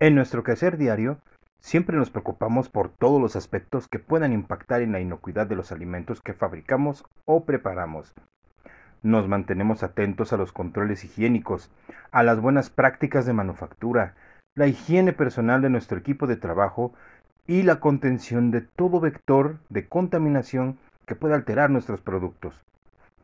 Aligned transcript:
En 0.00 0.14
nuestro 0.14 0.44
quehacer 0.44 0.76
diario, 0.76 1.18
siempre 1.58 1.96
nos 1.96 2.10
preocupamos 2.10 2.68
por 2.68 2.88
todos 2.88 3.20
los 3.20 3.34
aspectos 3.34 3.88
que 3.88 3.98
puedan 3.98 4.32
impactar 4.32 4.80
en 4.80 4.92
la 4.92 5.00
inocuidad 5.00 5.48
de 5.48 5.56
los 5.56 5.72
alimentos 5.72 6.20
que 6.20 6.34
fabricamos 6.34 7.04
o 7.24 7.44
preparamos. 7.44 8.14
Nos 9.02 9.26
mantenemos 9.26 9.82
atentos 9.82 10.32
a 10.32 10.36
los 10.36 10.52
controles 10.52 11.04
higiénicos, 11.04 11.72
a 12.12 12.22
las 12.22 12.40
buenas 12.40 12.70
prácticas 12.70 13.26
de 13.26 13.32
manufactura, 13.32 14.14
la 14.54 14.68
higiene 14.68 15.12
personal 15.12 15.62
de 15.62 15.70
nuestro 15.70 15.98
equipo 15.98 16.28
de 16.28 16.36
trabajo 16.36 16.94
y 17.48 17.62
la 17.62 17.80
contención 17.80 18.52
de 18.52 18.60
todo 18.60 19.00
vector 19.00 19.58
de 19.68 19.88
contaminación 19.88 20.78
que 21.06 21.16
pueda 21.16 21.34
alterar 21.34 21.70
nuestros 21.70 22.00
productos. 22.00 22.64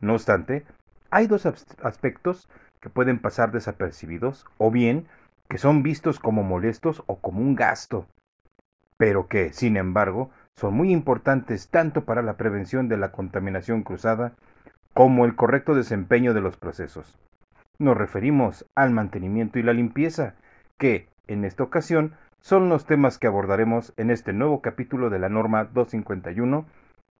No 0.01 0.11
obstante, 0.11 0.65
hay 1.09 1.27
dos 1.27 1.45
aspectos 1.45 2.49
que 2.81 2.89
pueden 2.89 3.19
pasar 3.19 3.53
desapercibidos 3.53 4.45
o 4.57 4.71
bien 4.71 5.07
que 5.49 5.57
son 5.57 5.83
vistos 5.83 6.19
como 6.19 6.43
molestos 6.43 7.03
o 7.07 7.19
como 7.19 7.41
un 7.41 7.55
gasto, 7.55 8.07
pero 8.97 9.27
que, 9.27 9.53
sin 9.53 9.77
embargo, 9.77 10.29
son 10.55 10.73
muy 10.73 10.91
importantes 10.91 11.69
tanto 11.69 12.05
para 12.05 12.21
la 12.21 12.37
prevención 12.37 12.87
de 12.87 12.97
la 12.97 13.11
contaminación 13.11 13.83
cruzada 13.83 14.33
como 14.93 15.25
el 15.25 15.35
correcto 15.35 15.75
desempeño 15.75 16.33
de 16.33 16.41
los 16.41 16.57
procesos. 16.57 17.19
Nos 17.77 17.97
referimos 17.97 18.65
al 18.75 18.91
mantenimiento 18.91 19.59
y 19.59 19.63
la 19.63 19.73
limpieza, 19.73 20.35
que, 20.77 21.09
en 21.27 21.43
esta 21.43 21.63
ocasión, 21.63 22.15
son 22.39 22.69
los 22.69 22.85
temas 22.85 23.17
que 23.17 23.27
abordaremos 23.27 23.93
en 23.97 24.11
este 24.11 24.31
nuevo 24.31 24.61
capítulo 24.61 25.09
de 25.09 25.19
la 25.19 25.29
norma 25.29 25.65
251 25.65 26.65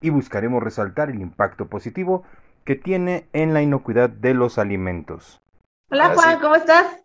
y 0.01 0.09
buscaremos 0.11 0.63
resaltar 0.63 1.09
el 1.09 1.19
impacto 1.19 1.67
positivo 1.67 2.23
que 2.63 2.75
tiene 2.75 3.27
en 3.33 3.53
la 3.53 3.61
inocuidad 3.61 4.09
de 4.09 4.33
los 4.33 4.57
alimentos. 4.57 5.41
Hola 5.89 6.13
Juan, 6.15 6.39
¿cómo 6.39 6.55
estás? 6.55 7.04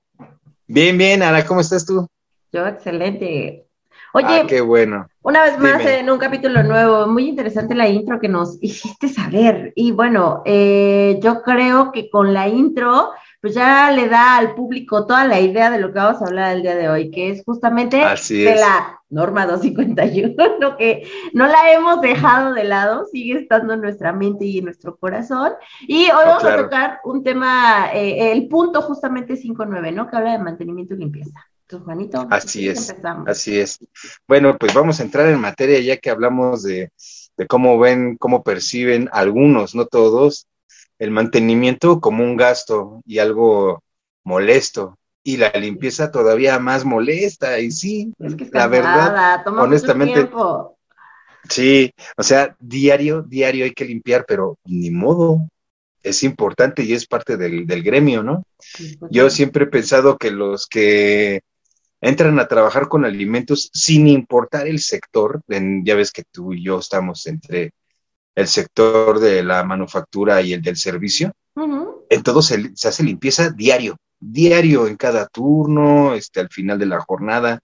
Bien, 0.73 0.97
bien, 0.97 1.21
Ana, 1.25 1.45
¿cómo 1.45 1.61
estás 1.61 1.85
tú? 1.85 2.07
Yo, 2.53 2.65
excelente. 2.67 3.69
Oye, 4.13 4.41
ah, 4.43 4.45
qué 4.49 4.61
bueno. 4.61 5.09
Una 5.23 5.43
vez 5.43 5.59
más 5.59 5.85
en 5.85 6.11
un 6.11 6.19
capítulo 6.19 6.63
nuevo, 6.63 7.07
muy 7.07 7.29
interesante 7.29 7.75
la 7.75 7.89
intro 7.89 8.19
que 8.19 8.29
nos 8.29 8.57
hiciste 8.63 9.09
saber. 9.09 9.73
Y 9.77 9.93
bueno, 9.93 10.43
eh, 10.47 11.21
yo 11.23 11.43
creo 11.43 11.93
que 11.93 12.09
con 12.09 12.33
la 12.33 12.49
intro, 12.49 13.11
pues 13.41 13.55
ya 13.55 13.91
le 13.91 14.09
da 14.09 14.39
al 14.39 14.55
público 14.55 15.07
toda 15.07 15.27
la 15.27 15.39
idea 15.39 15.71
de 15.71 15.79
lo 15.79 15.93
que 15.93 15.99
vamos 15.99 16.23
a 16.23 16.27
hablar 16.27 16.57
el 16.57 16.63
día 16.63 16.75
de 16.75 16.89
hoy, 16.89 17.11
que 17.11 17.31
es 17.31 17.45
justamente 17.45 17.99
de 17.99 18.55
la 18.57 18.99
norma 19.11 19.47
251, 19.47 20.77
que 20.79 21.07
no 21.35 21.47
la 21.47 21.71
hemos 21.73 22.01
dejado 22.01 22.55
de 22.55 22.65
lado, 22.65 23.05
sigue 23.13 23.39
estando 23.39 23.75
en 23.75 23.83
nuestra 23.83 24.13
mente 24.13 24.47
y 24.47 24.59
en 24.59 24.65
nuestro 24.65 24.97
corazón. 24.97 25.53
Y 25.87 26.05
hoy 26.05 26.25
vamos 26.25 26.45
a 26.45 26.57
tocar 26.57 27.01
un 27.05 27.23
tema, 27.23 27.91
eh, 27.93 28.33
el 28.33 28.49
punto 28.49 28.81
justamente 28.81 29.37
59, 29.37 29.93
¿no? 29.93 30.09
Que 30.09 30.17
habla 30.17 30.33
de 30.33 30.39
mantenimiento 30.39 30.95
y 30.95 30.99
limpieza. 30.99 31.50
Entonces, 31.71 31.85
Juanito. 31.85 32.27
Así 32.31 32.69
es. 32.69 32.95
Así 33.27 33.59
es. 33.59 33.79
Bueno, 34.27 34.57
pues 34.59 34.75
vamos 34.75 34.99
a 34.99 35.05
entrar 35.05 35.29
en 35.29 35.41
materia 35.41 35.79
ya 35.81 35.97
que 35.99 36.11
hablamos 36.11 36.63
de, 36.63 36.91
de 37.37 37.47
cómo 37.47 37.79
ven, 37.79 38.17
cómo 38.17 38.43
perciben 38.43 39.09
algunos, 39.13 39.75
no 39.75 39.87
todos, 39.87 40.47
el 40.99 41.11
mantenimiento 41.11 42.01
como 42.01 42.25
un 42.25 42.37
gasto 42.37 43.03
y 43.07 43.19
algo 43.19 43.83
molesto 44.25 44.99
y 45.23 45.37
la 45.37 45.51
limpieza 45.51 46.11
todavía 46.11 46.59
más 46.59 46.85
molesta 46.85 47.59
y 47.61 47.71
sí, 47.71 48.13
la 48.53 48.67
verdad, 48.67 49.47
honestamente, 49.47 50.29
sí, 51.49 51.93
o 52.17 52.23
sea, 52.23 52.57
diario, 52.59 53.23
diario 53.23 53.65
hay 53.65 53.73
que 53.73 53.85
limpiar, 53.85 54.25
pero 54.27 54.59
ni 54.65 54.91
modo, 54.91 55.49
es 56.03 56.23
importante 56.23 56.83
y 56.83 56.95
es 56.95 57.07
parte 57.07 57.37
del, 57.37 57.83
gremio, 57.83 58.23
¿no? 58.23 58.43
Pues 58.77 58.97
Yo 59.11 59.29
siempre 59.31 59.65
he 59.65 59.69
pensado 59.69 60.17
que 60.17 60.31
los 60.31 60.67
que 60.67 61.43
entran 62.01 62.39
a 62.39 62.49
trabajar 62.49 62.89
con 62.89 63.05
alimentos 63.05 63.71
sin 63.73 64.09
importar 64.09 64.67
el 64.67 64.79
sector, 64.79 65.43
ya 65.49 65.95
ves 65.95 66.13
que 66.13 66.25
tú 66.31 66.53
y 66.55 66.65
yo 66.65 66.79
estamos 66.79 67.27
entre 67.27 67.73
el 68.35 68.47
sector 68.47 69.19
de 69.19 69.43
la 69.43 69.65
manufactura 69.65 70.41
y 70.41 70.53
el 70.53 70.63
del 70.63 70.77
servicio, 70.77 71.33
en 72.09 72.23
todo 72.23 72.43
se, 72.43 72.75
se 72.75 72.89
hace 72.89 73.03
limpieza 73.03 73.51
diario, 73.51 73.97
diario 74.19 74.87
en 74.87 74.97
cada 74.97 75.27
turno, 75.27 76.15
este, 76.15 76.41
al 76.41 76.49
final 76.49 76.79
de 76.79 76.87
la 76.87 77.01
jornada, 77.01 77.61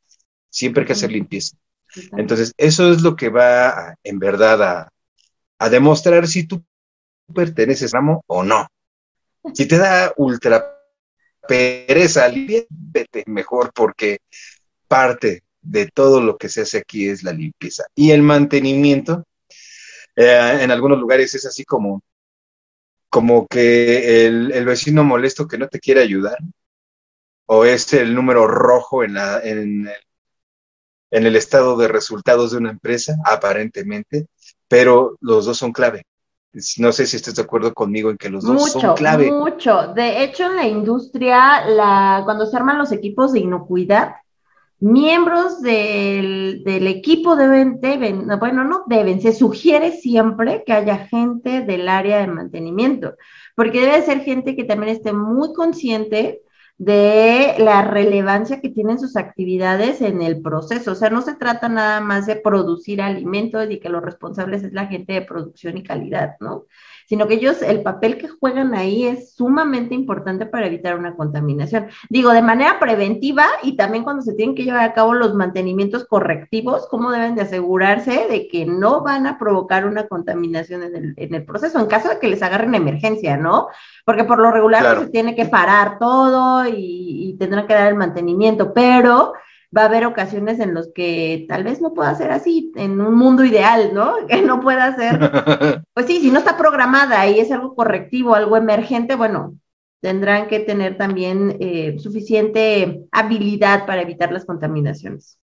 siempre 0.51 0.83
hay 0.83 0.87
que 0.87 0.93
hacer 0.95 1.13
limpieza. 1.13 1.57
Entonces, 2.13 2.53
eso 2.57 2.91
es 2.91 3.03
lo 3.03 3.17
que 3.17 3.29
va 3.29 3.95
en 4.03 4.19
verdad 4.19 4.91
a, 5.59 5.71
demostrar 5.71 6.27
si 6.27 6.47
tú 6.47 6.63
perteneces 7.33 7.95
a 7.95 7.99
ramo 7.99 8.23
o 8.27 8.43
no. 8.43 8.67
Si 9.55 9.67
te 9.67 9.79
da 9.79 10.13
ultra 10.17 10.76
pereza, 11.47 12.31
vete 12.71 13.25
mejor 13.27 13.73
porque 13.75 14.19
parte 14.89 15.43
de 15.61 15.87
todo 15.89 16.21
lo 16.21 16.37
que 16.37 16.49
se 16.49 16.63
hace 16.63 16.79
aquí 16.79 17.09
es 17.09 17.23
la 17.23 17.33
limpieza. 17.33 17.85
Y 17.95 18.13
el 18.13 18.23
mantenimiento, 18.23 19.25
eh, 20.17 20.59
en 20.63 20.71
algunos 20.71 20.99
lugares 20.99 21.35
es 21.35 21.47
así 21.47 21.65
como 21.65 22.03
como 23.09 23.47
que 23.47 24.27
el, 24.27 24.65
vecino 24.67 25.03
molesto 25.05 25.47
que 25.49 25.59
no 25.59 25.69
te 25.69 25.81
quiere 25.81 26.03
ayudar, 26.03 26.37
o 27.47 27.65
es 27.65 27.93
el 27.95 28.15
número 28.15 28.47
rojo 28.47 29.05
en 29.05 29.17
el 31.11 31.37
estado 31.37 31.77
de 31.79 31.89
resultados 31.89 32.51
de 32.51 32.59
una 32.59 32.71
empresa, 32.71 33.17
aparentemente, 33.25 34.27
pero 34.69 35.17
los 35.21 35.47
dos 35.47 35.57
son 35.57 35.73
clave. 35.73 36.05
No 36.79 36.93
sé 36.93 37.07
si 37.07 37.17
estás 37.17 37.35
de 37.35 37.43
acuerdo 37.43 37.75
conmigo 37.75 38.11
en 38.11 38.17
que 38.17 38.31
los 38.31 38.45
dos 38.45 38.73
son 38.73 38.95
clave. 38.95 39.31
Mucho, 39.31 39.93
De 39.95 40.23
hecho, 40.23 40.47
en 40.47 40.57
la 40.57 40.67
industria, 40.67 41.67
la, 41.67 42.23
cuando 42.25 42.47
se 42.47 42.57
arman 42.57 42.79
los 42.79 42.93
equipos 42.93 43.33
de 43.33 43.41
inocuidad, 43.41 44.15
miembros 44.81 45.61
del, 45.63 46.63
equipo 46.67 47.37
deben, 47.37 47.81
deben, 47.81 48.29
bueno, 48.39 48.65
no 48.65 48.85
deben, 48.87 49.21
se 49.21 49.33
sugiere 49.33 49.93
siempre 49.93 50.65
que 50.65 50.73
haya 50.73 51.07
gente 51.07 51.63
del 51.63 51.89
área 51.89 52.19
de 52.19 52.27
mantenimiento, 52.27 53.15
porque 53.55 53.81
debe 53.81 54.03
ser 54.03 54.21
gente 54.21 54.55
que 54.55 54.65
también 54.65 54.95
esté 54.95 55.13
muy 55.13 55.53
consciente 55.55 56.43
de 56.79 57.55
la 57.59 57.83
relevancia 57.83 58.61
que 58.61 58.69
tienen 58.69 58.99
sus 58.99 59.17
actividades 59.17 60.01
en 60.03 60.21
el 60.23 60.43
proceso. 60.43 60.93
O 60.93 60.95
sea, 60.95 61.11
no 61.11 61.23
se 61.23 61.35
trata 61.35 61.69
nada 61.69 62.01
más 62.01 62.27
de 62.27 62.37
producir 62.37 63.01
alimentos 63.01 63.67
y 63.71 63.81
que 63.81 63.89
los 63.89 64.03
responsables 64.03 64.63
es 64.63 64.73
la 64.73 64.87
gente 64.87 65.15
de 65.15 65.23
producción 65.23 65.79
y 65.79 65.83
calidad, 65.83 66.37
¿no? 66.41 66.67
Sino 67.07 67.27
que 67.29 67.35
ellos, 67.35 67.63
el 67.63 67.83
papel 67.83 68.19
que 68.19 68.29
juegan 68.29 68.75
ahí 68.75 69.07
es 69.07 69.35
sumamente 69.35 69.95
importante 69.95 70.45
para 70.45 70.67
evitar 70.67 70.99
una 70.99 71.15
contaminación. 71.15 71.87
Digo, 72.11 72.33
de 72.33 72.43
manera 72.43 72.79
preventiva 72.81 73.47
y 73.63 73.77
también 73.77 74.05
cuando 74.05 74.23
se 74.23 74.35
tienen 74.35 74.55
que 74.57 74.65
llevar 74.65 74.85
a 74.85 74.93
cabo 74.93 75.15
los 75.15 75.35
mantenimientos 75.35 76.05
correctivos, 76.07 76.87
cómo 76.91 77.13
deben 77.13 77.37
de 77.37 77.43
asegurarse 77.43 78.27
de 78.29 78.49
que 78.49 78.67
no 78.67 79.03
van 79.03 79.27
a 79.27 79.39
provocar 79.39 79.87
una 79.87 80.09
contaminación 80.09 80.83
en 80.83 81.15
el, 81.17 81.45
proceso, 81.45 81.79
en 81.79 81.87
caso 81.87 82.09
de 82.09 82.19
que 82.19 82.29
les 82.29 82.43
agarren 82.43 82.75
emergencia, 82.75 83.37
¿no? 83.37 83.69
Porque 84.05 84.25
por 84.25 84.39
lo 84.39 84.51
regular 84.51 84.83
pues, 84.83 85.07
se 85.07 85.13
tiene 85.13 85.37
que 85.37 85.47
parar 85.47 85.99
todo 85.99 86.67
y, 86.67 86.75
y 87.31 87.37
tendrán 87.39 87.67
que 87.67 87.75
dar 87.75 87.89
el 87.89 87.97
mantenimiento, 87.97 88.73
pero 88.75 89.33
va 89.77 89.83
a 89.83 89.87
haber 89.87 90.07
ocasiones 90.07 90.61
en 90.61 90.75
los 90.75 90.91
que 90.95 91.47
tal 91.49 91.65
vez 91.65 91.81
no 91.81 91.95
pueda 91.95 92.15
ser 92.15 92.31
así, 92.31 92.73
en 92.77 93.01
un 93.01 93.15
mundo 93.15 93.45
ideal, 93.45 93.93
¿no? 93.95 94.15
Que 94.29 94.43
no 94.43 94.61
pueda 94.61 94.95
ser, 94.97 95.19
pues 95.95 96.07
sí, 96.07 96.21
si 96.21 96.31
no 96.31 96.39
está 96.39 96.57
programada 96.57 97.27
y 97.29 97.41
es 97.41 97.51
algo 97.51 97.75
correctivo, 97.75 98.35
algo 98.35 98.57
emergente, 98.57 99.15
bueno, 99.17 99.59
tendrán 100.01 100.49
que 100.49 100.61
tener 100.61 100.97
también 100.97 101.57
eh, 101.61 101.99
suficiente 101.99 103.07
habilidad 103.11 103.87
para 103.87 104.03
evitar 104.03 104.33
las 104.33 104.45
contaminaciones. 104.45 105.39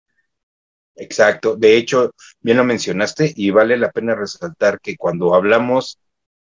Exacto, 0.95 1.55
de 1.55 1.77
hecho, 1.77 2.11
bien 2.41 2.57
lo 2.57 2.63
mencionaste 2.63 3.33
y 3.35 3.49
vale 3.49 3.77
la 3.77 3.91
pena 3.91 4.13
resaltar 4.13 4.79
que 4.81 4.97
cuando 4.97 5.33
hablamos 5.33 5.99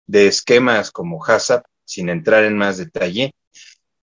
de 0.06 0.28
esquemas 0.28 0.90
como 0.90 1.24
HACCP, 1.24 1.64
sin 1.84 2.08
entrar 2.10 2.44
en 2.44 2.56
más 2.56 2.76
detalle, 2.76 3.32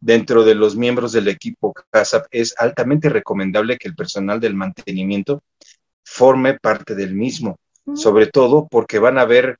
dentro 0.04 0.44
de 0.44 0.54
los 0.54 0.76
miembros 0.76 1.14
del 1.14 1.30
equipo 1.30 1.74
CASAP, 1.74 2.26
es 2.32 2.54
altamente 2.58 3.08
recomendable 3.08 3.78
que 3.78 3.88
el 3.88 3.96
personal 3.96 4.40
del 4.42 4.54
mantenimiento 4.54 5.42
forme 6.04 6.60
parte 6.60 6.94
del 6.94 7.16
mismo, 7.16 7.58
sobre 7.96 8.28
todo 8.28 8.68
porque 8.68 9.00
van 9.00 9.18
a 9.18 9.22
haber 9.22 9.60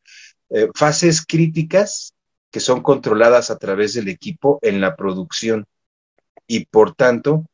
eh, 0.50 0.68
fases 0.76 1.26
críticas 1.26 2.14
que 2.52 2.60
son 2.60 2.84
controladas 2.84 3.52
a 3.52 3.58
través 3.58 3.94
del 3.94 4.10
equipo 4.10 4.60
en 4.62 4.82
la 4.82 4.98
producción. 4.98 5.66
Y 6.46 6.66
por 6.66 6.94
tanto, 6.94 7.46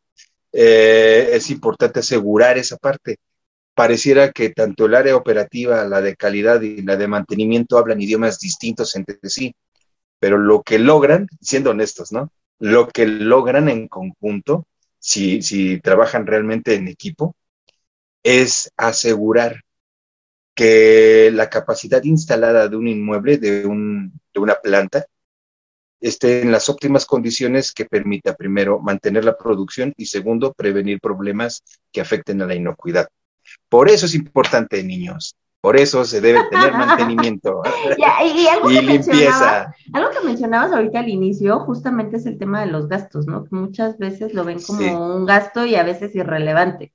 eh, 0.52 1.30
es 1.34 1.52
importante 1.52 2.00
asegurar 2.00 2.58
esa 2.58 2.78
parte. 2.78 3.18
Pareciera 3.76 4.32
que 4.32 4.50
tanto 4.50 4.88
el 4.88 4.96
área 4.96 5.16
operativa, 5.16 5.86
la 5.86 6.02
de 6.02 6.16
calidad 6.16 6.60
y 6.62 6.82
la 6.82 6.98
de 6.98 7.08
mantenimiento 7.08 7.78
hablan 7.78 8.02
idiomas 8.02 8.40
distintos 8.40 8.96
entre 8.96 9.20
sí, 9.24 9.54
pero 10.20 10.40
lo 10.40 10.64
que 10.64 10.80
logran, 10.80 11.28
siendo 11.40 11.70
honestos, 11.70 12.12
¿no? 12.12 12.32
Lo 12.60 12.88
que 12.90 13.06
logran 13.06 13.70
en 13.70 13.88
conjunto, 13.88 14.68
si, 15.00 15.80
trabajan 15.82 16.28
realmente 16.28 16.76
en 16.76 16.88
equipo, 16.88 17.36
es 18.24 18.72
asegurar 18.78 19.64
que 20.54 21.32
la 21.34 21.50
capacidad 21.50 22.04
instalada 22.04 22.68
de 22.68 22.76
un 22.76 22.88
inmueble, 22.88 23.38
de, 23.38 23.66
un, 23.66 24.12
de 24.34 24.40
una 24.40 24.56
planta, 24.56 25.06
esté 26.02 26.42
en 26.42 26.52
las 26.52 26.70
óptimas 26.70 27.06
condiciones 27.06 27.74
que 27.74 27.86
permita, 27.86 28.36
primero, 28.36 28.80
mantener 28.80 29.26
la 29.26 29.38
producción 29.38 29.94
y, 29.98 30.06
segundo, 30.06 30.54
prevenir 30.54 31.00
problemas 31.00 31.64
que 31.92 32.02
afecten 32.02 32.42
a 32.42 32.46
la 32.46 32.56
inocuidad. 32.56 33.08
Por 33.70 33.90
eso 33.90 34.06
es 34.06 34.16
importante, 34.16 34.84
niños. 34.84 35.36
Por 35.62 35.76
eso 35.76 36.06
se 36.06 36.22
debe 36.22 36.40
tener 36.50 36.72
mantenimiento 36.78 37.62
y, 37.98 38.82
limpieza. 38.82 39.76
Algo 39.94 40.10
que 40.12 40.26
mencionabas 40.26 40.72
ahorita 40.72 41.00
al 41.00 41.10
inicio, 41.10 41.60
justamente 41.62 42.18
es 42.18 42.26
el 42.26 42.38
tema 42.38 42.62
de 42.62 42.68
los 42.68 42.88
gastos, 42.88 43.28
¿no? 43.28 43.44
Que 43.44 43.56
muchas 43.56 43.98
veces 43.98 44.34
lo 44.34 44.46
ven 44.46 44.62
como 44.62 45.16
un 45.16 45.26
gasto 45.26 45.66
y 45.66 45.76
a 45.76 45.84
veces 45.84 46.16
irrelevante. 46.16 46.94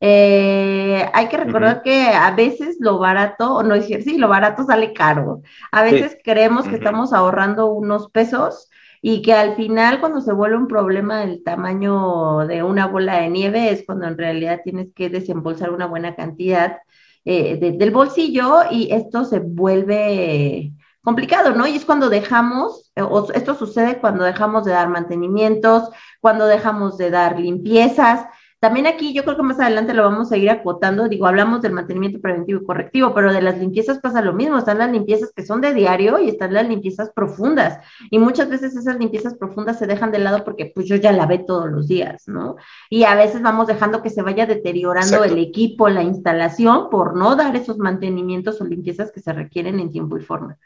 Eh, 0.00 1.08
hay 1.14 1.28
que 1.28 1.36
recordar 1.38 1.82
que 1.82 2.08
a 2.08 2.30
veces 2.32 2.76
lo 2.78 2.98
barato, 2.98 3.54
o 3.54 3.62
no 3.62 3.74
decir, 3.74 4.02
sí, 4.02 4.18
lo 4.18 4.28
barato 4.28 4.64
sale 4.64 4.92
caro. 4.92 5.40
A 5.72 5.82
veces 5.82 6.18
creemos 6.22 6.68
que 6.68 6.74
estamos 6.74 7.14
ahorrando 7.14 7.72
unos 7.72 8.10
pesos 8.10 8.68
y 9.00 9.22
que 9.22 9.32
al 9.32 9.56
final 9.56 10.00
cuando 10.00 10.20
se 10.20 10.32
vuelve 10.32 10.56
un 10.58 10.68
problema 10.68 11.20
del 11.20 11.42
tamaño 11.42 12.46
de 12.46 12.62
una 12.62 12.86
bola 12.86 13.20
de 13.20 13.30
nieve 13.30 13.70
es 13.70 13.84
cuando 13.86 14.06
en 14.06 14.18
realidad 14.18 14.60
tienes 14.62 14.88
que 14.94 15.08
desembolsar 15.08 15.70
una 15.70 15.86
buena 15.86 16.14
cantidad 16.14 16.78
eh, 17.24 17.56
del 17.56 17.90
bolsillo 17.90 18.62
y 18.70 18.92
esto 18.92 19.24
se 19.24 19.38
vuelve 19.40 20.72
complicado, 21.02 21.54
¿no? 21.54 21.66
Y 21.66 21.76
es 21.76 21.84
cuando 21.84 22.08
dejamos, 22.08 22.90
o 22.96 23.30
esto 23.32 23.54
sucede 23.54 23.98
cuando 24.00 24.24
dejamos 24.24 24.64
de 24.64 24.72
dar 24.72 24.88
mantenimientos, 24.88 25.90
cuando 26.20 26.46
dejamos 26.46 26.96
de 26.96 27.10
dar 27.10 27.38
limpiezas, 27.38 28.26
también 28.64 28.86
aquí 28.86 29.12
yo 29.12 29.24
creo 29.24 29.36
que 29.36 29.42
más 29.42 29.60
adelante 29.60 29.92
lo 29.92 30.04
vamos 30.04 30.32
a 30.32 30.38
ir 30.38 30.48
acotando, 30.48 31.06
digo, 31.06 31.26
hablamos 31.26 31.60
del 31.60 31.74
mantenimiento 31.74 32.18
preventivo 32.18 32.62
y 32.62 32.64
correctivo, 32.64 33.12
pero 33.12 33.30
de 33.30 33.42
las 33.42 33.58
limpiezas 33.58 33.98
pasa 33.98 34.22
lo 34.22 34.32
mismo, 34.32 34.56
están 34.56 34.78
las 34.78 34.90
limpiezas 34.90 35.34
que 35.36 35.44
son 35.44 35.60
de 35.60 35.74
diario 35.74 36.18
y 36.18 36.30
están 36.30 36.54
las 36.54 36.66
limpiezas 36.66 37.10
profundas. 37.10 37.78
Y 38.10 38.18
muchas 38.18 38.48
veces 38.48 38.74
esas 38.74 38.98
limpiezas 38.98 39.34
profundas 39.34 39.78
se 39.78 39.86
dejan 39.86 40.12
de 40.12 40.20
lado 40.20 40.44
porque 40.44 40.72
pues 40.74 40.86
yo 40.86 40.96
ya 40.96 41.12
la 41.12 41.26
ve 41.26 41.44
todos 41.46 41.70
los 41.70 41.88
días, 41.88 42.26
¿no? 42.26 42.56
Y 42.88 43.04
a 43.04 43.14
veces 43.14 43.42
vamos 43.42 43.66
dejando 43.66 44.00
que 44.00 44.08
se 44.08 44.22
vaya 44.22 44.46
deteriorando 44.46 45.24
el 45.24 45.36
equipo, 45.36 45.90
la 45.90 46.02
instalación, 46.02 46.88
por 46.88 47.16
no 47.16 47.36
dar 47.36 47.54
esos 47.56 47.76
mantenimientos 47.76 48.62
o 48.62 48.64
limpiezas 48.64 49.12
que 49.12 49.20
se 49.20 49.34
requieren 49.34 49.78
en 49.78 49.90
tiempo 49.90 50.16
y 50.16 50.22
forma. 50.22 50.56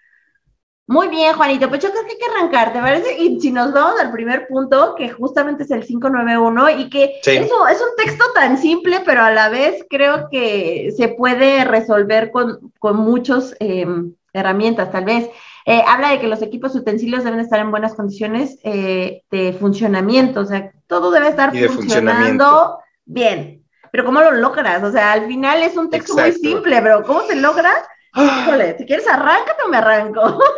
Muy 0.89 1.09
bien, 1.09 1.35
Juanito, 1.35 1.69
pues 1.69 1.83
yo 1.83 1.91
creo 1.91 2.03
que 2.03 2.13
hay 2.13 2.19
que 2.19 2.35
arrancar, 2.35 2.73
¿te 2.73 2.81
parece? 2.81 3.19
Y 3.19 3.39
si 3.43 3.51
nos 3.51 3.75
vamos 3.75 4.01
al 4.01 4.11
primer 4.11 4.49
punto, 4.49 4.95
que 4.95 5.11
justamente 5.11 5.65
es 5.65 5.71
el 5.71 5.85
591, 5.85 6.71
y 6.71 6.89
que 6.89 7.21
eso 7.23 7.69
es 7.69 7.79
un 7.83 7.95
texto 8.03 8.25
tan 8.35 8.57
simple, 8.57 9.03
pero 9.05 9.21
a 9.21 9.31
la 9.31 9.51
vez 9.51 9.85
creo 9.91 10.31
que 10.31 10.91
se 10.97 11.09
puede 11.09 11.67
resolver 11.67 12.31
con, 12.31 12.73
con 12.79 12.97
muchas 12.97 13.55
em, 13.61 14.15
herramientas, 14.33 14.91
tal 14.91 15.05
vez. 15.05 15.29
Eh, 15.67 15.83
habla 15.87 16.13
de 16.13 16.21
que 16.21 16.27
los 16.27 16.41
equipos 16.41 16.75
utensilios 16.75 17.23
deben 17.23 17.41
estar 17.41 17.61
en 17.61 17.71
buenas 17.71 17.93
condiciones 17.93 18.59
eh, 18.63 19.25
de 19.31 19.53
funcionamiento, 19.53 20.41
o 20.41 20.47
sea, 20.47 20.73
todo 20.87 21.11
debe 21.11 21.29
estar 21.29 21.55
funcionando 21.55 22.79
bien. 23.05 23.63
Pero 23.93 24.07
¿cómo 24.07 24.23
lo 24.23 24.31
logras? 24.33 24.83
O 24.83 24.91
sea, 24.91 25.13
al 25.13 25.27
final 25.27 25.63
es 25.63 25.77
un 25.77 25.91
texto 25.91 26.15
muy 26.15 26.33
simple, 26.33 26.81
pero 26.81 27.03
¿cómo 27.03 27.21
se 27.25 27.37
logra? 27.37 27.73
Híjole, 28.19 28.77
si 28.77 28.87
quieres 28.87 29.07
arráncate 29.07 29.63
o 29.65 29.69
me 29.69 29.77
arranco. 29.77 30.39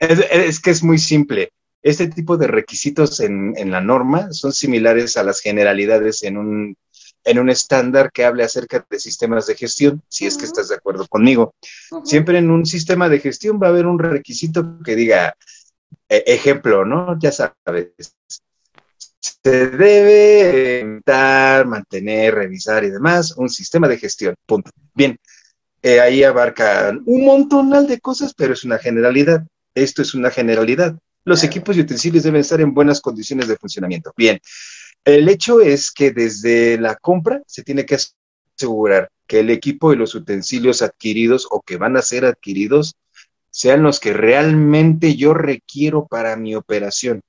Es, 0.00 0.60
que 0.60 0.70
es 0.70 0.84
muy 0.84 0.96
simple. 0.96 1.52
Este 1.82 2.06
tipo 2.06 2.36
de 2.36 2.46
requisitos 2.46 3.18
en, 3.18 3.52
la 3.68 3.80
norma 3.80 4.32
son 4.32 4.52
similares 4.52 5.16
a 5.16 5.24
las 5.24 5.40
generalidades 5.40 6.22
en 6.22 6.36
un, 6.36 6.76
en 7.24 7.38
un 7.40 7.50
estándar 7.50 8.12
que 8.12 8.24
hable 8.24 8.44
acerca 8.44 8.86
de 8.88 9.00
sistemas 9.00 9.48
de 9.48 9.56
gestión, 9.56 10.00
si 10.08 10.26
es 10.26 10.38
que 10.38 10.44
estás 10.44 10.68
de 10.68 10.76
acuerdo 10.76 11.04
conmigo. 11.08 11.56
Siempre 12.04 12.38
en 12.38 12.52
un 12.52 12.64
sistema 12.64 13.08
de 13.08 13.18
gestión 13.18 13.58
va 13.60 13.66
a 13.66 13.70
haber 13.70 13.86
un 13.86 13.98
requisito 13.98 14.78
que 14.84 14.94
diga, 14.94 15.34
e, 16.08 16.22
ejemplo, 16.26 16.84
¿no? 16.84 17.18
Ya 17.18 17.32
sabes, 17.32 17.88
se 19.20 19.68
debe 19.68 20.80
inventar, 20.80 21.66
mantener, 21.66 22.34
revisar 22.34 22.84
y 22.84 22.90
demás 22.90 23.36
un 23.36 23.48
sistema 23.48 23.88
de 23.88 23.98
gestión. 23.98 24.34
Punto. 24.46 24.70
Bien, 24.94 25.18
eh, 25.82 26.00
ahí 26.00 26.22
abarcan 26.22 27.02
un 27.06 27.24
montonal 27.24 27.86
de 27.86 28.00
cosas, 28.00 28.34
pero 28.34 28.52
es 28.52 28.64
una 28.64 28.78
generalidad. 28.78 29.46
Esto 29.74 30.02
es 30.02 30.14
una 30.14 30.30
generalidad. 30.30 30.96
Los 31.24 31.44
equipos 31.44 31.76
y 31.76 31.80
utensilios 31.80 32.24
deben 32.24 32.40
estar 32.40 32.60
en 32.60 32.74
buenas 32.74 33.00
condiciones 33.00 33.48
de 33.48 33.56
funcionamiento. 33.56 34.12
Bien, 34.16 34.40
el 35.04 35.28
hecho 35.28 35.60
es 35.60 35.90
que 35.90 36.10
desde 36.10 36.78
la 36.78 36.96
compra 36.96 37.42
se 37.46 37.62
tiene 37.62 37.86
que 37.86 37.96
asegurar 38.56 39.10
que 39.26 39.40
el 39.40 39.50
equipo 39.50 39.92
y 39.92 39.96
los 39.96 40.14
utensilios 40.14 40.82
adquiridos 40.82 41.46
o 41.50 41.60
que 41.60 41.76
van 41.76 41.96
a 41.96 42.02
ser 42.02 42.24
adquiridos 42.24 42.94
sean 43.50 43.82
los 43.82 44.00
que 44.00 44.12
realmente 44.12 45.16
yo 45.16 45.34
requiero 45.34 46.06
para 46.06 46.36
mi 46.36 46.54
operación. 46.54 47.20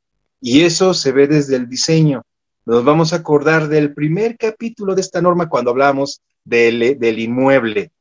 Y 0.42 0.62
eso 0.62 0.94
se 0.94 1.12
ve 1.12 1.28
desde 1.28 1.56
el 1.57 1.68
diseño. 1.68 2.24
Nos 2.66 2.84
vamos 2.84 3.13
a 3.13 3.18
acordar 3.18 3.68
del 3.68 3.94
primer 3.94 4.38
capítulo 4.38 4.96
de 4.96 5.01
esta 5.01 5.22
norma 5.22 5.50
cuando 5.50 5.72
hablamos 5.72 6.22
del, 6.44 6.98
del 7.00 7.19
inmueble. 7.19 7.92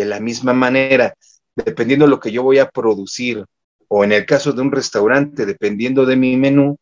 De 0.00 0.06
la 0.06 0.18
misma 0.18 0.54
manera, 0.54 1.14
dependiendo 1.54 2.06
de 2.06 2.10
lo 2.10 2.20
que 2.20 2.32
yo 2.32 2.42
voy 2.42 2.58
a 2.58 2.70
producir, 2.70 3.44
o 3.86 4.02
en 4.02 4.12
el 4.12 4.24
caso 4.24 4.54
de 4.54 4.62
un 4.62 4.72
restaurante, 4.72 5.44
dependiendo 5.44 6.06
de 6.06 6.16
mi 6.16 6.38
menú, 6.38 6.78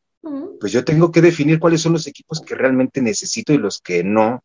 pues 0.61 0.71
yo 0.71 0.85
tengo 0.85 1.11
que 1.11 1.21
definir 1.21 1.59
cuáles 1.59 1.81
son 1.81 1.95
los 1.95 2.07
equipos 2.07 2.41
que 2.41 2.55
realmente 2.55 3.03
necesito 3.03 3.53
y 3.53 3.59
los 3.59 3.81
que 3.81 4.05
no, 4.05 4.45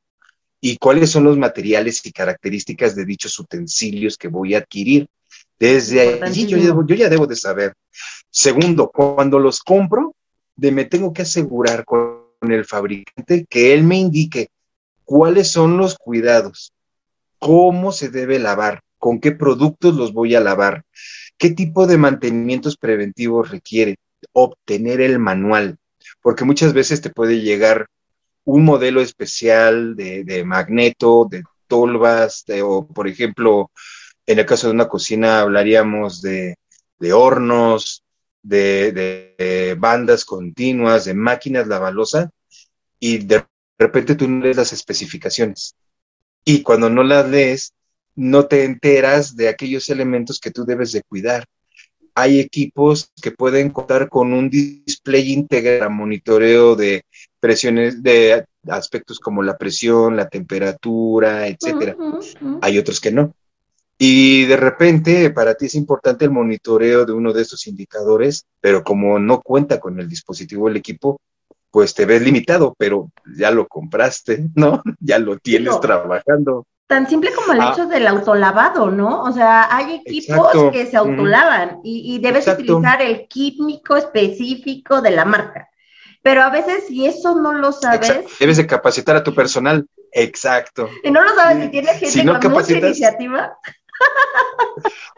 y 0.60 0.78
cuáles 0.78 1.12
son 1.12 1.26
los 1.26 1.38
materiales 1.38 2.04
y 2.04 2.12
características 2.12 2.96
de 2.96 3.06
dichos 3.06 3.38
utensilios 3.38 4.18
que 4.18 4.28
voy 4.28 4.56
a 4.56 4.60
adquirir. 4.60 5.06
Desde 5.60 6.24
ahí 6.24 6.48
yo, 6.48 6.58
yo, 6.58 6.96
ya 6.96 7.10
debo 7.10 7.28
de 7.28 7.36
saber. 7.36 7.76
Segundo, 8.32 8.90
cuando 8.90 9.38
los 9.38 9.60
compro, 9.60 10.16
de, 10.56 10.72
me 10.72 10.86
tengo 10.86 11.14
que 11.14 11.22
asegurar 11.22 11.86
con 11.86 12.24
el 12.42 12.66
fabricante 12.66 13.46
que 13.48 13.72
él 13.76 13.84
me 13.84 14.00
indique 14.00 14.50
cuáles 15.06 15.52
son 15.52 15.78
los 15.78 15.96
cuidados, 15.96 16.74
cómo 17.44 17.92
se 17.92 18.08
debe 18.08 18.40
lavar, 18.40 18.80
con 18.98 19.20
qué 19.20 19.34
productos 19.34 19.96
los 19.96 20.14
voy 20.14 20.34
a 20.34 20.40
lavar, 20.40 20.86
qué 21.38 21.50
tipo 21.50 21.88
de 21.88 21.98
mantenimientos 21.98 22.78
preventivos 22.78 23.52
requiere, 23.52 23.98
obtener 24.32 25.02
el 25.02 25.20
manual, 25.20 25.76
porque 26.22 26.46
muchas 26.46 26.72
veces 26.72 27.02
te 27.02 27.10
puede 27.10 27.42
llegar 27.42 27.88
un 28.46 28.64
modelo 28.64 29.02
especial 29.02 29.98
de, 29.98 30.44
magneto, 30.46 31.28
de 31.30 31.44
tolvas, 31.68 32.46
o 32.64 32.88
por 32.88 33.10
ejemplo, 33.10 33.72
en 34.26 34.40
el 34.40 34.46
caso 34.46 34.68
de 34.68 34.74
una 34.74 34.88
cocina 34.88 35.42
hablaríamos 35.42 36.22
de, 36.22 36.56
hornos, 37.12 38.06
de, 38.42 38.94
de, 39.38 39.76
bandas 39.78 40.24
continuas, 40.24 41.04
de 41.04 41.14
máquinas 41.14 41.68
lavalosa, 41.68 42.30
y 43.02 43.18
de 43.18 43.46
repente 43.78 44.16
tú 44.16 44.30
no 44.30 44.46
lees 44.46 44.56
las 44.56 44.72
especificaciones 44.72 45.76
y 46.46 46.62
cuando 46.62 46.90
no 46.90 47.04
las 47.04 47.30
lees, 47.30 47.74
no 48.16 48.46
te 48.46 48.64
enteras 48.64 49.36
de 49.36 49.50
aquellos 49.50 49.90
elementos 49.90 50.40
que 50.40 50.52
tú 50.52 50.66
debes 50.66 50.92
de 50.92 51.02
cuidar. 51.02 51.46
Hay 52.16 52.40
equipos 52.40 53.12
que 53.22 53.32
pueden 53.32 53.72
contar 53.72 54.08
con 54.08 54.34
un 54.34 54.50
display 54.50 55.34
íntegro 55.34 55.90
monitoreo 55.90 56.76
de 56.76 57.06
presiones, 57.40 58.04
de 58.04 58.46
aspectos 58.68 59.20
como 59.20 59.42
la 59.42 59.58
presión, 59.58 60.16
la 60.16 60.30
temperatura, 60.30 61.48
etcétera. 61.48 61.96
Hay 62.62 62.78
otros 62.78 63.00
que 63.02 63.12
no. 63.12 63.34
Y 63.98 64.46
de 64.46 64.58
repente 64.58 65.30
para 65.32 65.56
ti 65.56 65.68
es 65.68 65.76
importante 65.76 66.26
el 66.26 66.32
monitoreo 66.32 67.06
de 67.06 67.14
uno 67.14 67.34
de 67.34 67.42
estos 67.42 67.66
indicadores, 67.68 68.46
pero 68.60 68.84
como 68.84 69.18
no 69.18 69.42
cuenta 69.42 69.80
con 69.80 70.00
el 70.00 70.08
dispositivo 70.08 70.68
el 70.68 70.78
equipo, 70.78 71.20
pues 71.74 71.96
te 71.96 72.06
ves 72.06 72.22
limitado, 72.22 72.76
pero 72.78 73.10
ya 73.36 73.50
lo 73.50 73.68
compraste, 73.68 74.46
¿no? 74.56 74.84
Ya 75.00 75.18
lo 75.18 75.40
tienes 75.40 75.80
trabajando. 75.82 76.68
Tan 76.86 77.10
simple 77.10 77.34
como 77.34 77.54
el 77.54 77.62
ah. 77.62 77.72
hecho 77.72 77.88
del 77.88 78.06
autolavado, 78.06 78.92
¿no? 78.92 79.24
O 79.24 79.32
sea, 79.32 79.76
hay 79.76 80.04
equipos 80.06 80.72
que 80.72 80.86
se 80.86 80.98
autolavan 80.98 81.80
y, 81.84 82.20
debes 82.20 82.48
utilizar 82.48 83.02
el 83.02 83.28
químico 83.28 83.96
específico 83.96 85.02
de 85.02 85.12
la 85.12 85.26
marca. 85.26 85.68
Pero 86.22 86.44
a 86.44 86.52
veces, 86.52 86.86
si 86.88 87.08
eso 87.08 87.36
no 87.36 87.54
lo 87.54 87.72
sabes. 87.72 88.24
Debes 88.40 88.58
de 88.58 88.68
capacitar 88.68 89.16
a 89.16 89.24
tu 89.24 89.34
personal. 89.34 89.88
Exacto. 90.12 90.88
Y 91.04 91.10
no 91.10 91.24
lo 91.24 91.34
sabes 91.34 91.64
si 91.64 91.70
tienes 91.70 91.98
gente 91.98 92.40
con 92.40 92.52
mucha 92.52 92.78
iniciativa. 92.78 93.58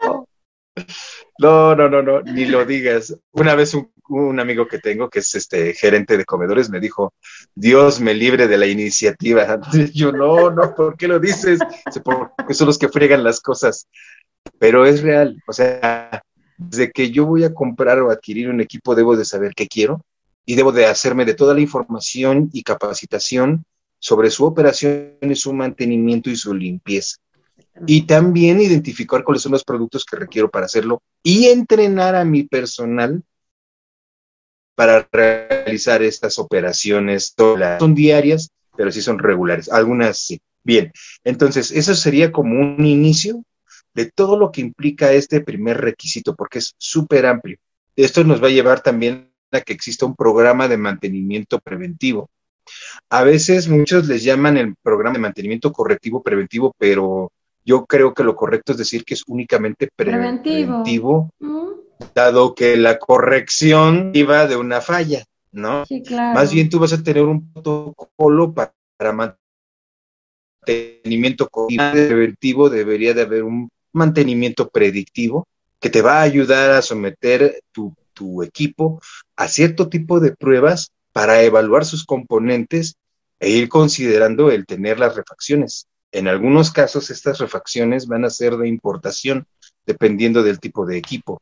No, 1.38 1.74
no, 1.74 1.88
no, 1.88 2.02
no, 2.02 2.22
ni 2.22 2.46
lo 2.46 2.64
digas. 2.64 3.16
Una 3.32 3.54
vez 3.54 3.74
un, 4.08 4.40
amigo 4.40 4.66
que 4.66 4.78
tengo, 4.78 5.10
que 5.10 5.18
es 5.18 5.34
este 5.34 5.74
gerente 5.74 6.16
de 6.16 6.24
comedores, 6.24 6.70
me 6.70 6.80
dijo, 6.80 7.12
Dios 7.54 8.00
me 8.00 8.14
libre 8.14 8.46
de 8.48 8.58
la 8.58 8.66
iniciativa. 8.66 9.60
Yo, 9.94 10.12
no, 10.12 10.50
no, 10.50 10.74
¿por 10.74 10.96
qué 10.96 11.08
lo 11.08 11.18
dices? 11.18 11.60
Porque 12.02 12.54
son 12.54 12.68
los 12.68 12.78
que 12.78 12.88
friegan 12.88 13.24
las 13.24 13.40
cosas. 13.40 13.86
Pero 14.58 14.86
es 14.86 15.02
real, 15.02 15.42
o 15.46 15.52
sea, 15.52 16.22
desde 16.56 16.92
que 16.92 17.10
yo 17.10 17.26
voy 17.26 17.42
a 17.42 17.52
comprar 17.52 17.98
o 17.98 18.12
adquirir 18.12 18.48
un 18.48 18.60
equipo, 18.60 18.94
debo 18.94 19.16
de 19.16 19.24
saber 19.24 19.54
qué 19.56 19.66
quiero 19.66 20.02
y 20.44 20.54
debo 20.54 20.70
de 20.70 20.86
hacerme 20.86 21.24
de 21.24 21.34
toda 21.34 21.52
la 21.52 21.60
información 21.60 22.48
y 22.52 22.62
capacitación 22.62 23.64
sobre 23.98 24.30
su 24.30 24.44
operación 24.44 25.18
y 25.20 25.34
su 25.34 25.52
mantenimiento 25.52 26.30
y 26.30 26.36
su 26.36 26.54
limpieza 26.54 27.16
y 27.86 28.02
también 28.02 28.60
identificar 28.60 29.24
cuáles 29.24 29.42
son 29.42 29.52
los 29.52 29.64
productos 29.64 30.04
que 30.04 30.16
requiero 30.16 30.50
para 30.50 30.66
hacerlo 30.66 31.02
y 31.22 31.46
entrenar 31.46 32.14
a 32.14 32.24
mi 32.24 32.44
personal 32.44 33.22
para 34.74 35.08
realizar 35.10 36.02
estas 36.02 36.38
operaciones. 36.38 37.34
Son 37.78 37.94
diarias, 37.94 38.50
pero 38.76 38.92
sí 38.92 39.02
son 39.02 39.18
regulares. 39.18 39.68
Algunas 39.68 40.18
sí. 40.18 40.40
Bien, 40.62 40.92
entonces 41.24 41.70
eso 41.70 41.94
sería 41.94 42.32
como 42.32 42.60
un 42.60 42.84
inicio 42.84 43.44
de 43.94 44.10
todo 44.10 44.36
lo 44.36 44.52
que 44.52 44.60
implica 44.60 45.12
este 45.12 45.40
primer 45.40 45.80
requisito, 45.80 46.34
porque 46.34 46.58
es 46.58 46.74
súper 46.76 47.24
amplio. 47.26 47.56
Esto 47.94 48.24
nos 48.24 48.42
va 48.42 48.48
a 48.48 48.50
llevar 48.50 48.82
también 48.82 49.30
a 49.52 49.60
que 49.60 49.72
exista 49.72 50.06
un 50.06 50.16
programa 50.16 50.68
de 50.68 50.76
mantenimiento 50.76 51.60
preventivo. 51.60 52.28
A 53.08 53.22
veces 53.22 53.68
muchos 53.68 54.06
les 54.08 54.24
llaman 54.24 54.56
el 54.56 54.74
programa 54.82 55.14
de 55.14 55.20
mantenimiento 55.20 55.72
correctivo 55.72 56.22
preventivo, 56.22 56.74
pero 56.78 57.32
yo 57.66 57.84
creo 57.84 58.14
que 58.14 58.22
lo 58.22 58.36
correcto 58.36 58.72
es 58.72 58.78
decir 58.78 59.04
que 59.04 59.14
es 59.14 59.24
únicamente 59.26 59.90
preventivo, 59.94 61.30
dado 62.14 62.54
que 62.54 62.76
la 62.76 62.98
corrección 62.98 64.12
iba 64.14 64.46
de 64.46 64.54
una 64.56 64.80
falla, 64.80 65.24
¿no? 65.50 65.84
Sí, 65.84 66.00
claro. 66.02 66.34
Más 66.34 66.52
bien 66.52 66.68
tú 66.70 66.78
vas 66.78 66.92
a 66.92 67.02
tener 67.02 67.24
un 67.24 67.52
protocolo 67.52 68.54
para, 68.54 68.72
mantenimiento 70.64 71.50
preventivo, 71.66 72.70
debería 72.70 73.12
de 73.14 73.22
haber 73.22 73.42
un 73.42 73.68
mantenimiento 73.92 74.68
predictivo 74.68 75.48
que 75.80 75.90
te 75.90 76.02
va 76.02 76.20
a 76.20 76.22
ayudar 76.22 76.70
a 76.70 76.82
someter 76.82 77.62
tu, 77.72 77.92
tu 78.12 78.44
equipo 78.44 79.00
a 79.34 79.48
cierto 79.48 79.88
tipo 79.88 80.20
de 80.20 80.36
pruebas 80.36 80.92
para 81.12 81.42
evaluar 81.42 81.84
sus 81.84 82.04
componentes 82.04 82.94
e 83.40 83.50
ir 83.50 83.68
considerando 83.68 84.52
el 84.52 84.66
tener 84.66 85.00
las 85.00 85.16
refacciones. 85.16 85.88
En 86.12 86.28
algunos 86.28 86.70
casos, 86.70 87.10
estas 87.10 87.38
refacciones 87.38 88.06
van 88.06 88.24
a 88.24 88.30
ser 88.30 88.56
de 88.56 88.68
importación, 88.68 89.46
dependiendo 89.84 90.42
del 90.42 90.60
tipo 90.60 90.86
de 90.86 90.96
equipo. 90.96 91.40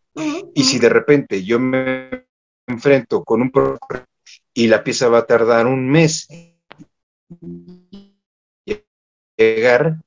Y 0.54 0.64
si 0.64 0.78
de 0.78 0.88
repente 0.88 1.44
yo 1.44 1.60
me 1.60 2.26
enfrento 2.66 3.24
con 3.24 3.42
un 3.42 3.50
problema 3.50 4.06
y 4.52 4.68
la 4.68 4.82
pieza 4.82 5.08
va 5.08 5.18
a 5.18 5.26
tardar 5.26 5.66
un 5.66 5.90
mes 5.90 6.28
en 6.30 6.54
llegar, 9.36 10.00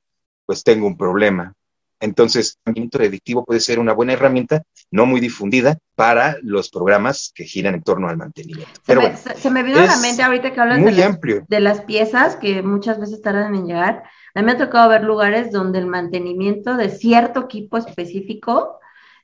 pues 0.46 0.64
tengo 0.64 0.88
un 0.88 0.98
problema. 0.98 1.54
Entonces, 2.00 2.58
el 2.58 2.70
mantenimiento 2.70 2.98
predictivo 3.00 3.46
puede 3.46 3.60
ser 3.60 3.80
una 3.80 3.94
buena 3.94 4.14
herramienta, 4.14 4.64
no 4.92 5.06
muy 5.06 5.20
difundida, 5.20 5.78
para 5.96 6.38
los 6.44 6.70
programas 6.70 7.32
que 7.34 7.44
giran 7.44 7.74
en 7.74 7.82
torno 7.82 8.08
al 8.08 8.18
mantenimiento. 8.18 8.72
Se, 8.86 8.96
me, 8.96 9.16
se, 9.16 9.50
me, 9.50 9.64
vino 9.64 9.80
a 9.80 9.86
la 9.86 9.98
mente 9.98 10.22
ahorita 10.22 10.54
que 10.54 10.62
hablas 10.62 10.84
de, 10.84 11.44
de 11.48 11.60
las 11.60 11.82
piezas 11.82 12.36
que 12.36 12.62
muchas 12.62 13.00
veces 13.00 13.22
tardan 13.22 13.56
en 13.56 13.66
llegar. 13.66 14.04
A 14.36 14.40
mí 14.40 14.46
me 14.46 14.52
ha 14.52 14.58
tocado 14.58 14.90
ver 14.90 15.04
lugares 15.04 15.52
donde 15.52 15.80
el 15.80 15.88
mantenimiento 15.88 16.78
de 16.78 16.90
cierto 16.90 17.42
equipo 17.42 17.78
específico 17.78 18.80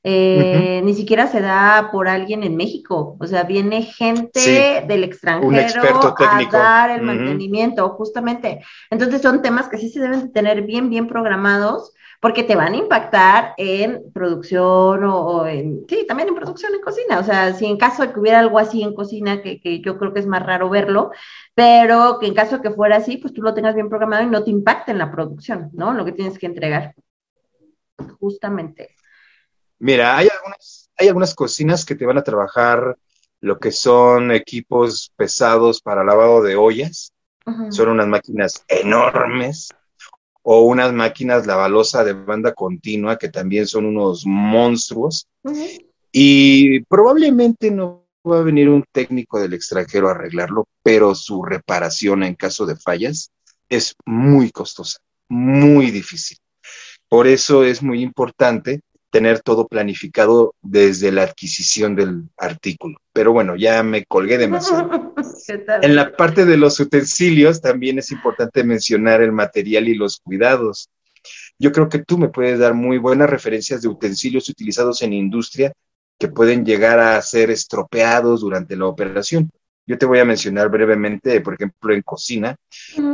eh, 0.05 0.81
ni 0.83 0.93
siquiera 0.95 1.27
se 1.27 1.39
da 1.39 1.89
por 1.91 2.09
alguien 2.09 2.43
en 2.43 2.57
México. 2.57 3.15
O 3.19 3.25
sea, 3.25 3.43
viene 3.43 3.83
gente 3.83 4.83
del 4.85 5.03
extranjero 5.05 6.15
a 6.17 6.43
dar 6.51 6.89
el 6.91 7.03
mantenimiento, 7.03 7.87
justamente. 7.91 8.61
Entonces 8.89 9.21
son 9.21 9.41
temas 9.41 9.69
que 9.69 9.77
sí 9.77 9.89
se 9.89 10.01
deben 10.01 10.23
de 10.23 10.29
tener 10.29 10.63
bien, 10.63 10.89
bien 10.89 11.07
programados 11.07 11.93
porque 12.23 12.45
te 12.45 12.55
van 12.55 12.71
a 12.71 12.77
impactar 12.77 13.53
en 13.57 14.01
producción 14.13 15.03
o, 15.03 15.45
en, 15.45 15.85
sí, 15.89 16.05
también 16.07 16.29
en 16.29 16.35
producción 16.35 16.73
en 16.73 16.79
cocina. 16.79 17.19
O 17.19 17.23
sea, 17.25 17.53
si 17.53 17.65
en 17.65 17.75
caso 17.75 18.01
de 18.01 18.13
que 18.13 18.19
hubiera 18.21 18.39
algo 18.39 18.59
así 18.59 18.81
en 18.81 18.93
cocina, 18.93 19.41
que, 19.41 19.59
que, 19.59 19.81
yo 19.81 19.97
creo 19.97 20.13
que 20.13 20.21
es 20.21 20.25
más 20.25 20.41
raro 20.41 20.69
verlo, 20.69 21.11
pero 21.53 22.19
que 22.21 22.27
en 22.27 22.33
caso 22.33 22.55
de 22.55 22.61
que 22.61 22.71
fuera 22.71 22.95
así, 22.95 23.17
pues 23.17 23.33
tú 23.33 23.41
lo 23.41 23.53
tengas 23.53 23.75
bien 23.75 23.89
programado 23.89 24.23
y 24.23 24.27
no 24.27 24.41
te 24.41 24.51
impacte 24.51 24.91
en 24.91 24.99
la 24.99 25.11
producción, 25.11 25.69
¿no? 25.73 25.93
Lo 25.93 26.05
que 26.05 26.13
tienes 26.13 26.39
que 26.39 26.45
entregar. 26.45 26.95
Justamente. 28.21 28.95
Mira, 29.79 30.15
hay 30.15 30.29
algunas, 30.29 30.91
hay 30.97 31.09
algunas 31.09 31.35
cocinas 31.35 31.83
que 31.83 31.95
te 31.95 32.05
van 32.05 32.19
a 32.19 32.23
trabajar 32.23 32.97
lo 33.41 33.59
que 33.59 33.73
son 33.73 34.31
equipos 34.31 35.11
pesados 35.17 35.81
para 35.81 36.05
lavado 36.05 36.41
de 36.41 36.55
ollas. 36.55 37.11
Son 37.69 37.89
unas 37.89 38.07
máquinas 38.07 38.63
enormes 38.69 39.73
o 40.43 40.61
unas 40.61 40.93
máquinas 40.93 41.47
lavalosa 41.47 42.03
de 42.03 42.13
banda 42.13 42.53
continua 42.53 43.17
que 43.17 43.29
también 43.29 43.65
son 43.65 43.85
unos 43.85 44.25
monstruos. 44.25 45.27
Y 46.11 46.81
probablemente 46.81 47.71
no 47.71 48.05
va 48.29 48.39
a 48.39 48.43
venir 48.43 48.69
un 48.69 48.83
técnico 48.91 49.39
del 49.39 49.53
extranjero 49.53 50.07
a 50.07 50.11
arreglarlo, 50.11 50.67
pero 50.83 51.15
su 51.15 51.43
reparación 51.43 52.23
en 52.23 52.35
caso 52.35 52.65
de 52.65 52.75
fallas 52.75 53.31
es 53.69 53.95
muy 54.05 54.51
costosa, 54.51 54.99
muy 55.27 55.91
difícil. 55.91 56.37
Por 57.09 57.27
eso 57.27 57.63
es 57.63 57.81
muy 57.81 58.01
importante 58.01 58.81
tener 59.13 59.41
todo 59.41 59.67
planificado 59.67 60.55
desde 60.63 61.11
la 61.11 61.21
adquisición 61.21 61.95
del 61.95 62.23
artículo. 62.35 62.97
Pero 63.13 63.31
bueno, 63.31 63.55
ya 63.55 63.83
me 63.83 64.05
colgué 64.05 64.39
demasiado. 64.39 65.13
en 65.83 65.95
la 65.95 66.13
parte 66.13 66.45
de 66.45 66.57
los 66.57 66.79
utensilios 66.79 67.61
también 67.61 67.99
es 67.99 68.11
importante 68.11 68.63
mencionar 68.63 69.21
el 69.21 69.31
material 69.31 69.87
y 69.87 69.93
los 69.93 70.19
cuidados. 70.19 70.89
Yo 71.59 71.71
creo 71.71 71.89
que 71.89 71.99
tú 71.99 72.17
me 72.17 72.29
puedes 72.29 72.57
dar 72.57 72.73
muy 72.73 72.97
buenas 72.97 73.29
referencias 73.29 73.83
de 73.83 73.87
utensilios 73.87 74.49
utilizados 74.49 75.03
en 75.03 75.13
industria 75.13 75.71
que 76.17 76.27
pueden 76.27 76.65
llegar 76.65 76.99
a 76.99 77.21
ser 77.21 77.51
estropeados 77.51 78.41
durante 78.41 78.75
la 78.75 78.87
operación. 78.87 79.51
Yo 79.85 79.97
te 79.97 80.05
voy 80.05 80.19
a 80.19 80.25
mencionar 80.25 80.69
brevemente, 80.69 81.41
por 81.41 81.55
ejemplo, 81.55 81.93
en 81.93 82.01
cocina, 82.01 82.55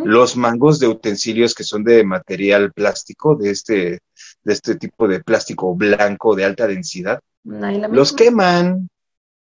los 0.03 0.37
mangos 0.37 0.79
de 0.79 0.87
utensilios 0.87 1.55
que 1.55 1.63
son 1.63 1.83
de 1.83 2.03
material 2.03 2.71
plástico, 2.71 3.35
de 3.35 3.49
este, 3.49 3.99
de 4.43 4.53
este 4.53 4.75
tipo 4.75 5.07
de 5.07 5.23
plástico 5.23 5.75
blanco 5.75 6.35
de 6.35 6.45
alta 6.45 6.67
densidad. 6.67 7.19
Los 7.43 8.13
queman, 8.13 8.89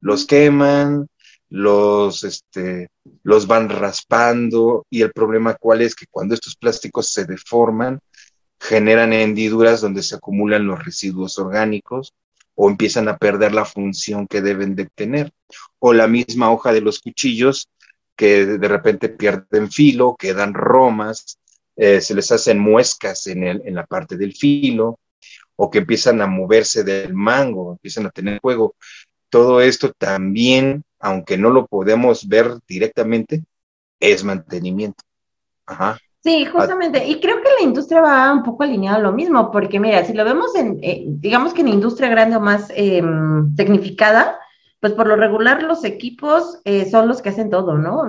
los 0.00 0.26
queman, 0.26 1.08
los, 1.48 2.22
este, 2.22 2.88
los 3.22 3.46
van 3.46 3.70
raspando 3.70 4.84
y 4.90 5.00
el 5.00 5.12
problema 5.12 5.54
cuál 5.54 5.80
es 5.80 5.94
que 5.94 6.06
cuando 6.10 6.34
estos 6.34 6.56
plásticos 6.56 7.12
se 7.12 7.24
deforman, 7.24 7.98
generan 8.60 9.12
hendiduras 9.12 9.80
donde 9.80 10.02
se 10.02 10.16
acumulan 10.16 10.66
los 10.66 10.84
residuos 10.84 11.38
orgánicos 11.38 12.12
o 12.56 12.68
empiezan 12.68 13.08
a 13.08 13.16
perder 13.18 13.52
la 13.54 13.64
función 13.64 14.26
que 14.26 14.42
deben 14.42 14.74
de 14.74 14.86
tener. 14.86 15.32
O 15.78 15.92
la 15.92 16.08
misma 16.08 16.50
hoja 16.50 16.72
de 16.72 16.80
los 16.80 16.98
cuchillos 16.98 17.68
que 18.16 18.46
de 18.46 18.68
repente 18.68 19.10
pierden 19.10 19.70
filo, 19.70 20.16
quedan 20.18 20.54
romas, 20.54 21.38
eh, 21.76 22.00
se 22.00 22.14
les 22.14 22.32
hacen 22.32 22.58
muescas 22.58 23.26
en, 23.26 23.44
el, 23.44 23.62
en 23.64 23.74
la 23.74 23.86
parte 23.86 24.16
del 24.16 24.34
filo, 24.34 24.98
o 25.54 25.70
que 25.70 25.78
empiezan 25.78 26.20
a 26.22 26.26
moverse 26.26 26.82
del 26.82 27.14
mango, 27.14 27.72
empiezan 27.72 28.06
a 28.06 28.10
tener 28.10 28.40
fuego. 28.40 28.74
Todo 29.28 29.60
esto 29.60 29.92
también, 29.92 30.82
aunque 30.98 31.36
no 31.36 31.50
lo 31.50 31.66
podemos 31.66 32.26
ver 32.26 32.58
directamente, 32.66 33.44
es 34.00 34.24
mantenimiento. 34.24 35.04
Ajá. 35.66 35.98
Sí, 36.26 36.44
justamente. 36.44 37.06
Y 37.06 37.20
creo 37.20 37.36
que 37.36 37.48
la 37.60 37.62
industria 37.62 38.00
va 38.00 38.32
un 38.32 38.42
poco 38.42 38.64
alineada 38.64 38.96
a 38.96 39.00
lo 39.00 39.12
mismo, 39.12 39.52
porque 39.52 39.78
mira, 39.78 40.04
si 40.04 40.12
lo 40.12 40.24
vemos 40.24 40.56
en, 40.56 40.80
eh, 40.82 41.04
digamos 41.06 41.54
que 41.54 41.60
en 41.60 41.68
industria 41.68 42.08
grande 42.08 42.34
o 42.34 42.40
más 42.40 42.68
eh, 42.74 43.00
tecnificada, 43.54 44.36
pues 44.80 44.92
por 44.94 45.06
lo 45.06 45.14
regular 45.14 45.62
los 45.62 45.84
equipos 45.84 46.58
eh, 46.64 46.90
son 46.90 47.06
los 47.06 47.22
que 47.22 47.28
hacen 47.28 47.48
todo, 47.48 47.78
¿no? 47.78 48.02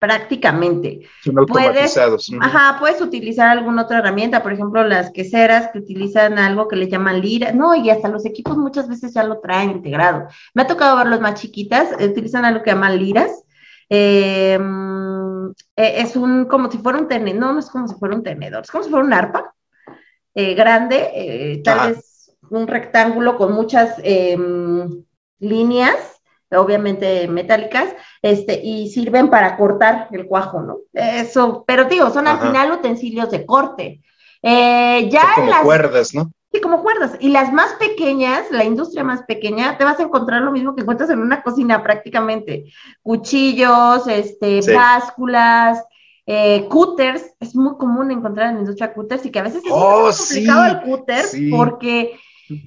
prácticamente. 0.00 1.02
Son 1.22 1.38
automatizados. 1.38 2.26
Puedes, 2.30 2.44
ajá, 2.44 2.80
puedes 2.80 3.00
utilizar 3.00 3.48
alguna 3.48 3.82
otra 3.82 3.98
herramienta, 3.98 4.42
por 4.42 4.52
ejemplo, 4.52 4.82
las 4.82 5.12
queseras 5.12 5.68
que 5.72 5.78
utilizan 5.78 6.36
algo 6.36 6.66
que 6.66 6.74
le 6.74 6.88
llaman 6.88 7.20
lira, 7.20 7.52
no, 7.52 7.76
y 7.76 7.90
hasta 7.90 8.08
los 8.08 8.26
equipos 8.26 8.56
muchas 8.56 8.88
veces 8.88 9.14
ya 9.14 9.22
lo 9.22 9.38
traen 9.38 9.70
integrado. 9.70 10.26
Me 10.52 10.62
ha 10.62 10.66
tocado 10.66 10.96
ver 10.96 11.06
los 11.06 11.20
más 11.20 11.40
chiquitas, 11.40 11.90
utilizan 12.00 12.44
algo 12.44 12.64
que 12.64 12.70
llaman 12.70 12.98
liras. 12.98 13.44
Eh, 13.88 14.58
eh, 15.80 16.02
es 16.02 16.14
un, 16.14 16.44
como 16.44 16.70
si 16.70 16.76
fuera 16.76 16.98
un 16.98 17.08
tenedor, 17.08 17.40
no, 17.40 17.52
no 17.54 17.58
es 17.58 17.70
como 17.70 17.88
si 17.88 17.94
fuera 17.94 18.14
un 18.14 18.22
tenedor, 18.22 18.62
es 18.62 18.70
como 18.70 18.84
si 18.84 18.90
fuera 18.90 19.06
un 19.06 19.14
arpa 19.14 19.54
eh, 20.34 20.52
grande, 20.52 21.10
eh, 21.14 21.62
tal 21.64 21.88
vez 21.88 22.36
un 22.50 22.66
rectángulo 22.66 23.38
con 23.38 23.54
muchas 23.54 23.94
em, 24.02 25.02
líneas, 25.38 25.96
obviamente 26.50 27.26
metálicas, 27.28 27.94
este, 28.20 28.60
y 28.62 28.90
sirven 28.90 29.30
para 29.30 29.56
cortar 29.56 30.08
el 30.12 30.26
cuajo, 30.26 30.60
¿no? 30.60 30.80
Eso, 30.92 31.64
pero 31.66 31.84
digo, 31.84 32.10
son 32.10 32.28
al 32.28 32.40
final 32.40 32.72
utensilios 32.72 33.30
de 33.30 33.46
corte. 33.46 34.02
ya 34.42 35.32
como 35.34 35.62
cuerdas, 35.62 36.12
¿no? 36.12 36.30
Sí, 36.52 36.60
como 36.60 36.82
cuerdas. 36.82 37.16
Y 37.20 37.28
las 37.28 37.52
más 37.52 37.74
pequeñas, 37.74 38.50
la 38.50 38.64
industria 38.64 39.04
más 39.04 39.22
pequeña, 39.22 39.78
te 39.78 39.84
vas 39.84 40.00
a 40.00 40.02
encontrar 40.02 40.42
lo 40.42 40.50
mismo 40.50 40.74
que 40.74 40.82
encuentras 40.82 41.10
en 41.10 41.20
una 41.20 41.42
cocina 41.42 41.82
prácticamente. 41.82 42.72
Cuchillos, 43.02 44.08
este, 44.08 44.60
básculas, 44.74 45.84
eh, 46.26 46.66
cutters. 46.68 47.24
Es 47.38 47.54
muy 47.54 47.76
común 47.76 48.10
encontrar 48.10 48.48
en 48.48 48.54
la 48.54 48.60
industria 48.60 48.92
cutters 48.92 49.24
y 49.26 49.30
que 49.30 49.38
a 49.38 49.44
veces 49.44 49.64
es 49.64 49.70
oh, 49.72 50.02
muy 50.02 50.12
complicado 50.12 50.64
el 50.64 50.80
cúter 50.82 51.24
porque 51.52 52.18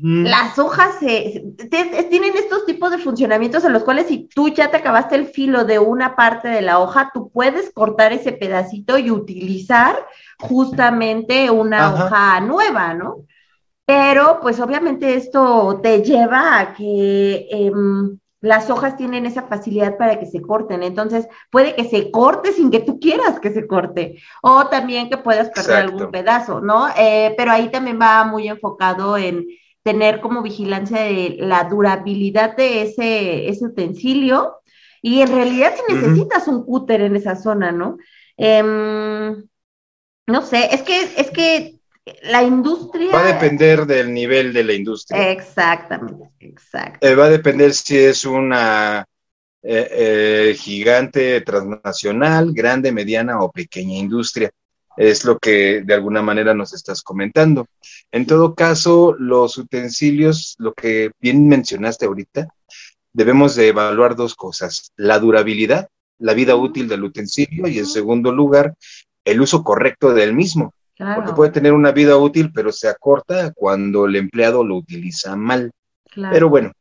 las 0.02 0.58
hojas 0.60 0.98
tienen 1.00 2.38
estos 2.38 2.66
tipos 2.66 2.90
de 2.90 3.00
funcionamientos 3.00 3.66
en 3.66 3.74
los 3.74 3.84
cuales 3.84 4.08
si 4.08 4.30
tú 4.34 4.48
ya 4.48 4.72
te 4.72 4.78
acabaste 4.78 5.16
el 5.16 5.28
filo 5.28 5.66
de 5.66 5.78
una 5.80 6.16
parte 6.16 6.48
de 6.48 6.62
la 6.62 6.80
hoja, 6.80 7.12
tú 7.14 7.30
puedes 7.30 7.70
cortar 7.74 8.14
ese 8.14 8.32
pedacito 8.32 8.98
y 8.98 9.12
utilizar 9.12 9.98
justamente 10.40 11.52
una 11.52 11.94
hoja 11.94 12.40
nueva, 12.40 12.94
¿no? 12.94 13.26
Pero 13.86 14.40
pues 14.42 14.60
obviamente 14.60 15.16
esto 15.16 15.80
te 15.84 16.02
lleva 16.04 16.60
a 16.60 16.74
que 16.74 17.48
em, 17.50 18.18
las 18.40 18.70
hojas 18.70 18.98
tienen 18.98 19.26
esa 19.26 19.44
facilidad 19.44 19.98
para 19.98 20.20
que 20.20 20.26
se 20.26 20.42
corten. 20.42 20.84
Entonces 20.84 21.28
puede 21.50 21.76
que 21.76 21.86
se 21.86 22.12
corte 22.12 22.54
sin 22.54 22.72
que 22.72 22.80
tú 22.80 23.00
quieras 23.00 23.40
que 23.40 23.52
se 23.52 23.68
corte. 23.68 24.22
O 24.42 24.68
también 24.68 25.10
que 25.10 25.18
puedas 25.18 25.50
perder 25.50 25.78
algún 25.78 26.12
pedazo, 26.12 26.62
¿no? 26.62 26.88
Eh, 26.98 27.34
pero 27.38 27.52
ahí 27.52 27.70
también 27.70 28.00
va 28.02 28.24
muy 28.26 28.48
enfocado 28.48 29.18
en 29.18 29.46
tener 29.84 30.22
como 30.22 30.42
vigilancia 30.42 31.02
de 31.02 31.38
la 31.40 31.66
durabilidad 31.66 32.56
de 32.56 32.84
ese, 32.84 33.50
ese 33.50 33.66
utensilio. 33.66 34.58
Y 35.02 35.22
en 35.22 35.34
realidad 35.34 35.74
si 35.76 35.94
necesitas 35.94 36.48
un 36.48 36.66
cúter 36.66 37.02
en 37.02 37.18
esa 37.18 37.36
zona, 37.36 37.74
¿no? 37.74 37.98
Em, 38.38 39.44
no 40.28 40.42
sé, 40.42 40.74
es 40.74 40.82
que, 40.84 41.02
es 41.18 41.32
que 41.32 41.80
la 42.24 42.44
industria. 42.44 43.12
Va 43.12 43.22
a 43.22 43.34
depender 43.34 43.86
del 43.86 44.14
nivel 44.14 44.54
de 44.54 44.64
la 44.64 44.74
industria. 44.74 45.32
Exactamente, 45.32 46.30
exacto. 46.40 47.06
Eh, 47.06 47.16
va 47.16 47.26
a 47.26 47.30
depender 47.30 47.74
si 47.74 47.98
es 47.98 48.26
una 48.26 49.06
eh, 49.62 49.88
eh, 49.92 50.56
gigante 50.56 51.40
transnacional, 51.42 52.54
grande, 52.54 52.92
mediana 52.92 53.40
o 53.40 53.52
pequeña 53.52 53.98
industria. 53.98 54.52
Es 54.96 55.24
lo 55.26 55.40
que 55.40 55.82
de 55.82 55.94
alguna 55.94 56.22
manera 56.22 56.54
nos 56.54 56.74
estás 56.74 57.02
comentando. 57.02 57.66
En 58.12 58.28
todo 58.28 58.54
caso, 58.54 59.16
los 59.18 59.58
utensilios, 59.58 60.56
lo 60.60 60.74
que 60.74 61.12
bien 61.20 61.48
mencionaste 61.48 62.06
ahorita, 62.06 62.48
debemos 63.12 63.56
de 63.56 63.70
evaluar 63.70 64.16
dos 64.16 64.36
cosas, 64.36 64.92
la 64.98 65.18
durabilidad, 65.20 65.88
la 66.20 66.34
vida 66.34 66.56
útil 66.56 66.88
del 66.88 67.04
utensilio 67.04 67.68
y 67.68 67.80
en 67.80 67.86
segundo 67.86 68.32
lugar, 68.32 68.76
el 69.26 69.42
uso 69.42 69.64
correcto 69.64 70.14
del 70.14 70.34
mismo. 70.34 70.74
Porque 70.98 71.34
puede 71.34 71.52
tener 71.52 71.74
una 71.74 71.92
vida 71.92 72.18
útil, 72.18 72.52
pero 72.54 72.72
se 72.72 72.88
acorta 72.88 73.52
cuando 73.54 74.06
el 74.06 74.16
empleado 74.16 74.64
lo 74.64 74.76
utiliza 74.76 75.36
mal. 75.36 75.72
Pero 76.14 76.50
bueno, 76.50 76.72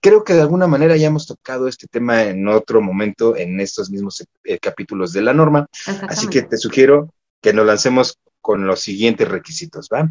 creo 0.00 0.24
que 0.24 0.34
de 0.34 0.42
alguna 0.42 0.66
manera 0.66 0.96
ya 0.96 1.08
hemos 1.08 1.26
tocado 1.26 1.68
este 1.68 1.86
tema 1.86 2.22
en 2.24 2.46
otro 2.48 2.80
momento 2.80 3.36
en 3.36 3.60
estos 3.60 3.90
mismos 3.90 4.24
eh, 4.44 4.58
capítulos 4.58 5.12
de 5.12 5.22
la 5.22 5.34
norma. 5.34 5.66
Así 6.08 6.28
que 6.28 6.42
te 6.42 6.56
sugiero 6.56 7.12
que 7.40 7.52
nos 7.52 7.66
lancemos 7.66 8.18
con 8.40 8.66
los 8.66 8.80
siguientes 8.80 9.28
requisitos, 9.28 9.88
¿va? 9.92 10.10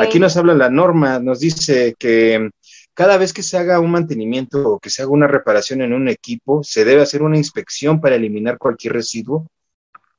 Aquí 0.00 0.18
nos 0.18 0.36
habla 0.36 0.54
la 0.54 0.70
norma, 0.70 1.18
nos 1.18 1.40
dice 1.40 1.94
que 1.98 2.50
cada 2.94 3.18
vez 3.18 3.32
que 3.32 3.42
se 3.42 3.58
haga 3.58 3.80
un 3.80 3.90
mantenimiento 3.90 4.66
o 4.66 4.78
que 4.78 4.90
se 4.90 5.02
haga 5.02 5.10
una 5.10 5.26
reparación 5.26 5.82
en 5.82 5.92
un 5.92 6.08
equipo, 6.08 6.62
se 6.62 6.84
debe 6.84 7.02
hacer 7.02 7.22
una 7.22 7.36
inspección 7.36 8.00
para 8.00 8.16
eliminar 8.16 8.58
cualquier 8.58 8.94
residuo 8.94 9.46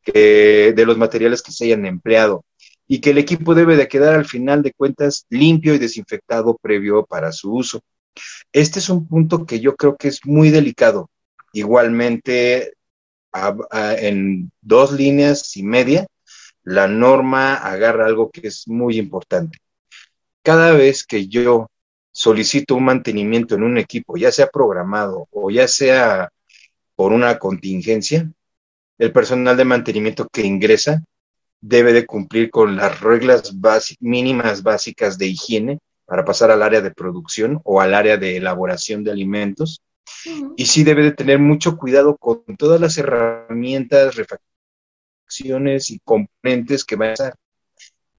de 0.05 0.84
los 0.86 0.98
materiales 0.98 1.41
que 1.41 1.51
se 1.51 1.65
hayan 1.65 1.86
empleado 1.86 2.43
y 2.88 3.00
que 3.00 3.12
el 3.12 3.17
equipo 3.17 3.55
debe 3.55 3.77
de 3.77 3.88
quedar 3.88 4.15
al 4.15 4.25
final 4.25 4.63
de 4.63 4.74
cuentas 4.74 5.25
limpio 5.29 5.74
y 5.74 5.77
desinfectado 5.77 6.58
previo 6.62 7.05
para 7.05 7.31
su 7.31 7.53
uso. 7.53 7.81
Este 8.51 8.79
es 8.79 8.89
un 8.89 9.08
punto 9.08 9.46
que 9.46 9.60
yo 9.62 9.75
creo 9.75 9.96
que 9.96 10.10
es 10.10 10.25
muy 10.25 10.50
delicado. 10.50 11.10
Igualmente, 11.53 12.74
en 13.98 14.51
dos 14.61 14.92
líneas 14.92 15.55
y 15.55 15.64
media, 15.64 16.05
la 16.64 16.87
norma 16.87 17.55
agarra 17.55 18.05
algo 18.05 18.29
que 18.29 18.48
es 18.48 18.68
muy 18.68 18.98
importante. 18.98 19.59
Cada 20.44 20.74
vez 20.74 21.05
que 21.05 21.27
yo 21.27 21.70
solicito 22.11 22.75
un 22.75 22.85
mantenimiento 22.85 23.55
en 23.55 23.64
un 23.64 23.77
equipo, 23.77 24.18
ya 24.18 24.31
sea 24.31 24.48
programado 24.48 25.27
o 25.31 25.50
ya 25.50 25.68
sea 25.68 26.29
por 26.96 27.14
una 27.14 27.40
contingencia, 27.40 28.29
el 29.01 29.11
personal 29.11 29.57
de 29.57 29.66
mantenimiento 29.66 30.27
que 30.31 30.46
ingresa 30.46 31.03
debe 31.59 31.92
de 31.92 32.05
cumplir 32.05 32.51
con 32.51 32.75
las 32.75 33.01
reglas 33.01 33.51
mínimas 34.00 34.61
básicas 34.61 35.18
de 35.18 35.25
higiene 35.25 35.79
para 36.05 36.24
pasar 36.24 36.51
al 36.51 36.61
área 36.61 36.81
de 36.81 36.92
producción 36.92 37.59
o 37.64 37.81
al 37.81 37.96
área 37.96 38.18
de 38.18 38.37
elaboración 38.37 39.03
de 39.03 39.09
alimentos. 39.09 39.81
Y 40.55 40.68
sí 40.68 40.83
debe 40.83 41.01
de 41.01 41.14
tener 41.14 41.40
mucho 41.40 41.77
cuidado 41.77 42.16
con 42.16 42.44
todas 42.59 42.79
las 42.79 42.96
herramientas, 43.00 44.16
refacciones 44.16 45.90
y 45.90 46.00
componentes 46.03 46.85
que 46.85 46.96
van 46.96 47.09
a 47.09 47.14
usar. 47.14 47.35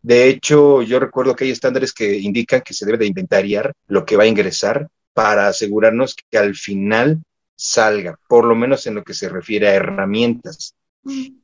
De 0.03 0.27
hecho, 0.27 0.83
yo 0.83 0.99
recuerdo 0.99 1.37
que 1.37 1.45
hay 1.45 1.53
estándares 1.53 1.93
que 1.93 2.19
indican 2.19 2.61
que 2.63 2.75
se 2.75 2.87
debe 2.87 2.99
de 2.99 3.07
inventariar 3.07 3.73
lo 3.87 4.05
que 4.05 4.17
va 4.17 4.25
a 4.25 4.27
ingresar 4.27 4.89
para 5.15 5.47
asegurarnos 5.47 6.17
que 6.29 6.39
al 6.39 6.57
final 6.57 7.23
salga, 7.57 8.19
por 8.29 8.45
lo 8.45 8.55
menos 8.55 8.87
en 8.87 8.95
lo 8.97 9.05
que 9.05 9.15
se 9.15 9.29
refiere 9.29 9.69
a 9.69 9.75
herramientas. 9.75 10.75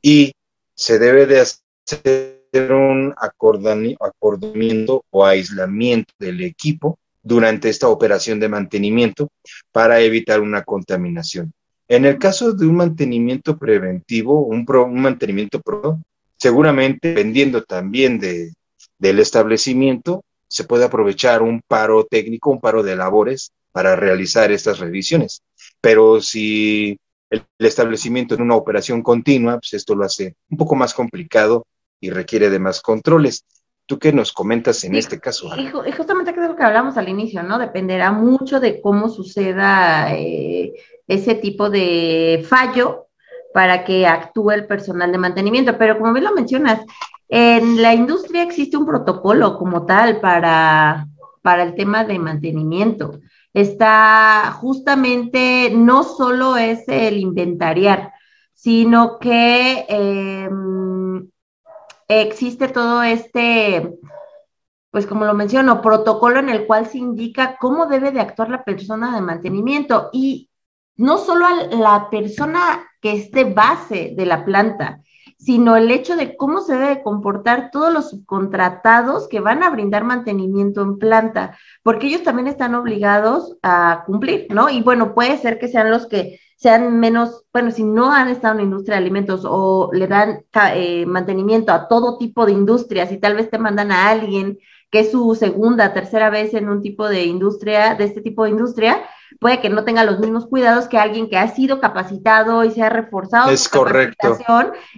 Y 0.01 0.31
se 0.73 0.99
debe 0.99 1.25
de 1.25 1.41
hacer 1.41 2.71
un 2.71 3.13
acordamiento 3.17 5.03
o 5.09 5.25
aislamiento 5.25 6.13
del 6.19 6.41
equipo 6.41 6.97
durante 7.21 7.69
esta 7.69 7.87
operación 7.87 8.39
de 8.39 8.49
mantenimiento 8.49 9.29
para 9.71 9.99
evitar 9.99 10.41
una 10.41 10.63
contaminación. 10.63 11.53
En 11.87 12.05
el 12.05 12.17
caso 12.17 12.53
de 12.53 12.67
un 12.67 12.75
mantenimiento 12.75 13.57
preventivo, 13.57 14.41
un, 14.41 14.65
un 14.67 15.01
mantenimiento 15.01 15.59
pro, 15.59 15.99
seguramente, 16.37 17.09
dependiendo 17.09 17.63
también 17.63 18.19
de, 18.19 18.53
del 18.97 19.19
establecimiento, 19.19 20.23
se 20.47 20.63
puede 20.63 20.85
aprovechar 20.85 21.41
un 21.41 21.61
paro 21.67 22.05
técnico, 22.05 22.51
un 22.51 22.59
paro 22.59 22.83
de 22.83 22.95
labores 22.95 23.51
para 23.71 23.95
realizar 23.95 24.51
estas 24.51 24.79
revisiones. 24.79 25.41
Pero 25.81 26.21
si 26.21 26.99
el, 27.29 27.43
establecimiento 27.59 28.35
en 28.35 28.41
una 28.41 28.55
operación 28.55 29.01
continua, 29.01 29.59
pues 29.59 29.73
esto 29.73 29.95
lo 29.95 30.05
hace 30.05 30.35
un 30.49 30.57
poco 30.57 30.75
más 30.75 30.93
complicado 30.93 31.65
y 31.99 32.09
requiere 32.09 32.49
de 32.49 32.59
más 32.59 32.81
controles. 32.81 33.45
¿Tú 33.85 33.97
qué 33.97 34.13
nos 34.13 34.31
comentas 34.31 34.83
en 34.83 34.95
este 34.95 35.19
caso? 35.19 35.49
Y, 35.57 35.67
justamente 35.91 36.33
que 36.33 36.41
es 36.41 36.47
lo 36.47 36.55
que 36.55 36.63
hablamos 36.63 36.95
al 36.97 37.09
inicio, 37.09 37.41
¿no? 37.41 37.57
Dependerá 37.57 38.11
mucho 38.11 38.59
de 38.59 38.81
cómo 38.81 39.09
suceda 39.09 40.13
eh, 40.15 40.73
ese 41.07 41.33
tipo 41.35 41.71
de 41.71 42.45
fallo 42.47 43.07
para 43.51 43.83
que 43.83 44.05
actúe 44.05 44.51
el 44.51 44.67
personal 44.67 45.11
de 45.11 45.17
mantenimiento. 45.17 45.75
Pero 45.79 45.97
como 45.97 46.13
bien 46.13 46.25
lo 46.25 46.33
mencionas, 46.33 46.81
en 47.27 47.81
la 47.81 47.95
industria 47.95 48.43
existe 48.43 48.77
un 48.77 48.85
protocolo 48.85 49.57
como 49.57 49.87
tal 49.87 50.19
para, 50.19 51.07
para 51.41 51.63
el 51.63 51.73
tema 51.73 52.03
de 52.03 52.19
mantenimiento 52.19 53.19
está 53.61 54.51
justamente, 54.59 55.71
no 55.75 56.03
solo 56.03 56.57
es 56.57 56.87
el 56.87 57.17
inventariar, 57.17 58.13
sino 58.53 59.19
que 59.19 59.85
em, 59.87 61.29
existe 62.07 62.67
todo 62.67 63.03
este, 63.03 63.97
pues 64.91 65.05
como 65.05 65.25
lo 65.25 65.33
menciono, 65.33 65.81
protocolo 65.81 66.39
en 66.39 66.49
el 66.49 66.67
cual 66.67 66.87
se 66.87 66.97
indica 66.97 67.57
cómo 67.59 67.87
debe 67.87 68.11
de 68.11 68.21
actuar 68.21 68.49
la 68.49 68.63
persona 68.63 69.15
de 69.15 69.21
mantenimiento. 69.21 70.09
Y 70.11 70.49
no 70.97 71.17
solo 71.17 71.45
a 71.45 71.53
la 71.75 72.09
persona 72.09 72.85
que 73.01 73.13
esté 73.13 73.45
base 73.45 74.13
de 74.15 74.25
la 74.25 74.43
planta, 74.43 75.01
sino 75.39 75.77
el 75.77 75.89
hecho 75.89 76.17
de 76.17 76.35
cómo 76.35 76.61
se 76.61 76.77
debe 76.77 77.01
comportar 77.01 77.71
todos 77.71 77.93
los 77.93 78.09
subcontratados 78.09 79.29
que 79.29 79.39
van 79.39 79.63
a 79.63 79.69
brindar 79.69 80.03
mantenimiento 80.03 80.81
en 80.81 80.99
planta, 80.99 81.57
porque 81.81 82.07
ellos 82.07 82.23
también 82.23 82.47
están 82.47 82.75
obligados 82.75 83.57
a 83.63 84.03
cumplir, 84.05 84.47
¿no? 84.49 84.69
Y 84.69 84.81
bueno, 84.81 85.15
puede 85.15 85.37
ser 85.37 85.57
que 85.57 85.69
sean 85.69 85.91
los 85.91 86.07
que 86.07 86.39
sean 86.57 86.99
menos, 86.99 87.45
bueno, 87.53 87.71
si 87.71 87.85
no 87.85 88.11
han 88.11 88.27
estado 88.27 88.51
en 88.53 88.57
la 88.57 88.63
industria 88.65 88.97
de 88.97 89.01
alimentos 89.01 89.43
o 89.45 89.89
le 89.93 90.07
dan 90.07 90.43
eh, 90.73 91.05
mantenimiento 91.05 91.71
a 91.71 91.87
todo 91.87 92.17
tipo 92.17 92.45
de 92.45 92.51
industrias 92.51 93.09
y 93.13 93.17
tal 93.17 93.35
vez 93.35 93.49
te 93.49 93.57
mandan 93.57 93.93
a 93.93 94.09
alguien 94.09 94.59
que 94.91 95.01
es 95.01 95.11
su 95.11 95.35
segunda, 95.35 95.93
tercera 95.93 96.29
vez 96.29 96.53
en 96.53 96.67
un 96.67 96.81
tipo 96.81 97.07
de 97.07 97.23
industria, 97.23 97.95
de 97.95 98.03
este 98.03 98.19
tipo 98.19 98.43
de 98.43 98.49
industria, 98.49 99.03
puede 99.39 99.59
que 99.59 99.69
no 99.69 99.83
tenga 99.83 100.03
los 100.03 100.19
mismos 100.19 100.47
cuidados 100.47 100.87
que 100.87 100.97
alguien 100.97 101.29
que 101.29 101.37
ha 101.37 101.47
sido 101.49 101.79
capacitado 101.79 102.63
y 102.63 102.71
se 102.71 102.81
ha 102.81 102.89
reforzado 102.89 103.49
es 103.51 103.61
su 103.61 103.69
correcto. 103.69 104.37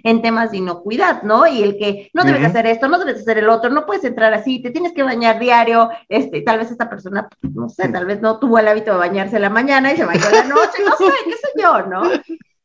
en 0.02 0.22
temas 0.22 0.50
de 0.50 0.58
inocuidad, 0.58 1.22
¿no? 1.22 1.46
Y 1.46 1.62
el 1.62 1.76
que 1.78 2.10
no 2.14 2.24
debes 2.24 2.44
hacer 2.44 2.66
esto, 2.66 2.88
no 2.88 2.98
debes 2.98 3.20
hacer 3.20 3.38
el 3.38 3.48
otro, 3.48 3.70
no 3.70 3.86
puedes 3.86 4.04
entrar 4.04 4.32
así, 4.34 4.62
te 4.62 4.70
tienes 4.70 4.92
que 4.92 5.02
bañar 5.02 5.38
diario, 5.38 5.90
este, 6.08 6.42
tal 6.42 6.58
vez 6.58 6.70
esta 6.70 6.88
persona, 6.88 7.28
no 7.42 7.68
sé, 7.68 7.88
tal 7.88 8.06
vez 8.06 8.20
no 8.20 8.38
tuvo 8.38 8.58
el 8.58 8.68
hábito 8.68 8.92
de 8.92 8.98
bañarse 8.98 9.36
en 9.36 9.42
la 9.42 9.50
mañana 9.50 9.92
y 9.92 9.96
se 9.96 10.04
bañó 10.04 10.26
en 10.26 10.32
la 10.32 10.44
noche, 10.44 10.82
no 10.84 10.96
sé, 10.96 11.12
qué 11.24 11.32
sé 11.32 11.48
yo, 11.56 11.82
¿no? 11.86 12.02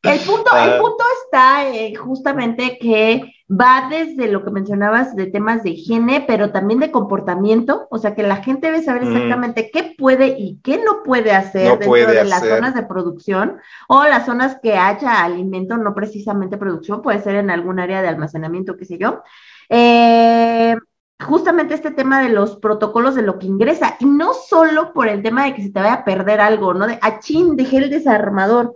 El 0.04 0.20
punto, 0.20 0.52
el 0.56 0.70
ah. 0.70 0.78
punto 0.80 1.04
está 1.26 1.70
eh, 1.70 1.96
justamente 1.96 2.78
que 2.80 3.34
va 3.50 3.88
desde 3.90 4.28
lo 4.28 4.44
que 4.44 4.52
mencionabas 4.52 5.16
de 5.16 5.26
temas 5.26 5.64
de 5.64 5.72
higiene, 5.72 6.24
pero 6.28 6.52
también 6.52 6.80
de 6.80 6.92
comportamiento, 6.92 7.88
o 7.90 7.98
sea 7.98 8.14
que 8.14 8.24
la 8.24 8.38
gente 8.38 8.68
debe 8.68 8.84
saber 8.84 9.06
mm. 9.06 9.08
exactamente 9.08 9.72
qué 9.72 9.96
puede 9.98 10.36
y 10.38 10.60
qué 10.62 10.78
no 10.78 11.02
puede 11.04 11.32
hacer 11.32 11.80
dentro 11.80 11.94
de 11.94 12.26
las 12.26 12.46
zonas 12.46 12.76
de 12.76 12.84
producción 12.84 13.58
o 13.88 14.04
las 14.04 14.26
zonas 14.26 14.58
que 14.62 14.76
haya 14.76 15.24
alimento, 15.24 15.78
no 15.78 15.96
precisamente 15.96 16.58
producción, 16.58 17.02
puede 17.02 17.22
ser 17.22 17.36
en 17.36 17.50
algún 17.50 17.80
área 17.80 18.02
de 18.02 18.10
almacenamiento, 18.10 18.78
qué 18.78 18.86
sé 18.86 18.98
yo. 18.98 19.24
Eh, 19.70 20.76
justamente 21.20 21.74
este 21.74 21.92
tema 21.92 22.22
de 22.22 22.30
los 22.30 22.58
protocolos 22.58 23.16
de 23.16 23.24
lo 23.24 23.40
que 23.40 23.48
ingresa, 23.48 23.96
y 24.00 24.06
no 24.06 24.34
solo 24.34 24.94
por 24.94 25.08
el 25.08 25.24
tema 25.24 25.46
de 25.46 25.56
que 25.56 25.64
se 25.64 25.72
te 25.72 25.80
vaya 25.80 25.94
a 25.94 26.06
perder 26.06 26.42
algo, 26.42 26.74
¿no? 26.74 26.86
De 26.86 27.00
achín, 27.02 27.56
dejé 27.56 27.78
el 27.78 27.90
desarmador. 27.90 28.76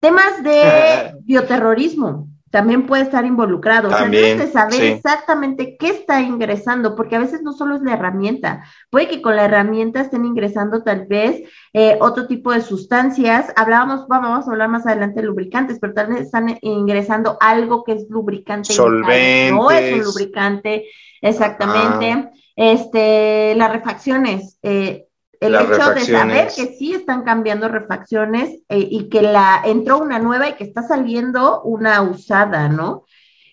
Temas 0.00 0.42
de 0.42 1.14
bioterrorismo 1.24 2.28
también 2.50 2.86
puede 2.86 3.02
estar 3.02 3.24
involucrado. 3.24 3.90
También, 3.90 4.40
o 4.40 4.42
sea, 4.42 4.52
saber 4.52 4.82
exactamente 4.82 5.76
qué 5.78 5.88
está 5.88 6.20
ingresando, 6.20 6.94
porque 6.94 7.16
a 7.16 7.20
veces 7.20 7.42
no 7.42 7.52
solo 7.52 7.76
es 7.76 7.82
la 7.82 7.94
herramienta, 7.94 8.64
puede 8.90 9.08
que 9.08 9.22
con 9.22 9.36
la 9.36 9.44
herramienta 9.44 10.00
estén 10.00 10.24
ingresando 10.24 10.82
tal 10.82 11.06
vez 11.06 11.42
eh, 11.74 11.98
otro 12.00 12.26
tipo 12.26 12.52
de 12.52 12.62
sustancias. 12.62 13.52
Hablábamos, 13.56 14.08
vamos 14.08 14.46
a 14.46 14.50
hablar 14.50 14.68
más 14.68 14.86
adelante 14.86 15.20
de 15.20 15.26
lubricantes, 15.26 15.78
pero 15.78 15.94
tal 15.94 16.08
vez 16.08 16.22
están 16.22 16.58
ingresando 16.62 17.36
algo 17.40 17.84
que 17.84 17.92
es 17.92 18.06
lubricante. 18.08 18.72
Solventes. 18.72 19.52
No 19.52 19.70
es 19.70 19.92
un 19.92 20.04
lubricante, 20.04 20.86
exactamente. 21.20 22.30
Este, 22.56 23.54
las 23.56 23.70
refacciones, 23.70 24.58
eh, 24.62 25.07
el 25.40 25.54
hecho 25.54 25.94
de 25.94 26.00
saber 26.00 26.48
que 26.54 26.74
sí 26.74 26.94
están 26.94 27.22
cambiando 27.22 27.68
refacciones 27.68 28.60
eh, 28.68 28.88
y 28.90 29.08
que 29.08 29.22
la 29.22 29.62
entró 29.64 29.98
una 29.98 30.18
nueva 30.18 30.48
y 30.48 30.54
que 30.54 30.64
está 30.64 30.82
saliendo 30.82 31.62
una 31.62 32.02
usada, 32.02 32.68
¿no? 32.68 33.04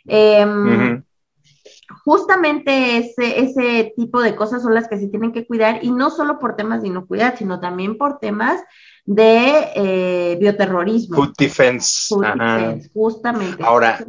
Em, 0.07 1.03
justamente 2.03 2.97
ese, 2.97 3.39
ese 3.39 3.93
tipo 3.95 4.21
de 4.21 4.35
cosas 4.35 4.63
son 4.63 4.73
las 4.73 4.87
que 4.87 4.97
se 4.97 5.07
tienen 5.07 5.31
que 5.31 5.45
cuidar 5.45 5.83
y 5.83 5.91
no 5.91 6.09
solo 6.09 6.39
por 6.39 6.55
temas 6.55 6.81
de 6.81 6.89
inocuidad, 6.89 7.35
sino 7.37 7.59
también 7.59 7.97
por 7.97 8.19
temas 8.19 8.63
de 9.05 9.71
eh, 9.75 10.37
bioterrorismo. 10.39 11.15
Food 11.15 11.33
defense. 11.37 12.07
Food 12.09 12.25
defense 12.25 12.89
justamente. 12.93 13.63
Ahora, 13.63 14.03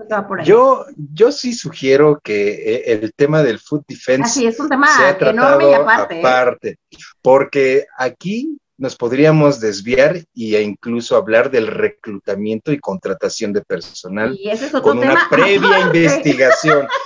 yo, 0.45 0.87
yo 0.97 1.31
sí 1.33 1.53
sugiero 1.53 2.19
que 2.23 2.53
eh, 2.53 2.93
el 2.93 3.13
tema 3.15 3.43
del 3.43 3.59
food 3.59 3.83
defense 3.87 4.25
Así, 4.25 4.47
es 4.47 4.59
un 4.59 4.69
tema 4.69 4.89
enorme 5.21 5.71
y 5.71 5.75
aparte. 5.75 6.17
¿eh? 6.17 6.21
aparte 6.21 6.79
porque 7.21 7.87
aquí 7.99 8.59
nos 8.79 8.97
podríamos 8.97 9.61
desviar 9.61 10.17
e 10.17 10.63
incluso 10.63 11.17
hablar 11.17 11.51
del 11.51 11.67
reclutamiento 11.67 12.73
y 12.73 12.79
contratación 12.79 13.53
de 13.53 13.63
personal 13.63 14.37
y 14.39 14.49
ese 14.51 14.67
es 14.67 14.75
otro 14.75 14.83
con 14.83 14.99
una 14.99 15.29
previa 15.31 15.81
investigación. 15.81 16.87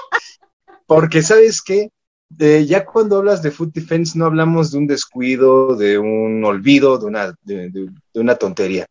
Porque, 0.86 1.22
¿sabes 1.22 1.62
qué? 1.62 1.88
Ya 2.38 2.84
cuando 2.84 3.18
hablas 3.18 3.42
de 3.42 3.50
food 3.50 3.72
defense 3.72 4.18
no 4.18 4.26
hablamos 4.26 4.70
de 4.70 4.78
un 4.78 4.86
descuido, 4.86 5.76
de 5.76 5.98
un 5.98 6.44
olvido, 6.44 6.98
de 6.98 7.06
una, 7.06 7.34
de, 7.42 7.90
una 8.14 8.36
tontería. 8.36 8.86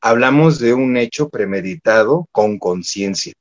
Hablamos 0.00 0.58
de 0.58 0.74
un 0.74 0.96
hecho 0.96 1.28
premeditado 1.28 2.28
con 2.30 2.58
conciencia. 2.58 3.32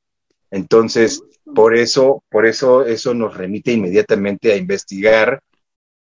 Entonces, 0.49 1.23
por 1.53 1.75
eso, 1.75 2.23
por 2.29 2.45
eso 2.45 2.85
eso 2.85 3.13
nos 3.13 3.35
remite 3.35 3.73
inmediatamente 3.73 4.53
a 4.53 4.57
investigar 4.57 5.41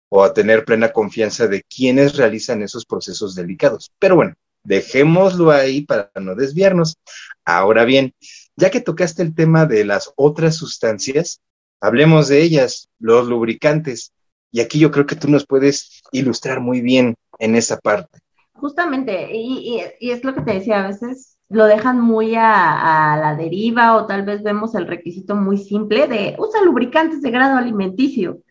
o 0.09 0.23
a 0.23 0.33
tener 0.33 0.65
plena 0.65 0.91
confianza 0.91 1.47
de 1.47 1.63
quienes 1.63 2.15
realizan 2.15 2.61
esos 2.61 2.85
procesos 2.85 3.35
delicados. 3.35 3.91
Pero 3.99 4.15
bueno, 4.15 4.35
dejémoslo 4.63 5.51
ahí 5.51 5.81
para 5.81 6.11
no 6.19 6.35
desviarnos. 6.35 6.97
Ahora 7.45 7.85
bien, 7.85 8.13
ya 8.55 8.69
que 8.69 8.81
tocaste 8.81 9.23
el 9.23 9.33
tema 9.33 9.65
de 9.65 9.85
las 9.85 10.11
otras 10.15 10.55
sustancias, 10.55 11.41
Hablemos 11.81 12.27
de 12.27 12.41
ellas, 12.41 12.89
los 12.99 13.27
lubricantes. 13.27 14.13
Y 14.51 14.61
aquí 14.61 14.79
yo 14.79 14.91
creo 14.91 15.05
que 15.05 15.15
tú 15.15 15.29
nos 15.29 15.45
puedes 15.45 16.01
ilustrar 16.11 16.59
muy 16.59 16.81
bien 16.81 17.15
en 17.37 17.55
esa 17.55 17.77
parte. 17.77 18.19
Justamente, 18.53 19.29
y, 19.33 19.81
es 19.99 20.23
lo 20.23 20.35
que 20.35 20.41
te 20.41 20.53
decía, 20.53 20.83
a 20.83 20.87
veces 20.87 21.37
lo 21.47 21.65
dejan 21.65 22.01
muy 22.01 22.35
a, 22.35 23.17
la 23.21 23.35
deriva 23.35 23.95
o 23.95 24.05
tal 24.05 24.23
vez 24.23 24.43
vemos 24.43 24.75
el 24.75 24.85
requisito 24.87 25.35
muy 25.35 25.57
simple 25.57 26.07
de 26.07 26.35
usa 26.37 26.61
lubricantes 26.63 27.21
de 27.21 27.31
grado 27.31 27.57
alimenticio. 27.57 28.41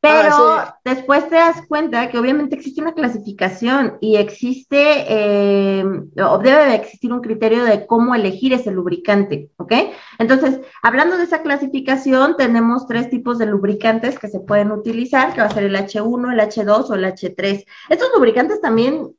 Pero 0.00 0.30
ah, 0.32 0.78
después 0.84 1.28
te 1.28 1.34
das 1.34 1.66
cuenta 1.66 2.08
que 2.08 2.18
obviamente 2.18 2.54
existe 2.54 2.80
una 2.80 2.94
clasificación 2.94 3.98
y 4.00 4.16
existe, 4.16 5.04
eh, 5.08 5.84
o 6.24 6.38
debe 6.38 6.66
de 6.66 6.74
existir 6.76 7.12
un 7.12 7.20
criterio 7.20 7.64
de 7.64 7.84
cómo 7.84 8.14
elegir 8.14 8.52
ese 8.52 8.70
lubricante, 8.70 9.50
¿ok? 9.56 9.72
Entonces, 10.20 10.60
hablando 10.82 11.16
de 11.16 11.24
esa 11.24 11.42
clasificación, 11.42 12.36
tenemos 12.36 12.86
tres 12.86 13.10
tipos 13.10 13.38
de 13.38 13.46
lubricantes 13.46 14.20
que 14.20 14.28
se 14.28 14.38
pueden 14.38 14.70
utilizar, 14.70 15.34
que 15.34 15.40
va 15.40 15.48
a 15.48 15.54
ser 15.54 15.64
el 15.64 15.74
H1, 15.74 16.32
el 16.32 16.40
H2 16.40 16.90
o 16.90 16.94
el 16.94 17.04
H3. 17.04 17.64
Estos 17.88 18.08
lubricantes 18.14 18.60
también 18.60 19.16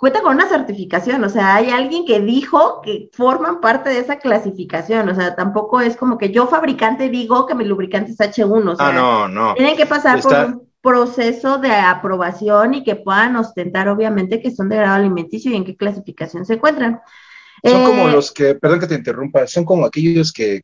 cuenta 0.00 0.22
con 0.22 0.34
una 0.34 0.48
certificación, 0.48 1.22
o 1.22 1.28
sea, 1.28 1.56
hay 1.56 1.68
alguien 1.68 2.06
que 2.06 2.20
dijo 2.20 2.80
que 2.80 3.10
forman 3.12 3.60
parte 3.60 3.90
de 3.90 3.98
esa 3.98 4.18
clasificación, 4.18 5.06
o 5.10 5.14
sea, 5.14 5.36
tampoco 5.36 5.82
es 5.82 5.94
como 5.94 6.16
que 6.16 6.30
yo 6.30 6.46
fabricante 6.46 7.10
digo 7.10 7.44
que 7.44 7.54
mi 7.54 7.66
lubricante 7.66 8.12
es 8.12 8.18
H1, 8.18 8.72
o 8.72 8.76
sea, 8.76 8.88
ah, 8.88 8.92
no, 8.92 9.28
no. 9.28 9.54
tienen 9.54 9.76
que 9.76 9.84
pasar 9.84 10.22
por 10.22 10.34
un 10.34 10.68
proceso 10.80 11.58
de 11.58 11.72
aprobación 11.72 12.72
y 12.72 12.82
que 12.82 12.96
puedan 12.96 13.36
ostentar 13.36 13.90
obviamente 13.90 14.40
que 14.40 14.50
son 14.50 14.70
de 14.70 14.76
grado 14.76 14.94
alimenticio 14.94 15.52
y 15.52 15.56
en 15.56 15.66
qué 15.66 15.76
clasificación 15.76 16.46
se 16.46 16.54
encuentran. 16.54 17.02
Son 17.62 17.84
como 17.84 18.08
eh, 18.08 18.12
los 18.12 18.32
que, 18.32 18.54
perdón 18.54 18.80
que 18.80 18.86
te 18.86 18.94
interrumpa, 18.94 19.46
son 19.46 19.66
como 19.66 19.84
aquellos 19.84 20.32
que, 20.32 20.62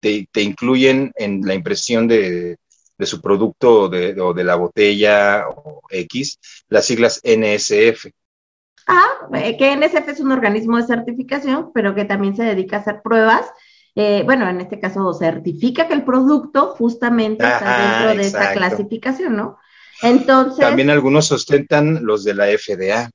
te, 0.00 0.42
incluyen 0.42 1.12
en 1.16 1.42
la 1.42 1.52
impresión 1.52 2.08
de, 2.08 2.56
su 3.00 3.20
producto 3.20 3.90
de, 3.90 4.18
o 4.18 4.32
de 4.32 4.44
la 4.44 4.54
botella 4.54 5.44
o 5.54 5.82
X, 5.90 6.38
las 6.68 6.86
siglas 6.86 7.20
NSF. 7.22 8.06
Ah, 8.86 9.28
que 9.58 9.76
NSF 9.76 10.08
es 10.08 10.20
un 10.20 10.32
organismo 10.32 10.76
de 10.76 10.86
certificación, 10.86 11.70
pero 11.72 11.94
que 11.94 12.04
también 12.04 12.36
se 12.36 12.44
dedica 12.44 12.76
a 12.76 12.80
hacer 12.80 13.00
pruebas. 13.02 13.46
Eh, 13.94 14.22
bueno, 14.24 14.48
en 14.48 14.60
este 14.60 14.80
caso 14.80 15.12
certifica 15.14 15.86
que 15.86 15.94
el 15.94 16.04
producto 16.04 16.74
justamente 16.76 17.44
está 17.44 17.78
dentro 17.78 18.20
de 18.20 18.28
esa 18.28 18.52
clasificación, 18.52 19.36
¿no? 19.36 19.58
Entonces. 20.02 20.58
También 20.58 20.90
algunos 20.90 21.26
sustentan 21.26 22.04
los 22.04 22.24
de 22.24 22.34
la 22.34 22.46
FDA. 22.46 23.10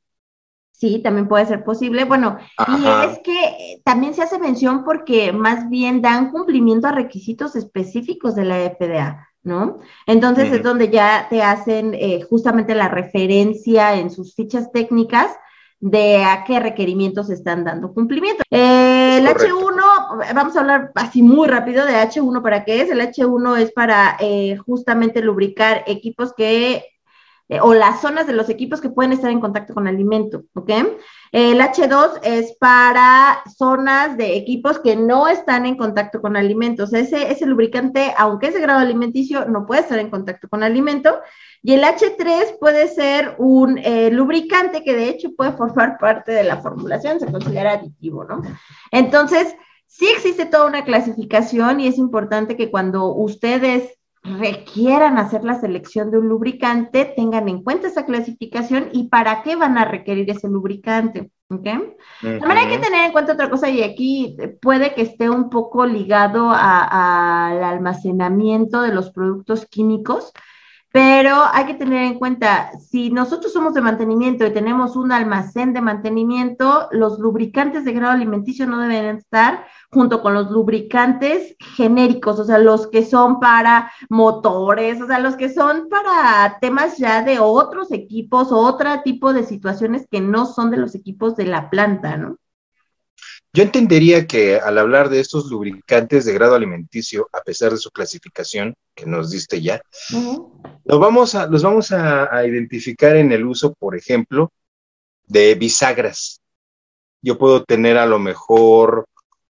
Sí, 0.71 1.01
también 1.03 1.27
puede 1.27 1.45
ser 1.45 1.65
posible. 1.65 2.05
Bueno, 2.05 2.38
y 2.67 3.08
es 3.08 3.19
que 3.19 3.82
también 3.84 4.13
se 4.13 4.21
hace 4.21 4.39
mención 4.39 4.86
porque 4.86 5.34
más 5.34 5.69
bien 5.69 6.01
dan 6.01 6.32
cumplimiento 6.32 6.88
a 6.88 6.93
requisitos 6.93 7.58
específicos 7.58 8.36
de 8.36 8.45
la 8.45 8.55
FDA. 8.69 9.25
¿no? 9.43 9.79
Entonces 10.05 10.51
es 10.51 10.63
donde 10.63 10.89
ya 10.89 11.27
te 11.29 11.41
hacen 11.41 11.93
eh, 11.93 12.21
justamente 12.29 12.75
la 12.75 12.89
referencia 12.89 13.95
en 13.95 14.12
sus 14.12 14.36
fichas 14.36 14.71
técnicas 14.71 15.32
de 15.79 16.23
a 16.23 16.43
qué 16.43 16.59
requerimientos 16.59 17.29
están 17.29 17.63
dando 17.63 17.93
cumplimiento. 17.93 18.43
Eh, 18.51 19.17
el 19.19 19.27
H1, 19.27 20.33
vamos 20.35 20.55
a 20.55 20.59
hablar 20.59 20.91
así 20.95 21.21
muy 21.21 21.47
rápido 21.47 21.85
de 21.85 21.93
H1 21.93 22.41
para 22.41 22.65
qué 22.65 22.81
es. 22.81 22.89
El 22.89 23.01
H1 23.01 23.59
es 23.59 23.71
para 23.71 24.17
eh, 24.19 24.57
justamente 24.57 25.21
lubricar 25.21 25.83
equipos 25.87 26.33
que 26.33 26.85
eh, 27.51 27.59
o 27.61 27.73
las 27.73 28.01
zonas 28.01 28.27
de 28.27 28.33
los 28.33 28.47
equipos 28.49 28.79
que 28.79 28.89
pueden 28.89 29.11
estar 29.11 29.31
en 29.31 29.39
contacto 29.39 29.73
con 29.73 29.87
alimento, 29.87 30.43
¿ok? 30.53 30.69
El 31.31 31.59
H2 31.59 32.19
es 32.21 32.55
para 32.59 33.41
zonas 33.57 34.17
de 34.17 34.37
equipos 34.37 34.77
que 34.77 34.95
no 34.95 35.27
están 35.27 35.65
en 35.65 35.75
contacto 35.75 36.21
con 36.21 36.37
alimentos. 36.37 36.93
Ese, 36.93 37.31
ese 37.31 37.47
lubricante, 37.47 38.13
aunque 38.17 38.47
es 38.47 38.53
de 38.53 38.61
grado 38.61 38.81
alimenticio, 38.81 39.45
no 39.45 39.65
puede 39.65 39.81
estar 39.81 39.97
en 39.97 40.11
contacto 40.11 40.47
con 40.47 40.61
alimento. 40.61 41.21
Y 41.62 41.74
el 41.74 41.84
H3 41.84 42.58
puede 42.60 42.88
ser 42.88 43.36
un 43.38 43.78
eh, 43.78 44.10
lubricante 44.12 44.84
que 44.84 44.95
de 44.95 45.10
hecho 45.10 45.30
puede 45.36 45.52
formar 45.54 45.98
parte 45.98 46.32
de 46.32 46.43
la 46.43 46.58
formulación, 46.58 47.19
se 47.19 47.32
considera 47.32 47.74
aditivo, 47.74 48.24
¿no? 48.24 48.41
Entonces, 48.91 49.56
sí 49.88 50.08
existe 50.08 50.45
toda 50.45 50.67
una 50.67 50.86
clasificación 50.86 51.80
y 51.80 51.88
es 51.88 51.98
importante 51.98 52.56
que 52.56 52.72
cuando 52.72 53.13
ustedes 53.13 54.00
requieran 54.24 55.17
hacer 55.17 55.43
la 55.43 55.60
selección 55.60 56.12
de 56.12 56.17
un 56.17 56.28
lubricante, 56.28 57.06
tengan 57.06 57.48
en 57.50 57.63
cuenta 57.63 57.88
esa 57.88 58.06
clasificación 58.06 58.89
y 58.91 59.08
para 59.08 59.43
qué 59.43 59.56
van 59.56 59.78
a 59.78 59.86
requerir 59.86 60.30
ese 60.30 60.48
lubricante. 60.48 61.32
¿ok? 61.50 61.63
También 62.22 62.58
hay 62.58 62.67
que 62.67 62.78
tener 62.78 63.06
en 63.06 63.12
cuenta 63.12 63.34
otra 63.34 63.50
cosa 63.50 63.69
y 63.69 63.82
aquí 63.82 64.38
puede 64.62 64.93
que 64.93 65.02
esté 65.02 65.30
un 65.30 65.50
poco 65.50 65.86
ligado 65.86 66.52
al 66.52 67.63
almacenamiento 67.63 68.82
de 68.82 68.93
los 68.93 69.12
productos 69.12 69.65
químicos. 69.65 70.32
Pero 70.91 71.43
hay 71.54 71.67
que 71.67 71.75
tener 71.75 72.04
en 72.04 72.17
cuenta, 72.17 72.71
si 72.80 73.12
nosotros 73.12 73.54
somos 73.54 73.75
de 73.75 73.82
mantenimiento 73.82 74.45
y 74.45 74.54
tenemos 74.54 74.95
un 74.95 75.12
almacén 75.12 75.71
de 75.71 75.82
mantenimiento, 75.82 76.88
los 76.91 77.19
lubricantes 77.19 77.86
de 77.86 77.93
grado 77.93 78.13
alimenticio 78.13 78.65
no 78.65 78.80
deben 78.80 79.17
estar 79.17 79.65
junto 79.91 80.21
con 80.23 80.34
los 80.34 80.49
lubricantes 80.49 81.56
genéricos, 81.60 82.39
o 82.39 82.43
sea, 82.43 82.58
los 82.58 82.88
que 82.88 83.06
son 83.06 83.39
para 83.39 83.91
motores, 84.10 84.99
o 84.99 85.06
sea, 85.06 85.19
los 85.19 85.36
que 85.36 85.49
son 85.49 85.89
para 85.89 86.58
temas 86.60 86.97
ya 86.97 87.21
de 87.21 87.39
otros 87.39 87.91
equipos 87.91 88.52
otro 88.52 88.89
tipo 89.04 89.32
de 89.34 89.43
situaciones 89.43 90.08
que 90.10 90.21
no 90.21 90.47
son 90.47 90.71
de 90.71 90.78
los 90.78 90.95
equipos 90.95 91.36
de 91.36 91.45
la 91.45 91.69
planta, 91.69 92.17
¿no? 92.17 92.38
Yo 93.51 93.63
entendería 93.63 94.27
que 94.27 94.57
al 94.57 94.77
hablar 94.77 95.09
de 95.09 95.19
estos 95.19 95.49
lubricantes 95.49 96.25
de 96.25 96.33
grado 96.33 96.53
alimenticio, 96.53 97.27
a 97.33 97.41
pesar 97.41 97.71
de 97.71 97.77
su 97.77 97.89
clasificación 97.89 98.75
que 98.93 99.07
nos 99.07 99.31
diste 99.31 99.59
ya, 99.59 99.81
los 100.85 100.99
vamos, 100.99 101.33
a, 101.33 101.47
los 101.47 101.63
vamos 101.63 101.91
a, 101.91 102.45
identificar 102.45 103.15
en 103.15 103.31
el 103.31 103.45
uso, 103.45 103.73
por 103.73 103.97
ejemplo, 103.97 104.51
de 105.25 105.55
bisagras. 105.55 106.41
Yo 107.21 107.39
puedo 107.39 107.63
tener 107.63 107.97
a 107.97 108.05
lo 108.05 108.19
mejor 108.19 109.05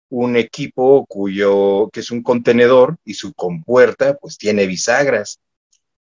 un 0.09 0.38
equipo 0.38 1.05
cuyo, 1.05 1.89
que 1.91 1.99
es 1.99 2.09
un 2.09 2.23
contenedor 2.23 2.97
y 3.03 3.15
su 3.15 3.33
compuerta 3.33 4.15
pues 4.15 4.38
tiene 4.38 4.65
bisagras. 4.65 5.39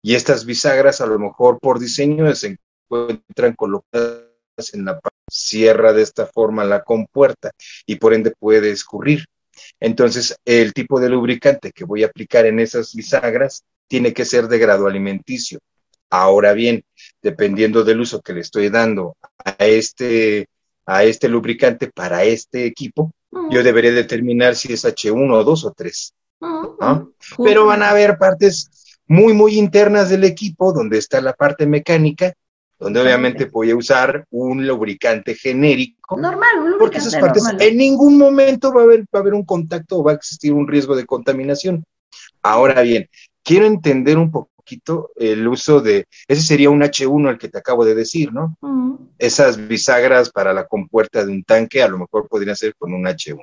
Y 0.02 0.14
estas 0.14 0.44
bisagras 0.44 1.00
a 1.00 1.06
lo 1.06 1.18
mejor 1.18 1.58
por 1.58 1.78
diseño 1.78 2.32
se 2.34 2.58
encuentran 2.88 3.54
colocadas 3.54 4.74
en 4.74 4.84
la 4.84 5.00
cierra 5.30 5.92
de 5.92 6.02
esta 6.02 6.26
forma 6.26 6.64
la 6.64 6.82
compuerta 6.82 7.50
y 7.86 7.96
por 7.96 8.14
ende 8.14 8.32
puede 8.38 8.70
escurrir. 8.70 9.24
Entonces, 9.80 10.36
el 10.44 10.72
tipo 10.72 11.00
de 11.00 11.08
lubricante 11.08 11.72
que 11.72 11.84
voy 11.84 12.04
a 12.04 12.06
aplicar 12.06 12.46
en 12.46 12.60
esas 12.60 12.94
bisagras 12.94 13.64
tiene 13.86 14.12
que 14.12 14.24
ser 14.24 14.48
de 14.48 14.58
grado 14.58 14.86
alimenticio. 14.86 15.58
Ahora 16.10 16.52
bien, 16.52 16.82
dependiendo 17.22 17.84
del 17.84 18.00
uso 18.00 18.20
que 18.20 18.32
le 18.32 18.40
estoy 18.40 18.70
dando 18.70 19.16
a 19.44 19.66
este, 19.66 20.46
a 20.86 21.04
este 21.04 21.28
lubricante 21.28 21.90
para 21.94 22.24
este 22.24 22.66
equipo, 22.66 23.12
yo 23.50 23.62
debería 23.62 23.92
determinar 23.92 24.56
si 24.56 24.72
es 24.72 24.84
H1 24.84 25.32
o 25.32 25.44
2 25.44 25.64
o 25.64 25.72
3. 25.72 26.14
Pero 27.44 27.66
van 27.66 27.82
a 27.82 27.90
haber 27.90 28.16
partes 28.16 28.70
muy, 29.06 29.32
muy 29.32 29.58
internas 29.58 30.08
del 30.08 30.24
equipo 30.24 30.72
donde 30.72 30.98
está 30.98 31.20
la 31.20 31.32
parte 31.32 31.66
mecánica 31.66 32.32
donde 32.78 33.00
obviamente 33.00 33.46
voy 33.46 33.70
a 33.70 33.76
usar 33.76 34.24
un 34.30 34.66
lubricante 34.66 35.34
genérico. 35.34 36.16
Normal, 36.16 36.58
un 36.58 36.70
lubricante 36.70 36.78
Porque 36.78 36.98
esas 36.98 37.16
partes 37.16 37.44
en 37.58 37.76
ningún 37.76 38.16
momento 38.16 38.72
va 38.72 38.82
a, 38.82 38.84
haber, 38.84 39.00
va 39.02 39.18
a 39.18 39.18
haber 39.18 39.34
un 39.34 39.44
contacto 39.44 39.98
o 39.98 40.04
va 40.04 40.12
a 40.12 40.14
existir 40.14 40.52
un 40.52 40.68
riesgo 40.68 40.94
de 40.94 41.06
contaminación. 41.06 41.84
Ahora 42.42 42.82
bien, 42.82 43.08
quiero 43.42 43.66
entender 43.66 44.16
un 44.16 44.30
poquito 44.30 45.10
el 45.16 45.46
uso 45.48 45.80
de, 45.80 46.06
ese 46.26 46.42
sería 46.42 46.70
un 46.70 46.82
H1 46.82 47.30
el 47.30 47.38
que 47.38 47.48
te 47.48 47.58
acabo 47.58 47.84
de 47.84 47.94
decir, 47.94 48.32
¿no? 48.32 48.56
Esas 49.18 49.66
bisagras 49.66 50.30
para 50.30 50.52
la 50.52 50.66
compuerta 50.66 51.24
de 51.24 51.32
un 51.32 51.42
tanque 51.42 51.82
a 51.82 51.88
lo 51.88 51.98
mejor 51.98 52.28
podría 52.28 52.54
ser 52.54 52.74
con 52.76 52.92
un 52.92 53.04
H1. 53.04 53.42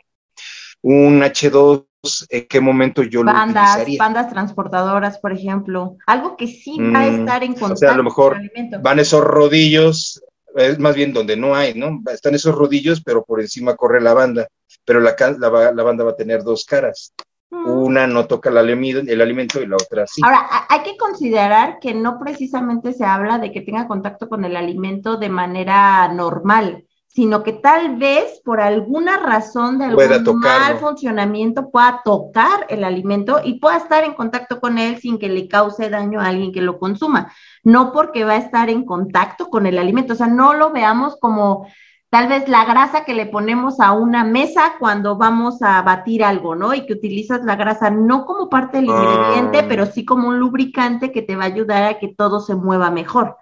Un 0.83 1.21
H2 1.21 1.85
en 2.29 2.47
qué 2.47 2.59
momento 2.61 3.03
yo 3.03 3.23
bandas, 3.23 3.45
lo 3.45 3.81
utilizaría. 3.81 3.99
Bandas 3.99 4.29
transportadoras, 4.29 5.19
por 5.19 5.33
ejemplo, 5.33 5.97
algo 6.05 6.37
que 6.37 6.47
sí 6.47 6.77
va 6.79 7.01
a 7.01 7.11
mm, 7.11 7.19
estar 7.19 7.43
en 7.43 7.53
contacto. 7.53 7.73
O 7.73 7.77
sea, 7.77 7.91
a 7.93 7.97
lo 7.97 8.03
mejor 8.03 8.39
van 8.81 8.99
esos 8.99 9.23
rodillos, 9.23 10.21
es 10.55 10.79
más 10.79 10.95
bien 10.95 11.13
donde 11.13 11.35
no 11.35 11.55
hay, 11.55 11.73
¿no? 11.73 12.01
Están 12.11 12.35
esos 12.35 12.55
rodillos, 12.55 13.01
pero 13.03 13.23
por 13.23 13.41
encima 13.41 13.75
corre 13.75 14.01
la 14.01 14.13
banda, 14.13 14.47
pero 14.85 14.99
la, 14.99 15.15
la, 15.39 15.83
banda 15.83 16.03
va 16.03 16.11
a 16.11 16.15
tener 16.15 16.43
dos 16.43 16.65
caras. 16.65 17.13
Mm. 17.49 17.69
Una 17.69 18.07
no 18.07 18.25
toca 18.25 18.49
el 18.49 18.57
alimento 18.57 19.61
y 19.61 19.67
la 19.67 19.75
otra 19.75 20.07
sí. 20.07 20.21
Ahora, 20.23 20.47
hay 20.69 20.81
que 20.83 20.97
considerar 20.97 21.79
que 21.79 21.93
no 21.93 22.19
precisamente 22.19 22.93
se 22.93 23.05
habla 23.05 23.37
de 23.37 23.51
que 23.51 23.61
tenga 23.61 23.87
contacto 23.87 24.29
con 24.29 24.45
el 24.45 24.55
alimento 24.55 25.17
de 25.17 25.29
manera 25.29 26.07
normal 26.13 26.85
sino 27.15 27.43
que 27.43 27.53
tal 27.53 27.95
vez 27.95 28.41
por 28.43 28.59
alguna 28.59 29.15
razón 29.15 29.77
de 29.77 29.85
algún 29.85 30.39
mal 30.39 30.79
funcionamiento 30.79 31.71
pueda 31.71 32.01
tocar 32.03 32.65
el 32.67 32.83
alimento 32.83 33.39
y 33.41 33.57
pueda 33.57 33.77
estar 33.77 34.03
en 34.03 34.15
contacto 34.15 34.59
con 34.59 34.77
él 34.77 34.97
sin 34.97 35.17
que 35.17 35.29
le 35.29 35.47
cause 35.47 35.89
daño 35.89 36.19
a 36.19 36.27
alguien 36.27 36.51
que 36.51 36.59
lo 36.59 36.77
consuma, 36.77 37.31
no 37.63 37.93
porque 37.93 38.25
va 38.25 38.33
a 38.33 38.37
estar 38.37 38.69
en 38.69 38.83
contacto 38.83 39.49
con 39.49 39.65
el 39.65 39.77
alimento, 39.77 40.11
o 40.11 40.17
sea, 40.17 40.27
no 40.27 40.55
lo 40.55 40.71
veamos 40.71 41.15
como 41.21 41.67
tal 42.09 42.27
vez 42.27 42.49
la 42.49 42.65
grasa 42.65 43.05
que 43.05 43.13
le 43.13 43.27
ponemos 43.27 43.79
a 43.79 43.93
una 43.93 44.25
mesa 44.25 44.73
cuando 44.77 45.15
vamos 45.15 45.61
a 45.61 45.81
batir 45.83 46.21
algo, 46.21 46.53
¿no? 46.53 46.73
Y 46.73 46.85
que 46.85 46.93
utilizas 46.93 47.45
la 47.45 47.55
grasa 47.55 47.91
no 47.91 48.25
como 48.25 48.49
parte 48.49 48.77
del 48.77 48.87
ingrediente, 48.87 49.59
ah. 49.59 49.65
pero 49.69 49.85
sí 49.85 50.03
como 50.03 50.27
un 50.27 50.39
lubricante 50.39 51.13
que 51.13 51.21
te 51.21 51.37
va 51.37 51.43
a 51.43 51.47
ayudar 51.47 51.83
a 51.83 51.97
que 51.97 52.09
todo 52.09 52.41
se 52.41 52.55
mueva 52.55 52.91
mejor. 52.91 53.37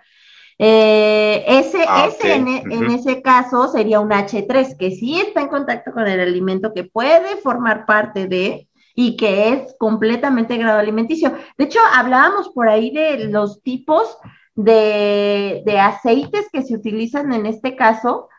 Eh, 0.60 1.44
ese, 1.48 1.84
ah, 1.88 2.08
ese 2.08 2.36
en, 2.36 2.48
e, 2.48 2.64
en, 2.70 2.92
ese 2.92 3.22
caso 3.22 3.68
sería 3.68 4.00
un 4.00 4.12
H3, 4.12 4.78
que 4.78 4.92
sí 4.92 5.20
está 5.20 5.42
en 5.42 5.48
contacto 5.48 5.92
con 5.92 6.08
el 6.08 6.20
alimento, 6.20 6.74
que 6.74 6.84
puede 6.84 7.38
formar 7.38 7.86
parte 7.86 8.28
de 8.28 8.68
y 8.96 9.18
que 9.18 9.50
es 9.50 9.76
completamente 9.80 10.58
grado 10.58 10.80
alimenticio. 10.80 11.34
De 11.58 11.66
hecho, 11.66 11.80
hablábamos 11.96 12.50
por 12.50 12.70
ahí 12.70 12.92
de 12.92 13.26
los 13.26 13.62
tipos 13.64 14.18
de, 14.56 15.64
de 15.66 15.80
aceites 15.80 16.48
que 16.52 16.62
se 16.62 16.76
utilizan 16.76 17.34
en 17.34 17.48
este 17.48 17.76
caso, 17.76 18.30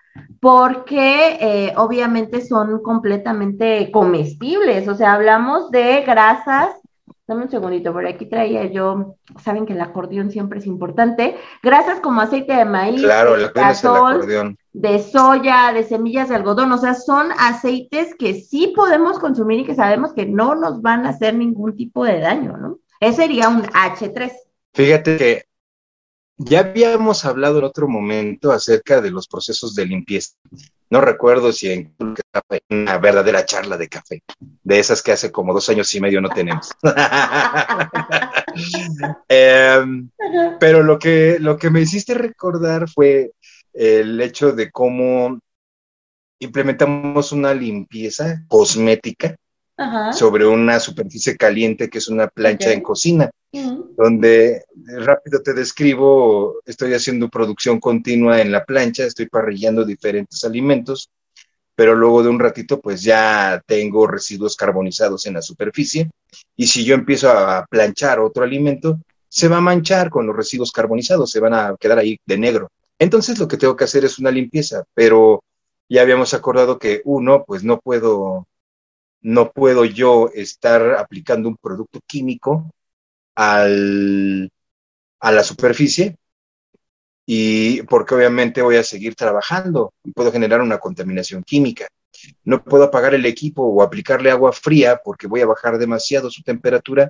porque 0.40 1.38
eh, 1.40 1.72
obviamente 1.76 2.40
son 2.40 2.82
completamente 2.82 3.90
comestibles. 3.90 4.86
O 4.86 4.94
sea, 4.94 5.14
hablamos 5.14 5.70
de 5.72 6.02
grasas 6.02 6.76
Dame 7.26 7.44
un 7.44 7.50
segundito, 7.50 7.90
por 7.90 8.06
aquí 8.06 8.26
traía 8.26 8.66
yo, 8.66 9.16
saben 9.42 9.64
que 9.64 9.72
el 9.72 9.80
acordeón 9.80 10.30
siempre 10.30 10.58
es 10.58 10.66
importante. 10.66 11.36
Grasas 11.62 12.00
como 12.00 12.20
aceite 12.20 12.52
de 12.52 12.66
maíz, 12.66 13.00
claro, 13.00 13.38
de, 13.38 13.50
acordeón. 13.54 14.58
de 14.74 14.98
soya, 14.98 15.72
de 15.72 15.84
semillas 15.84 16.28
de 16.28 16.34
algodón, 16.34 16.70
o 16.72 16.76
sea, 16.76 16.92
son 16.92 17.28
aceites 17.38 18.14
que 18.18 18.34
sí 18.34 18.74
podemos 18.76 19.18
consumir 19.18 19.60
y 19.60 19.64
que 19.64 19.74
sabemos 19.74 20.12
que 20.12 20.26
no 20.26 20.54
nos 20.54 20.82
van 20.82 21.06
a 21.06 21.10
hacer 21.10 21.34
ningún 21.34 21.74
tipo 21.76 22.04
de 22.04 22.20
daño, 22.20 22.58
¿no? 22.58 22.78
Ese 23.00 23.22
sería 23.22 23.48
un 23.48 23.62
H3. 23.62 24.30
Fíjate 24.74 25.16
que 25.16 25.44
ya 26.36 26.60
habíamos 26.60 27.24
hablado 27.24 27.58
en 27.58 27.64
otro 27.64 27.88
momento 27.88 28.52
acerca 28.52 29.00
de 29.00 29.10
los 29.10 29.28
procesos 29.28 29.74
de 29.74 29.86
limpieza. 29.86 30.34
No 30.90 31.00
recuerdo 31.00 31.52
si 31.52 31.70
en 31.70 31.94
una 32.70 32.98
verdadera 32.98 33.44
charla 33.44 33.76
de 33.76 33.88
café, 33.88 34.22
de 34.62 34.78
esas 34.78 35.02
que 35.02 35.12
hace 35.12 35.32
como 35.32 35.52
dos 35.52 35.68
años 35.68 35.92
y 35.94 36.00
medio 36.00 36.20
no 36.20 36.28
tenemos. 36.28 36.70
Em, 39.28 40.08
pero 40.60 40.84
lo 40.84 40.98
que, 40.98 41.38
lo 41.40 41.58
que 41.58 41.70
me 41.70 41.80
hiciste 41.80 42.14
recordar 42.14 42.88
fue 42.88 43.32
el 43.72 44.20
hecho 44.20 44.52
de 44.52 44.70
cómo 44.70 45.40
implementamos 46.38 47.32
una 47.32 47.52
limpieza 47.52 48.44
cosmética 48.46 49.34
sobre 50.12 50.46
una 50.46 50.78
superficie 50.78 51.36
caliente 51.36 51.90
que 51.90 51.98
es 51.98 52.08
una 52.08 52.28
plancha 52.28 52.72
en 52.72 52.80
cocina, 52.80 53.28
donde 53.96 54.64
rápido 54.86 55.42
te 55.42 55.54
describo, 55.54 56.60
estoy 56.64 56.94
haciendo 56.94 57.28
producción 57.28 57.80
continua 57.80 58.40
en 58.40 58.52
la 58.52 58.64
plancha, 58.64 59.04
estoy 59.04 59.26
parrillando 59.28 59.84
diferentes 59.84 60.44
alimentos, 60.44 61.10
pero 61.74 61.94
luego 61.94 62.22
de 62.22 62.28
un 62.28 62.38
ratito 62.38 62.80
pues 62.80 63.02
ya 63.02 63.62
tengo 63.66 64.06
residuos 64.06 64.56
carbonizados 64.56 65.26
en 65.26 65.34
la 65.34 65.42
superficie 65.42 66.10
y 66.56 66.66
si 66.66 66.84
yo 66.84 66.94
empiezo 66.94 67.30
a 67.30 67.66
planchar 67.66 68.20
otro 68.20 68.44
alimento, 68.44 69.00
se 69.28 69.48
va 69.48 69.58
a 69.58 69.60
manchar 69.60 70.10
con 70.10 70.26
los 70.26 70.36
residuos 70.36 70.70
carbonizados, 70.70 71.30
se 71.30 71.40
van 71.40 71.54
a 71.54 71.74
quedar 71.78 71.98
ahí 71.98 72.18
de 72.24 72.38
negro. 72.38 72.70
Entonces 72.98 73.38
lo 73.38 73.48
que 73.48 73.56
tengo 73.56 73.76
que 73.76 73.84
hacer 73.84 74.04
es 74.04 74.18
una 74.18 74.30
limpieza, 74.30 74.84
pero 74.94 75.42
ya 75.88 76.02
habíamos 76.02 76.34
acordado 76.34 76.78
que 76.78 77.02
uno, 77.04 77.44
pues 77.46 77.64
no 77.64 77.80
puedo 77.80 78.46
no 79.22 79.52
puedo 79.52 79.86
yo 79.86 80.30
estar 80.34 80.96
aplicando 80.96 81.48
un 81.48 81.56
producto 81.56 82.00
químico 82.06 82.70
al, 83.34 84.50
a 85.24 85.32
la 85.32 85.42
superficie 85.42 86.18
y 87.24 87.80
porque 87.84 88.14
obviamente 88.14 88.60
voy 88.60 88.76
a 88.76 88.82
seguir 88.82 89.14
trabajando 89.14 89.94
y 90.04 90.12
puedo 90.12 90.30
generar 90.30 90.60
una 90.60 90.76
contaminación 90.76 91.42
química. 91.42 91.88
No 92.44 92.62
puedo 92.62 92.84
apagar 92.84 93.14
el 93.14 93.24
equipo 93.24 93.62
o 93.62 93.82
aplicarle 93.82 94.30
agua 94.30 94.52
fría 94.52 95.00
porque 95.02 95.26
voy 95.26 95.40
a 95.40 95.46
bajar 95.46 95.78
demasiado 95.78 96.30
su 96.30 96.42
temperatura 96.42 97.08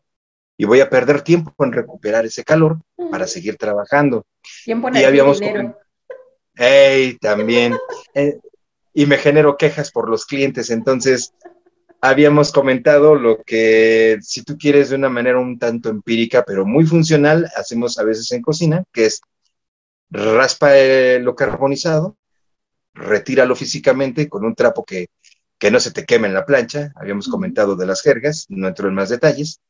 y 0.57 0.65
voy 0.65 0.79
a 0.79 0.89
perder 0.89 1.23
tiempo 1.23 1.53
en 1.65 1.73
recuperar 1.73 2.25
ese 2.25 2.45
calor 2.45 2.79
para 3.11 3.27
seguir 3.27 3.57
trabajando. 3.57 4.25
Tiempo 4.65 4.91
y 4.95 5.03
habíamos. 5.03 5.41
Hey, 6.55 7.19
también. 7.21 7.77
Eh, 8.15 8.39
y 8.93 9.07
me 9.07 9.19
genero 9.19 9.57
quejas 9.57 9.91
por 9.91 10.09
los 10.09 10.25
clientes, 10.25 10.71
entonces 10.71 11.35
habíamos 12.05 12.53
comentado 12.53 13.15
lo 13.15 13.43
que, 13.45 14.19
si 14.21 14.43
tú 14.43 14.59
quieres 14.59 14.91
de 14.91 14.97
una 14.97 15.09
manera 15.09 15.39
un 15.39 15.59
tanto 15.59 15.89
empírica, 15.89 16.45
pero 16.47 16.67
muy 16.67 16.85
funcional, 16.85 17.51
hacemos 17.57 17.99
a 17.99 18.05
veces 18.05 18.31
en 18.33 18.43
cocina, 18.43 18.85
que 18.93 19.07
es 19.07 19.23
raspa 20.11 20.73
lo 21.21 21.35
carbonizado, 21.35 22.19
retíralo 22.93 23.57
físicamente 23.57 24.29
con 24.29 24.45
un 24.45 24.55
trapo 24.55 24.85
que, 24.85 25.07
que 25.59 25.71
no 25.71 25.81
se 25.81 25.93
te 25.93 26.05
queme 26.05 26.29
en 26.29 26.35
la 26.35 26.45
plancha, 26.45 26.93
habíamos 26.95 27.27
comentado 27.27 27.75
de 27.75 27.87
las 27.87 28.03
jergas, 28.03 28.45
no 28.51 28.69
entro 28.69 28.89
en 28.89 28.95
más 28.95 29.09
detalles, 29.09 29.61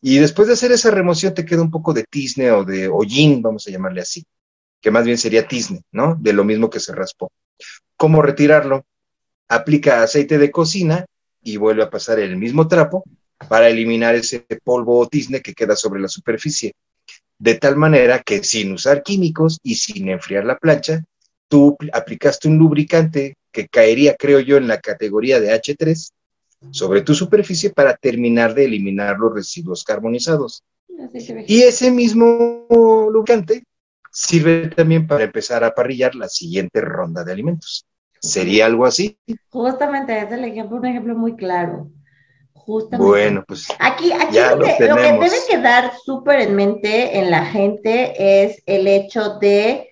y 0.00 0.18
después 0.18 0.46
de 0.46 0.54
hacer 0.54 0.70
esa 0.70 0.92
remoción 0.92 1.34
te 1.34 1.44
queda 1.44 1.62
un 1.62 1.72
poco 1.72 1.92
de 1.92 2.04
tizne 2.04 2.52
o 2.52 2.64
de 2.64 2.86
hollín, 2.86 3.42
vamos 3.42 3.66
a 3.66 3.72
llamarle 3.72 4.02
así, 4.02 4.24
que 4.80 4.92
más 4.92 5.04
bien 5.04 5.18
sería 5.18 5.48
tizne, 5.48 5.82
¿no? 5.90 6.16
De 6.20 6.32
lo 6.32 6.44
mismo 6.44 6.70
que 6.70 6.78
se 6.78 6.94
raspó. 6.94 7.32
¿Cómo 7.96 8.22
retirarlo? 8.22 8.86
Aplica 9.48 10.04
aceite 10.04 10.38
de 10.38 10.52
cocina 10.52 11.06
y 11.46 11.56
vuelve 11.58 11.84
a 11.84 11.90
pasar 11.90 12.18
el 12.18 12.36
mismo 12.36 12.66
trapo 12.66 13.04
para 13.48 13.68
eliminar 13.68 14.16
ese 14.16 14.44
polvo 14.64 14.98
o 14.98 15.06
tizne 15.06 15.40
que 15.40 15.54
queda 15.54 15.76
sobre 15.76 16.00
la 16.00 16.08
superficie. 16.08 16.72
De 17.38 17.54
tal 17.54 17.76
manera 17.76 18.20
que 18.22 18.42
sin 18.42 18.72
usar 18.72 19.02
químicos 19.04 19.58
y 19.62 19.76
sin 19.76 20.08
enfriar 20.08 20.44
la 20.44 20.58
plancha, 20.58 21.04
tú 21.48 21.76
aplicaste 21.92 22.48
un 22.48 22.58
lubricante 22.58 23.36
que 23.52 23.68
caería, 23.68 24.16
creo 24.16 24.40
yo, 24.40 24.56
en 24.56 24.66
la 24.66 24.80
categoría 24.80 25.38
de 25.38 25.54
H3 25.54 26.10
sobre 26.72 27.02
tu 27.02 27.14
superficie 27.14 27.70
para 27.70 27.96
terminar 27.96 28.52
de 28.52 28.64
eliminar 28.64 29.16
los 29.18 29.32
residuos 29.32 29.84
carbonizados. 29.84 30.64
Y 31.46 31.62
ese 31.62 31.92
mismo 31.92 32.66
lubricante 33.12 33.62
sirve 34.10 34.68
también 34.68 35.06
para 35.06 35.24
empezar 35.24 35.62
a 35.62 35.74
parrillar 35.74 36.16
la 36.16 36.28
siguiente 36.28 36.80
ronda 36.80 37.22
de 37.22 37.32
alimentos. 37.32 37.86
¿Sería 38.26 38.66
algo 38.66 38.86
así? 38.86 39.18
Justamente, 39.50 40.18
es 40.18 40.30
el 40.30 40.44
ejemplo, 40.44 40.78
un 40.78 40.86
ejemplo 40.86 41.14
muy 41.16 41.36
claro. 41.36 41.90
Justamente. 42.52 43.06
Bueno, 43.06 43.44
pues. 43.46 43.68
Aquí, 43.78 44.12
aquí 44.12 44.38
lo, 44.38 44.58
que, 44.58 44.88
lo, 44.88 44.96
que, 44.96 45.12
debe 45.12 45.36
quedar 45.48 45.92
súper 46.04 46.40
en 46.40 46.56
mente 46.56 47.18
en 47.18 47.30
la 47.30 47.44
gente 47.46 48.42
es 48.42 48.62
el 48.66 48.88
hecho 48.88 49.38
de 49.38 49.88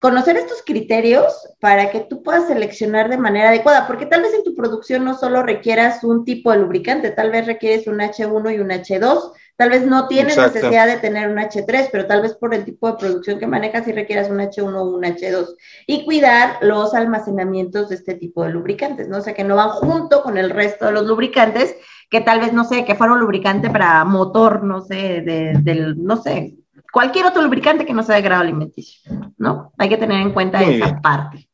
conocer 0.00 0.38
estos 0.38 0.62
criterios 0.64 1.46
para 1.60 1.90
que 1.90 2.00
tú 2.00 2.22
puedas 2.22 2.48
seleccionar 2.48 3.10
de 3.10 3.18
manera 3.18 3.50
adecuada, 3.50 3.86
porque 3.86 4.06
tal 4.06 4.22
vez 4.22 4.32
en 4.32 4.42
tu 4.42 4.54
producción 4.54 5.04
no 5.04 5.16
solo 5.16 5.42
requieras 5.42 6.02
un 6.02 6.24
tipo 6.24 6.50
de 6.50 6.58
lubricante, 6.58 7.10
tal 7.10 7.30
vez 7.30 7.46
requieres 7.46 7.86
un 7.86 7.98
H1 7.98 8.54
y 8.54 8.60
un 8.60 8.70
H2, 8.70 9.32
tal 9.60 9.68
vez 9.68 9.84
no 9.84 10.08
tienes 10.08 10.38
necesidad 10.38 10.86
de 10.86 10.96
tener 10.96 11.28
un 11.28 11.36
H3, 11.36 11.90
pero 11.92 12.06
tal 12.06 12.22
vez 12.22 12.34
por 12.34 12.54
el 12.54 12.64
tipo 12.64 12.90
de 12.90 12.96
producción 12.96 13.38
que 13.38 13.46
manejas 13.46 13.84
sí 13.84 13.92
requieras 13.92 14.30
un 14.30 14.38
H1 14.38 14.74
o 14.74 14.84
un 14.84 15.02
H2 15.02 15.54
y 15.86 16.06
cuidar 16.06 16.56
los 16.62 16.94
almacenamientos 16.94 17.90
de 17.90 17.96
este 17.96 18.14
tipo 18.14 18.42
de 18.42 18.52
lubricantes, 18.52 19.06
¿no? 19.10 19.18
O 19.18 19.20
sea, 19.20 19.34
que 19.34 19.44
no 19.44 19.56
van 19.56 19.68
junto 19.68 20.22
con 20.22 20.38
el 20.38 20.48
resto 20.48 20.86
de 20.86 20.92
los 20.92 21.06
lubricantes, 21.06 21.76
que 22.08 22.22
tal 22.22 22.40
vez, 22.40 22.54
no 22.54 22.64
sé, 22.64 22.86
que 22.86 22.94
fuera 22.94 23.12
un 23.12 23.20
lubricante 23.20 23.68
para 23.68 24.02
motor, 24.06 24.64
no 24.64 24.80
sé, 24.80 25.20
de, 25.20 25.52
del, 25.60 26.02
no 26.02 26.16
sé, 26.16 26.56
cualquier 26.90 27.26
otro 27.26 27.42
lubricante 27.42 27.84
que 27.84 27.92
no 27.92 28.02
sea 28.02 28.16
de 28.16 28.22
grado 28.22 28.40
alimenticio, 28.40 29.12
¿no? 29.36 29.74
Hay 29.76 29.90
que 29.90 29.98
tener 29.98 30.22
en 30.22 30.32
cuenta 30.32 30.62
esa 30.62 31.02
parte. 31.02 31.50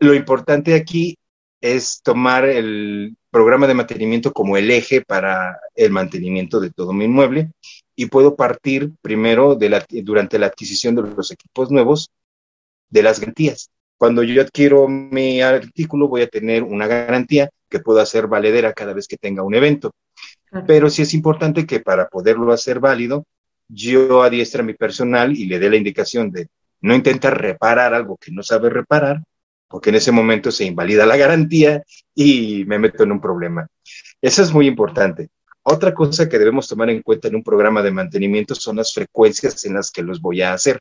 Lo 0.00 0.14
importante 0.14 0.74
aquí 0.74 1.16
es 1.60 2.02
tomar 2.02 2.44
el 2.44 3.16
programa 3.36 3.66
de 3.66 3.74
mantenimiento 3.74 4.32
como 4.32 4.56
el 4.56 4.70
eje 4.70 5.02
para 5.02 5.60
el 5.74 5.90
mantenimiento 5.90 6.58
de 6.58 6.70
todo 6.70 6.94
mi 6.94 7.04
inmueble 7.04 7.50
y 7.94 8.06
puedo 8.06 8.34
partir 8.34 8.92
primero 9.02 9.56
de 9.56 9.68
la, 9.68 9.84
durante 9.90 10.38
la 10.38 10.46
adquisición 10.46 10.94
de 10.94 11.02
los 11.02 11.30
equipos 11.30 11.70
nuevos 11.70 12.08
de 12.88 13.02
las 13.02 13.20
garantías. 13.20 13.68
Cuando 13.98 14.22
yo 14.22 14.40
adquiero 14.40 14.88
mi 14.88 15.42
artículo 15.42 16.08
voy 16.08 16.22
a 16.22 16.28
tener 16.28 16.62
una 16.62 16.86
garantía 16.86 17.50
que 17.68 17.80
puedo 17.80 18.00
hacer 18.00 18.26
valedera 18.26 18.72
cada 18.72 18.94
vez 18.94 19.06
que 19.06 19.18
tenga 19.18 19.42
un 19.42 19.54
evento. 19.54 19.90
Pero 20.66 20.88
sí 20.88 21.02
es 21.02 21.12
importante 21.12 21.66
que 21.66 21.80
para 21.80 22.08
poderlo 22.08 22.50
hacer 22.54 22.80
válido, 22.80 23.26
yo 23.68 24.22
adiestra 24.22 24.62
a 24.62 24.64
mi 24.64 24.72
personal 24.72 25.36
y 25.36 25.44
le 25.44 25.58
dé 25.58 25.68
la 25.68 25.76
indicación 25.76 26.30
de 26.30 26.48
no 26.80 26.94
intentar 26.94 27.38
reparar 27.38 27.92
algo 27.92 28.16
que 28.16 28.32
no 28.32 28.42
sabe 28.42 28.70
reparar, 28.70 29.20
porque 29.68 29.90
en 29.90 29.96
ese 29.96 30.12
momento 30.12 30.50
se 30.50 30.64
invalida 30.64 31.06
la 31.06 31.16
garantía 31.16 31.82
y 32.14 32.64
me 32.66 32.78
meto 32.78 33.02
en 33.02 33.12
un 33.12 33.20
problema. 33.20 33.66
Eso 34.20 34.42
es 34.42 34.52
muy 34.52 34.66
importante. 34.66 35.28
Otra 35.62 35.92
cosa 35.92 36.28
que 36.28 36.38
debemos 36.38 36.68
tomar 36.68 36.90
en 36.90 37.02
cuenta 37.02 37.28
en 37.28 37.36
un 37.36 37.42
programa 37.42 37.82
de 37.82 37.90
mantenimiento 37.90 38.54
son 38.54 38.76
las 38.76 38.94
frecuencias 38.94 39.64
en 39.64 39.74
las 39.74 39.90
que 39.90 40.02
los 40.02 40.20
voy 40.20 40.42
a 40.42 40.52
hacer. 40.52 40.80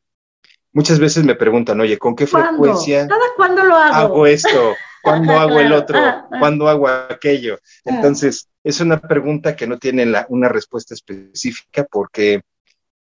Muchas 0.74 1.00
veces 1.00 1.24
me 1.24 1.36
preguntan, 1.36 1.80
oye, 1.80 1.98
¿con 1.98 2.16
qué 2.16 2.28
frecuencia 2.28 3.08
¿Cada 3.08 3.34
cuándo 3.36 3.64
lo 3.64 3.76
hago? 3.76 3.96
hago 3.96 4.28
esto? 4.28 4.76
¿Cuándo 5.02 5.32
hago 5.40 5.60
el 5.60 5.72
otro? 5.72 5.98
¿Cuándo 6.38 6.68
hago 6.68 6.88
aquello? 6.88 7.58
Ah. 7.86 7.92
Entonces, 7.96 8.50
es 8.64 8.80
una 8.82 9.00
pregunta 9.00 9.56
que 9.56 9.68
no 9.68 9.80
tiene 9.80 10.06
una 10.30 10.50
respuesta 10.50 10.94
específica 10.94 11.86
porque 11.90 12.42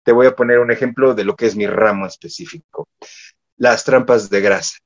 te 0.04 0.12
voy 0.12 0.26
a 0.26 0.36
poner 0.36 0.58
un 0.58 0.70
ejemplo 0.70 1.14
de 1.14 1.24
lo 1.24 1.34
que 1.34 1.46
es 1.46 1.56
mi 1.56 1.66
ramo 1.66 2.06
específico. 2.06 2.88
Las 3.56 3.84
trampas 3.84 4.30
de 4.30 4.40
grasa. 4.40 4.76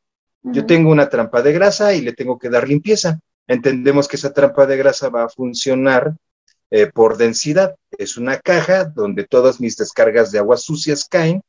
Yo 0.42 0.66
tengo 0.66 0.90
una 0.90 1.08
trampa 1.08 1.42
de 1.42 1.52
grasa 1.52 1.94
y 1.94 2.00
le 2.00 2.12
tengo 2.12 2.38
que 2.38 2.48
dar 2.48 2.68
limpieza. 2.68 3.20
Entendemos 3.46 4.08
que 4.08 4.16
esa 4.16 4.32
trampa 4.32 4.66
de 4.66 4.76
grasa 4.76 5.08
va 5.08 5.24
a 5.24 5.28
funcionar 5.28 6.14
eh, 6.70 6.90
por 6.92 7.16
densidad. 7.16 7.74
Es 7.90 8.16
una 8.16 8.38
caja 8.38 8.84
donde 8.84 9.24
todas 9.24 9.60
mis 9.60 9.76
descargas 9.76 10.30
de 10.30 10.38
aguas 10.38 10.62
sucias 10.62 11.06
caen. 11.08 11.42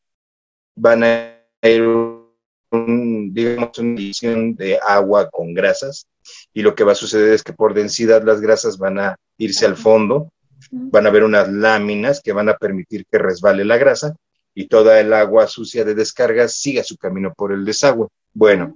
Van 0.76 1.04
a 1.04 1.36
ir, 1.62 1.84
un, 1.84 3.34
digamos, 3.34 3.78
una 3.78 3.96
división 3.96 4.56
de 4.56 4.80
agua 4.80 5.30
con 5.30 5.54
grasas. 5.54 6.08
Y 6.54 6.62
lo 6.62 6.76
que 6.76 6.84
va 6.84 6.94
a 6.94 6.96
suceder 6.96 7.34
es 7.34 7.44
que 7.44 7.54
por 7.54 7.74
densidad 7.74 8.24
las 8.24 8.42
grasas 8.42 8.78
van 8.78 9.00
a 9.00 9.16
irse 9.38 9.66
al 9.66 9.76
fondo 9.76 10.32
van 10.72 11.06
a 11.06 11.10
haber 11.10 11.24
unas 11.24 11.50
láminas 11.50 12.22
que 12.22 12.34
van 12.34 12.50
a 12.50 12.58
permitir 12.58 13.06
que 13.10 13.18
resbale 13.18 13.66
la 13.66 13.78
grasa 13.78 14.16
y 14.54 14.68
toda 14.68 15.00
el 15.00 15.14
agua 15.14 15.48
sucia 15.48 15.84
de 15.86 15.96
descarga 15.96 16.48
siga 16.48 16.84
su 16.84 16.98
camino 16.98 17.34
por 17.36 17.52
el 17.52 17.66
desagüe. 17.66 18.08
Bueno, 18.34 18.76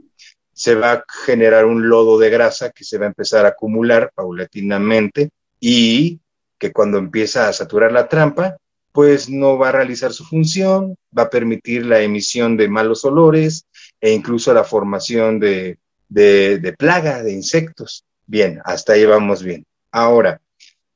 se 0.54 0.76
va 0.76 0.94
a 0.94 1.06
generar 1.26 1.66
un 1.66 1.90
lodo 1.90 2.20
de 2.20 2.30
grasa 2.30 2.72
que 2.72 2.84
se 2.84 2.98
va 2.98 3.06
a 3.06 3.10
empezar 3.10 3.46
a 3.46 3.50
acumular 3.50 4.12
paulatinamente 4.14 5.30
y 5.60 6.20
que 6.58 6.72
cuando 6.72 6.98
empieza 6.98 7.48
a 7.48 7.54
saturar 7.54 7.92
la 7.92 8.08
trampa, 8.08 8.58
pues 8.92 9.30
no 9.30 9.58
va 9.58 9.70
a 9.70 9.74
realizar 9.74 10.14
su 10.14 10.24
función, 10.24 10.96
va 11.18 11.24
a 11.24 11.30
permitir 11.30 11.86
la 11.86 12.02
emisión 12.02 12.56
de 12.58 12.70
malos 12.70 13.04
olores 13.06 13.66
e 14.00 14.12
incluso 14.12 14.54
la 14.54 14.64
formación 14.64 15.40
de, 15.40 15.80
de, 16.10 16.60
de 16.60 16.74
plaga, 16.74 17.24
de 17.24 17.34
insectos. 17.34 18.06
Bien, 18.28 18.62
hasta 18.64 18.94
ahí 18.94 19.06
vamos 19.06 19.42
bien. 19.42 19.66
Ahora, 19.92 20.40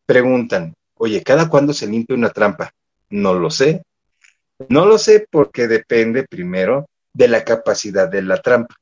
preguntan, 0.06 0.76
Oye, 1.00 1.22
¿cada 1.22 1.48
cuándo 1.48 1.74
se 1.74 1.88
limpia 1.88 2.16
una 2.16 2.30
trampa? 2.30 2.72
No 3.10 3.34
lo 3.36 3.52
sé. 3.52 3.84
No 4.70 4.86
lo 4.86 4.98
sé 4.98 5.28
porque 5.30 5.68
depende 5.68 6.24
primero 6.24 6.90
de 7.14 7.28
la 7.28 7.44
capacidad 7.44 8.10
de 8.10 8.22
la 8.22 8.42
trampa, 8.42 8.76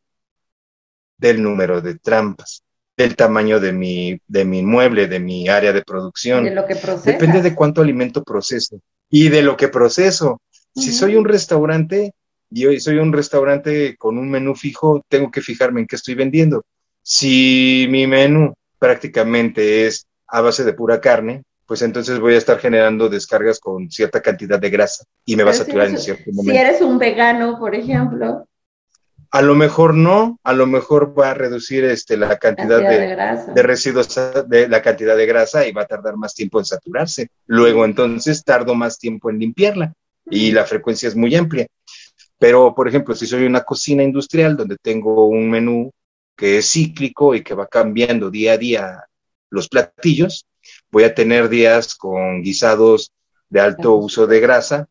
del 1.18 1.42
número 1.42 1.82
de 1.82 1.96
trampas, 1.96 2.64
del 2.98 3.16
tamaño 3.16 3.60
de 3.60 3.74
mi, 3.74 4.20
de 4.28 4.46
mi 4.46 4.60
inmueble, 4.60 5.08
de 5.08 5.20
mi 5.20 5.50
área 5.50 5.74
de 5.74 5.84
producción. 5.84 6.46
De 6.46 6.52
lo 6.56 6.66
que 6.66 6.76
Depende 7.04 7.42
de 7.42 7.56
cuánto 7.56 7.82
alimento 7.82 8.24
proceso 8.24 8.80
y 9.10 9.30
de 9.30 9.42
lo 9.42 9.58
que 9.58 9.68
proceso. 9.68 10.42
Si 10.74 10.92
soy 10.92 11.16
un 11.16 11.26
restaurante 11.26 12.14
y 12.50 12.66
hoy 12.66 12.80
soy 12.80 12.98
un 12.98 13.14
restaurante 13.14 13.96
con 13.98 14.18
un 14.18 14.30
menú 14.30 14.56
fijo, 14.56 15.04
tengo 15.08 15.32
que 15.32 15.42
fijarme 15.42 15.82
en 15.82 15.88
qué 15.88 15.96
estoy 15.96 16.16
vendiendo. 16.16 16.64
Si 17.02 17.88
mi 17.90 18.08
menú 18.08 18.54
prácticamente 18.80 19.86
es 19.86 20.08
a 20.28 20.42
base 20.42 20.64
de 20.64 20.74
pura 20.74 21.00
carne, 21.00 21.44
pues 21.66 21.82
entonces 21.82 22.20
voy 22.20 22.36
a 22.36 22.38
estar 22.38 22.60
generando 22.60 23.10
descargas 23.10 23.60
con 23.60 23.90
cierta 23.90 24.22
cantidad 24.22 24.60
de 24.60 24.70
grasa 24.70 25.06
y 25.26 25.36
me 25.36 25.44
va 25.44 25.52
a 25.52 25.56
saturar 25.56 25.88
en 25.88 25.98
cierto 25.98 26.32
momento. 26.32 26.52
Si 26.52 26.58
eres 26.58 26.82
un 26.82 27.00
vegano, 27.00 27.58
por 27.60 27.74
ejemplo. 27.74 28.48
A 29.32 29.42
lo 29.42 29.56
mejor 29.56 29.96
no, 29.96 30.40
a 30.44 30.54
lo 30.54 30.66
mejor 30.68 31.18
va 31.20 31.32
a 31.32 31.34
reducir 31.34 31.84
este, 31.84 32.16
la 32.16 32.38
cantidad, 32.38 32.80
de, 32.80 33.64
residuos, 33.64 34.08
de 34.48 34.68
la 34.70 34.82
cantidad 34.82 35.18
de 35.18 35.26
grasa 35.26 35.68
y 35.68 35.72
va 35.72 35.82
a 35.82 35.88
tardar 35.88 36.16
más 36.16 36.34
tiempo 36.34 36.60
en 36.60 36.66
saturarse. 36.66 37.30
Luego 37.48 37.84
entonces 37.84 38.44
tardo 38.44 38.76
más 38.76 38.98
tiempo 38.98 39.30
en 39.30 39.40
limpiarla 39.40 39.94
y 40.30 40.52
la 40.52 40.64
frecuencia 40.66 41.10
es 41.10 41.16
muy 41.16 41.36
amplia. 41.36 41.68
Pero, 42.38 42.76
por 42.76 42.88
ejemplo, 42.88 43.16
si 43.16 43.26
soy 43.26 43.46
una 43.46 43.64
cocina 43.64 44.04
industrial 44.04 44.56
donde 44.56 44.78
tengo 44.82 45.28
un 45.28 45.50
menú 45.50 45.92
que 46.36 46.60
es 46.60 46.72
cíclico 46.72 47.34
y 47.34 47.44
que 47.44 47.56
va 47.56 47.68
cambiando 47.68 48.30
día 48.30 48.54
a 48.54 48.58
día 48.58 49.04
los 49.50 49.68
platillos, 49.68 50.46
voy 50.92 51.04
a 51.04 51.14
tener 51.14 51.50
días 51.50 51.96
con 51.96 52.42
guisados 52.42 53.12
de 53.50 53.60
alto 53.60 53.96
uso 53.96 54.28
de 54.28 54.40
grasa 54.40 54.88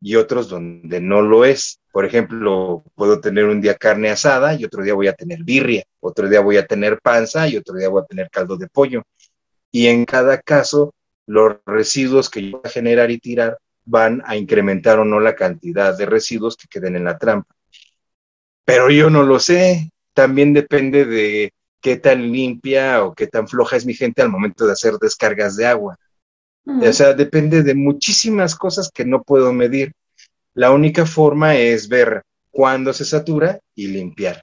y 0.00 0.16
otros 0.16 0.48
donde 0.48 1.00
no 1.00 1.22
lo 1.22 1.44
es. 1.44 1.80
Por 1.92 2.04
ejemplo, 2.04 2.84
puedo 2.94 3.20
tener 3.20 3.46
un 3.46 3.60
día 3.60 3.74
carne 3.74 4.10
asada 4.10 4.54
y 4.54 4.64
otro 4.64 4.82
día 4.82 4.94
voy 4.94 5.08
a 5.08 5.14
tener 5.14 5.42
birria, 5.42 5.84
otro 6.00 6.28
día 6.28 6.40
voy 6.40 6.58
a 6.58 6.66
tener 6.66 7.00
panza 7.00 7.48
y 7.48 7.56
otro 7.56 7.74
día 7.74 7.88
voy 7.88 8.02
a 8.02 8.06
tener 8.06 8.30
caldo 8.30 8.56
de 8.56 8.68
pollo. 8.68 9.02
Y 9.70 9.86
en 9.86 10.04
cada 10.04 10.40
caso, 10.40 10.94
los 11.26 11.56
residuos 11.66 12.30
que 12.30 12.50
yo 12.50 12.58
voy 12.58 12.62
a 12.64 12.70
generar 12.70 13.10
y 13.10 13.18
tirar 13.18 13.58
van 13.84 14.22
a 14.26 14.36
incrementar 14.36 14.98
o 14.98 15.04
no 15.04 15.20
la 15.20 15.34
cantidad 15.34 15.96
de 15.96 16.06
residuos 16.06 16.56
que 16.56 16.68
queden 16.68 16.96
en 16.96 17.04
la 17.04 17.18
trampa. 17.18 17.54
Pero 18.64 18.90
yo 18.90 19.10
no 19.10 19.22
lo 19.22 19.38
sé, 19.38 19.90
también 20.12 20.52
depende 20.52 21.04
de 21.04 21.52
qué 21.86 21.94
tan 21.94 22.32
limpia 22.32 23.04
o 23.04 23.14
qué 23.14 23.28
tan 23.28 23.46
floja 23.46 23.76
es 23.76 23.86
mi 23.86 23.94
gente 23.94 24.20
al 24.20 24.28
momento 24.28 24.66
de 24.66 24.72
hacer 24.72 24.94
descargas 24.94 25.54
de 25.54 25.66
agua. 25.66 25.96
O 26.66 26.92
sea, 26.92 27.12
depende 27.12 27.62
de 27.62 27.76
muchísimas 27.76 28.56
cosas 28.56 28.90
que 28.92 29.04
no 29.04 29.22
puedo 29.22 29.52
medir. 29.52 29.92
La 30.54 30.72
única 30.72 31.06
forma 31.06 31.54
es 31.54 31.88
ver 31.88 32.24
cuándo 32.50 32.92
se 32.92 33.04
satura 33.04 33.60
y 33.76 33.86
limpiar. 33.86 34.42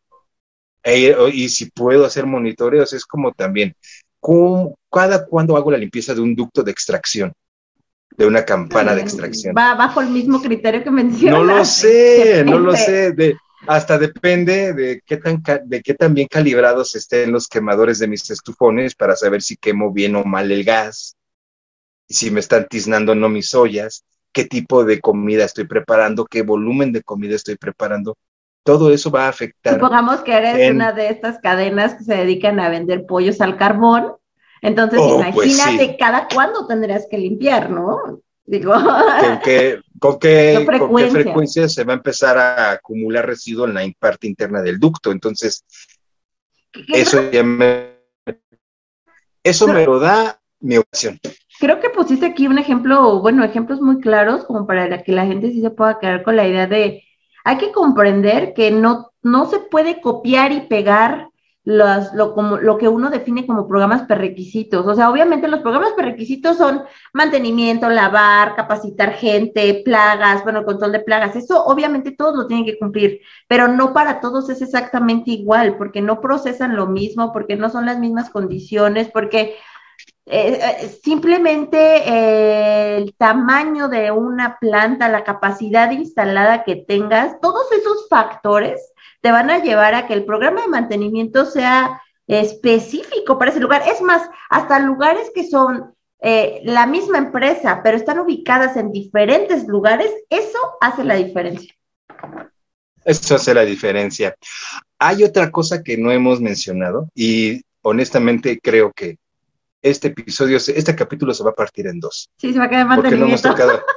E, 0.81 1.13
y 1.33 1.49
si 1.49 1.69
puedo 1.69 2.05
hacer 2.05 2.25
monitoreos, 2.25 2.93
es 2.93 3.03
como 3.03 3.33
también, 3.33 3.75
cada 4.89 5.25
cuando 5.25 5.57
hago 5.57 5.69
la 5.69 5.77
limpieza 5.77 6.15
de 6.15 6.21
un 6.21 6.35
ducto 6.35 6.63
de 6.63 6.71
extracción, 6.71 7.33
de 8.15 8.25
una 8.25 8.45
campana 8.45 8.95
de 8.95 9.01
extracción. 9.01 9.53
Va 9.53 9.75
bajo 9.75 9.99
el 9.99 10.11
mismo 10.11 10.41
criterio 10.41 10.81
que 10.81 10.91
mencionas. 10.91 11.39
No 11.39 11.43
lo 11.43 11.65
sé, 11.65 12.45
no 12.45 12.57
lo 12.57 12.73
sé. 12.73 13.11
De, 13.11 13.35
hasta 13.67 13.97
depende 13.97 14.73
de 14.73 15.01
qué 15.05 15.17
tan, 15.17 15.41
de 15.65 15.81
qué 15.81 15.93
tan 15.93 16.13
bien 16.13 16.27
calibrados 16.27 16.95
estén 16.95 17.31
los 17.31 17.47
quemadores 17.47 17.99
de 17.99 18.07
mis 18.07 18.29
estufones 18.29 18.95
para 18.95 19.15
saber 19.15 19.41
si 19.41 19.55
quemo 19.55 19.91
bien 19.91 20.15
o 20.15 20.23
mal 20.23 20.51
el 20.51 20.63
gas, 20.63 21.15
si 22.09 22.31
me 22.31 22.39
están 22.39 22.67
tiznando 22.67 23.13
o 23.13 23.15
no 23.15 23.29
mis 23.29 23.53
ollas, 23.55 24.03
qué 24.31 24.45
tipo 24.45 24.83
de 24.83 24.99
comida 24.99 25.45
estoy 25.45 25.65
preparando, 25.65 26.25
qué 26.25 26.41
volumen 26.41 26.91
de 26.91 27.03
comida 27.03 27.35
estoy 27.35 27.55
preparando. 27.55 28.17
todo 28.65 28.93
eso 28.93 29.11
va 29.11 29.25
a 29.25 29.29
afectar. 29.29 29.73
Supongamos 29.73 30.21
que 30.21 30.33
eres 30.33 30.71
una 30.71 30.93
de 30.93 31.09
estas 31.09 31.39
cadenas 31.39 31.95
que 31.95 32.05
se 32.05 32.15
dedican 32.15 32.59
a 32.61 32.69
vender 32.69 33.05
pollos 33.05 33.41
al 33.41 33.57
carbón. 33.57 34.13
Entonces, 34.61 34.99
oh, 35.01 35.21
pues 35.33 35.53
imagínate 35.53 35.97
cada 35.97 36.27
cuándo 36.33 36.65
tendrías 36.65 37.05
que 37.11 37.17
limpiar, 37.17 37.69
¿no? 37.69 38.21
Digo, 38.45 38.73
¿Con 38.73 39.39
qué, 39.43 39.81
con, 39.99 40.19
qué, 40.19 40.65
frecuencia? 41.11 41.69
se 41.69 41.83
va 41.83 41.93
a 41.93 41.97
empezar 41.97 42.37
a 42.37 42.71
acumular 42.71 43.25
residuo 43.25 43.65
en 43.67 43.73
la 43.73 43.81
parte 43.97 44.27
interna 44.27 44.61
del 44.61 44.79
ducto? 44.79 45.11
Entonces, 45.11 45.65
eso 46.93 47.21
me, 47.43 47.93
eso 49.43 49.67
me 49.67 49.85
lo 49.85 49.99
da 49.99 50.39
mi 50.59 50.77
opción. 50.77 51.19
Creo 51.59 51.79
que 51.79 51.89
pusiste 51.89 52.25
aquí 52.25 52.47
un 52.47 52.57
ejemplo, 52.57 53.21
bueno, 53.21 53.43
ejemplos 53.43 53.79
muy 53.79 53.99
claros 53.99 54.43
como 54.45 54.65
para 54.65 55.03
que 55.03 55.11
la 55.11 55.25
gente 55.25 55.51
sí 55.51 55.61
se 55.61 55.69
pueda 55.69 55.99
quedar 55.99 56.23
con 56.23 56.35
la 56.35 56.47
idea 56.47 56.67
de, 56.67 57.03
hay 57.43 57.57
que 57.57 57.71
comprender 57.71 58.53
que 58.53 58.71
no, 58.71 59.11
no 59.21 59.49
se 59.49 59.59
puede 59.59 60.01
copiar 60.01 60.51
y 60.51 60.61
pegar 60.61 61.29
lo, 61.65 62.33
como, 62.33 62.57
lo 62.57 62.77
que 62.77 62.89
uno 62.89 63.09
define 63.09 63.47
como 63.47 63.67
programas 63.67 64.03
prerequisitos. 64.03 64.85
O 64.85 64.95
sea, 64.95 65.09
obviamente 65.09 65.47
los 65.47 65.61
programas 65.61 65.93
prerequisitos 65.93 66.57
son 66.57 66.83
mantenimiento, 67.13 67.89
lavar, 67.89 68.55
capacitar 68.55 69.13
gente, 69.13 69.81
plagas, 69.85 70.43
bueno, 70.43 70.65
control 70.65 70.91
de 70.91 70.99
plagas. 70.99 71.35
Eso 71.35 71.65
obviamente 71.65 72.11
todos 72.11 72.35
lo 72.35 72.47
tienen 72.47 72.65
que 72.65 72.77
cumplir, 72.77 73.21
pero 73.47 73.67
no 73.67 73.93
para 73.93 74.19
todos 74.19 74.49
es 74.49 74.61
exactamente 74.61 75.31
igual, 75.31 75.77
porque 75.77 76.01
no 76.01 76.19
procesan 76.19 76.75
lo 76.75 76.87
mismo, 76.87 77.31
porque 77.31 77.55
no 77.55 77.69
son 77.69 77.85
las 77.85 77.99
mismas 77.99 78.29
condiciones, 78.29 79.09
porque 79.09 79.55
eh, 80.25 80.59
eh, 80.81 80.87
simplemente 81.03 81.77
eh, 81.77 82.97
el 82.97 83.13
tamaño 83.15 83.89
de 83.89 84.11
una 84.11 84.57
planta, 84.59 85.09
la 85.09 85.23
capacidad 85.23 85.91
instalada 85.91 86.63
que 86.63 86.77
tengas, 86.77 87.39
todos 87.41 87.71
esos 87.71 88.07
factores 88.09 88.92
te 89.23 89.31
van 89.31 89.49
a 89.49 89.63
llevar 89.63 89.95
a 89.95 90.05
que 90.05 90.13
el 90.13 90.25
programa 90.25 90.61
de 90.61 90.67
mantenimiento 90.67 91.45
sea 91.45 92.01
específico 92.27 93.39
para 93.39 93.51
ese 93.51 93.61
lugar. 93.61 93.81
Es 93.87 94.01
más, 94.01 94.21
hasta 94.49 94.79
lugares 94.79 95.31
que 95.33 95.49
son 95.49 95.95
eh, 96.19 96.59
la 96.65 96.85
misma 96.85 97.19
empresa, 97.19 97.79
pero 97.81 97.95
están 97.95 98.19
ubicadas 98.19 98.75
en 98.75 98.91
diferentes 98.91 99.65
lugares, 99.65 100.11
eso 100.29 100.59
hace 100.81 101.05
la 101.05 101.15
diferencia. 101.15 101.73
Eso 103.05 103.35
hace 103.35 103.53
la 103.53 103.63
diferencia. 103.63 104.35
Hay 104.99 105.23
otra 105.23 105.51
cosa 105.51 105.83
que 105.83 105.97
no 105.97 106.11
hemos 106.11 106.41
mencionado 106.41 107.07
y 107.15 107.61
honestamente 107.81 108.59
creo 108.61 108.91
que 108.91 109.19
este 109.81 110.09
episodio, 110.09 110.57
este 110.57 110.95
capítulo 110.95 111.33
se 111.33 111.45
va 111.45 111.51
a 111.51 111.55
partir 111.55 111.87
en 111.87 112.01
dos. 112.01 112.29
Sí, 112.37 112.51
se 112.51 112.59
va 112.59 112.65
a 112.65 112.69
quedar 112.69 112.87
mantenimiento. 112.87 113.41
Porque 113.41 113.63
no 113.63 113.69
hemos 113.69 113.81
tocado. 113.81 113.85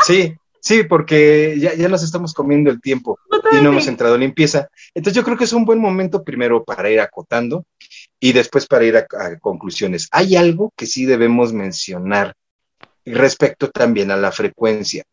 Sí, 0.00 0.32
Sí, 0.60 0.82
porque 0.84 1.56
ya, 1.58 1.74
ya 1.74 1.88
nos 1.88 2.02
estamos 2.02 2.34
comiendo 2.34 2.70
el 2.70 2.80
tiempo 2.80 3.18
y 3.52 3.56
no 3.62 3.70
hemos 3.70 3.86
entrado 3.86 4.14
en 4.14 4.22
limpieza. 4.22 4.68
Entonces 4.94 5.16
yo 5.16 5.24
creo 5.24 5.36
que 5.36 5.44
es 5.44 5.52
un 5.52 5.64
buen 5.64 5.78
momento 5.78 6.22
primero 6.22 6.64
para 6.64 6.90
ir 6.90 7.00
acotando 7.00 7.64
y 8.20 8.32
después 8.32 8.66
para 8.66 8.84
ir 8.84 8.96
a, 8.96 9.06
conclusiones. 9.38 10.08
Hay 10.10 10.36
algo 10.36 10.72
que 10.76 10.86
sí 10.86 11.06
debemos 11.06 11.52
mencionar 11.52 12.34
respecto 13.04 13.70
también 13.70 14.10
a 14.10 14.16
la 14.16 14.32
frecuencia. 14.32 15.04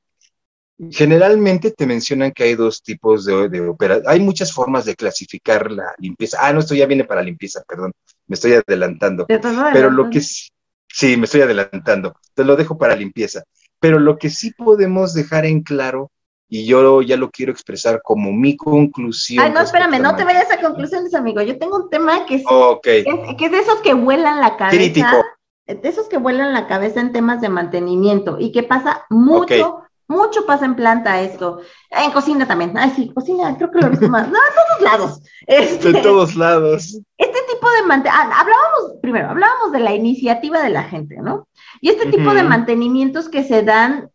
Generalmente 0.92 1.72
te 1.72 1.86
mencionan 1.86 2.34
que 2.34 2.44
hay 2.44 2.56
dos 2.56 2.84
tipos 2.84 3.24
de, 3.24 3.48
de. 3.48 4.04
Hay 4.08 4.20
muchas 4.20 4.52
formas 4.52 4.84
de 4.84 4.96
clasificar 4.96 5.72
la 5.72 5.96
limpieza. 6.00 6.40
Ah, 6.42 6.52
no, 6.52 6.60
esto 6.60 6.76
ya 6.76 6.86
viene 6.86 7.06
para 7.06 7.22
limpieza, 7.22 7.64
perdón. 7.66 7.94
Me 8.28 8.34
estoy 8.34 8.54
adelantando. 8.54 9.26
Pero 9.72 9.90
lo 9.90 10.10
que 10.10 10.20
sí, 10.20 10.50
sí, 10.90 11.16
me 11.16 11.26
estoy 11.26 11.42
adelantando. 11.42 12.18
Te 12.34 12.44
lo 12.44 12.58
dejo 12.58 12.78
para 12.78 12.94
limpieza. 12.94 13.44
Pero 13.80 14.00
lo 14.00 14.18
que 14.18 14.30
sí 14.30 14.52
podemos 14.52 15.14
dejar 15.14 15.46
en 15.46 15.62
claro, 15.62 16.12
y 16.48 16.66
yo 16.66 17.02
ya 17.02 17.18
lo 17.18 17.32
quiero 17.32 17.52
expresar 17.52 18.02
como 18.04 18.32
mi 18.32 18.56
conclusión. 18.56 19.44
Ay, 19.44 19.52
no, 19.52 19.62
espérame, 19.62 20.00
no 20.02 20.16
te 20.16 20.24
vayas 20.24 20.52
a 20.52 20.62
conclusiones, 20.62 21.14
amigo. 21.14 21.42
Yo 21.42 21.58
tengo 21.58 21.78
un 21.78 21.90
tema 21.90 22.26
que 22.26 22.36
es, 22.36 22.44
que, 22.84 23.00
es 23.00 23.52
de 23.52 23.60
esos 23.60 23.82
que 23.82 23.94
vuelan 23.94 24.40
la 24.40 24.56
cabeza. 24.58 24.78
Crítico. 24.78 25.26
De 25.68 25.90
esos 25.90 26.08
que 26.08 26.18
vuelan 26.18 26.54
la 26.54 26.68
cabeza 26.68 27.02
en 27.02 27.12
temas 27.12 27.42
de 27.42 27.50
mantenimiento 27.50 28.38
y 28.40 28.52
que 28.52 28.64
pasa 28.64 29.06
mucho. 29.10 29.82
Mucho 30.08 30.46
pasa 30.46 30.66
en 30.66 30.76
planta 30.76 31.20
esto. 31.22 31.62
En 31.90 32.12
cocina 32.12 32.48
también. 32.48 32.78
Ay, 32.78 32.94
sí, 32.96 33.12
cocina, 33.12 33.58
creo 33.58 33.72
que 33.72 33.80
lo 33.80 33.88
he 33.88 33.90
visto 33.90 34.08
más. 34.08 34.30
No, 34.30 34.38
en 34.38 34.54
todos 34.54 34.92
lados. 34.92 35.22
Este, 35.48 35.94
de 35.94 36.02
todos 36.02 36.36
lados. 36.36 37.00
Este 37.18 37.40
tipo 37.52 37.68
de 37.72 37.82
mantenimiento. 37.88 38.12
Ah, 38.14 38.40
hablábamos, 38.40 38.75
primero, 39.06 39.30
hablábamos 39.30 39.72
de 39.72 39.80
la 39.80 39.94
iniciativa 39.94 40.64
de 40.64 40.72
la 40.72 40.84
gente, 40.84 41.18
¿no? 41.18 41.48
Y 41.80 41.90
este 41.90 42.08
tipo 42.08 42.34
de 42.34 42.42
mantenimientos 42.42 43.30
que 43.30 43.44
se 43.44 43.62
dan, 43.62 44.10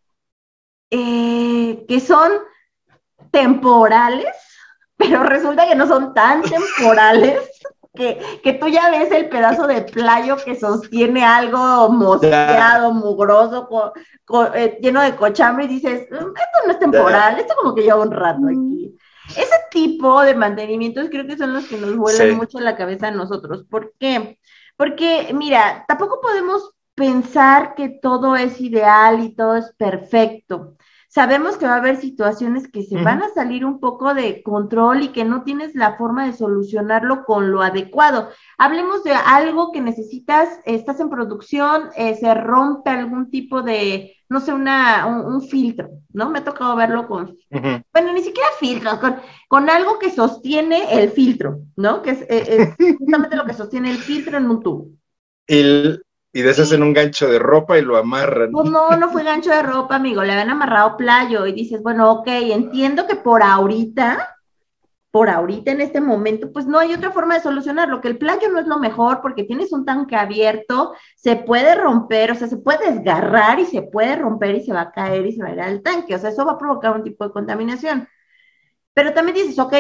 eh, 0.91 1.85
que 1.87 2.01
son 2.01 2.33
temporales, 3.31 4.27
pero 4.97 5.23
resulta 5.23 5.69
que 5.69 5.77
no 5.77 5.87
son 5.87 6.13
tan 6.13 6.43
temporales. 6.83 7.49
Que, 7.93 8.41
que, 8.45 8.53
tú 8.53 8.69
ya 8.69 8.89
ves 8.91 9.11
el 9.11 9.29
pedazo 9.29 9.67
de 9.67 9.83
playo 9.83 10.37
que 10.45 10.55
sostiene 10.55 11.25
algo 11.25 11.89
mosqueado, 11.89 12.93
mugroso, 12.93 13.69
eh, 14.55 14.79
lleno 14.81 15.03
de 15.03 15.17
cochambre 15.17 15.65
y 15.65 15.69
dices, 15.69 16.07
mm, 16.09 16.15
esto 16.15 16.59
no 16.67 16.73
es 16.73 16.79
temporal, 16.79 17.41
esto 17.41 17.55
como 17.61 17.75
que 17.75 17.83
lleva 17.83 18.03
un 18.03 18.13
rato 18.13 18.47
aquí. 18.47 18.97
Ese 19.31 19.57
tipo 19.73 20.23
de 20.23 20.35
mantenimientos 20.35 21.09
creo 21.11 21.27
que 21.27 21.37
son 21.37 21.53
los 21.53 21.67
que 21.67 21.79
nos 21.79 21.97
vuelan 21.97 22.37
mucho 22.37 22.61
la 22.61 22.77
cabeza 22.77 23.09
a 23.09 23.13
nosotros. 23.13 23.65
¿Por 23.69 23.93
qué? 23.99 24.39
Porque, 24.81 25.35
mira, 25.35 25.85
tampoco 25.87 26.23
podemos 26.23 26.71
pensar 26.95 27.75
que 27.75 27.91
todo 27.91 28.35
es 28.35 28.63
ideal 28.63 29.23
y 29.23 29.35
todo 29.35 29.57
es 29.57 29.75
perfecto. 29.77 30.79
Sabemos 31.07 31.59
que 31.59 31.67
va 31.67 31.75
a 31.75 31.77
haber 31.81 31.99
situaciones 31.99 32.67
que 32.67 32.83
se 32.85 32.97
van 32.97 33.23
a 33.23 33.29
salir 33.29 33.67
un 33.67 33.79
poco 33.79 34.15
de 34.15 34.43
control 34.43 35.03
y 35.03 35.09
que 35.09 35.27
no 35.27 35.43
tienes 35.43 35.75
la 35.75 35.99
forma 35.99 36.25
de 36.25 36.33
solucionarlo 36.33 37.27
con 37.27 37.53
lo 37.53 37.61
adecuado. 37.61 38.31
Hablemos 38.57 39.05
de 39.05 39.13
algo 39.13 39.71
que 39.71 39.83
necesitas, 39.83 40.49
estás 40.65 40.99
en 40.99 41.11
producción, 41.11 41.91
eh, 41.95 42.15
se 42.15 42.33
rompe 42.33 42.89
algún 42.89 43.31
tipo 43.31 43.61
de, 43.61 44.17
no 44.31 44.41
sé, 44.41 44.53
una, 44.53 45.07
un, 45.07 45.43
filtro, 45.43 45.91
¿no? 46.13 46.31
Me 46.31 46.39
ha 46.39 46.45
tocado 46.45 46.77
verlo 46.77 47.09
con, 47.09 47.37
bueno, 47.51 48.13
ni 48.13 48.23
siquiera 48.23 48.49
filtros, 48.59 48.95
con, 49.01 49.17
con, 49.49 49.69
algo 49.69 49.99
que 49.99 50.11
sostiene 50.11 51.03
el 51.03 51.11
filtro, 51.11 51.63
¿no? 51.77 52.01
Que 52.01 52.11
es, 52.11 52.23
eh, 52.23 52.75
es 52.79 52.97
justamente 52.99 53.37
lo 53.37 53.45
que 53.45 53.55
sostiene 53.55 53.91
el 53.91 53.99
filtro 53.99 54.39
en 54.39 54.49
un 54.49 54.63
tubo. 54.63 54.87
El, 55.49 56.05
y 56.33 56.43
deshacen 56.43 56.85
un 56.85 56.93
gancho 56.93 57.29
de 57.29 57.41
ropa 57.41 57.77
y 57.77 57.83
lo 57.83 57.97
amarran. 57.97 58.53
Pues 58.53 58.71
no, 58.71 58.97
no 58.97 59.11
fue 59.11 59.25
gancho 59.25 59.51
de 59.51 59.63
ropa, 59.63 59.97
amigo, 59.97 60.23
le 60.23 60.33
habían 60.33 60.51
amarrado 60.51 60.97
playo 60.97 61.45
y 61.47 61.53
dices, 61.53 61.83
bueno, 61.83 62.13
ok, 62.13 62.29
entiendo 62.29 63.09
que 63.09 63.17
por 63.17 63.43
ahorita, 63.43 64.37
por 65.11 65.29
ahorita 65.29 65.73
en 65.73 65.81
este 65.81 66.01
momento, 66.01 66.53
pues 66.53 66.67
no 66.67 66.79
hay 66.79 66.95
otra 66.95 67.11
forma 67.11 67.35
de 67.35 67.41
solucionarlo, 67.41 68.01
que 68.01 68.09
el 68.09 68.19
playo 68.19 68.49
no 68.49 68.61
es 68.61 68.67
lo 68.67 68.79
mejor 68.79 69.21
porque 69.21 69.45
tienes 69.45 69.73
un 69.73 69.85
tanque 69.85 70.15
abierto, 70.15 70.95
se 71.17 71.37
puede 71.37 71.75
romper, 71.75 72.31
o 72.31 72.35
sea, 72.37 72.47
se 72.47 72.59
puede 72.59 72.93
desgarrar 72.93 73.59
y 73.59 73.67
se 73.67 73.83
puede 73.83 74.17
romper 74.17 74.55
y 74.55 74.65
se 74.65 74.73
va 74.73 74.83
a 74.83 74.93
caer 74.93 75.27
y 75.27 75.33
se 75.33 75.43
va 75.43 75.49
a 75.49 75.53
ir 75.53 75.61
al 75.61 75.83
tanque, 75.83 76.15
o 76.15 76.19
sea, 76.19 76.31
eso 76.31 76.47
va 76.47 76.53
a 76.53 76.59
provocar 76.59 76.95
un 76.95 77.03
tipo 77.03 77.25
de 77.25 77.33
contaminación. 77.33 78.09
Pero 78.95 79.13
también 79.13 79.37
dices, 79.37 79.59
ok, 79.59 79.73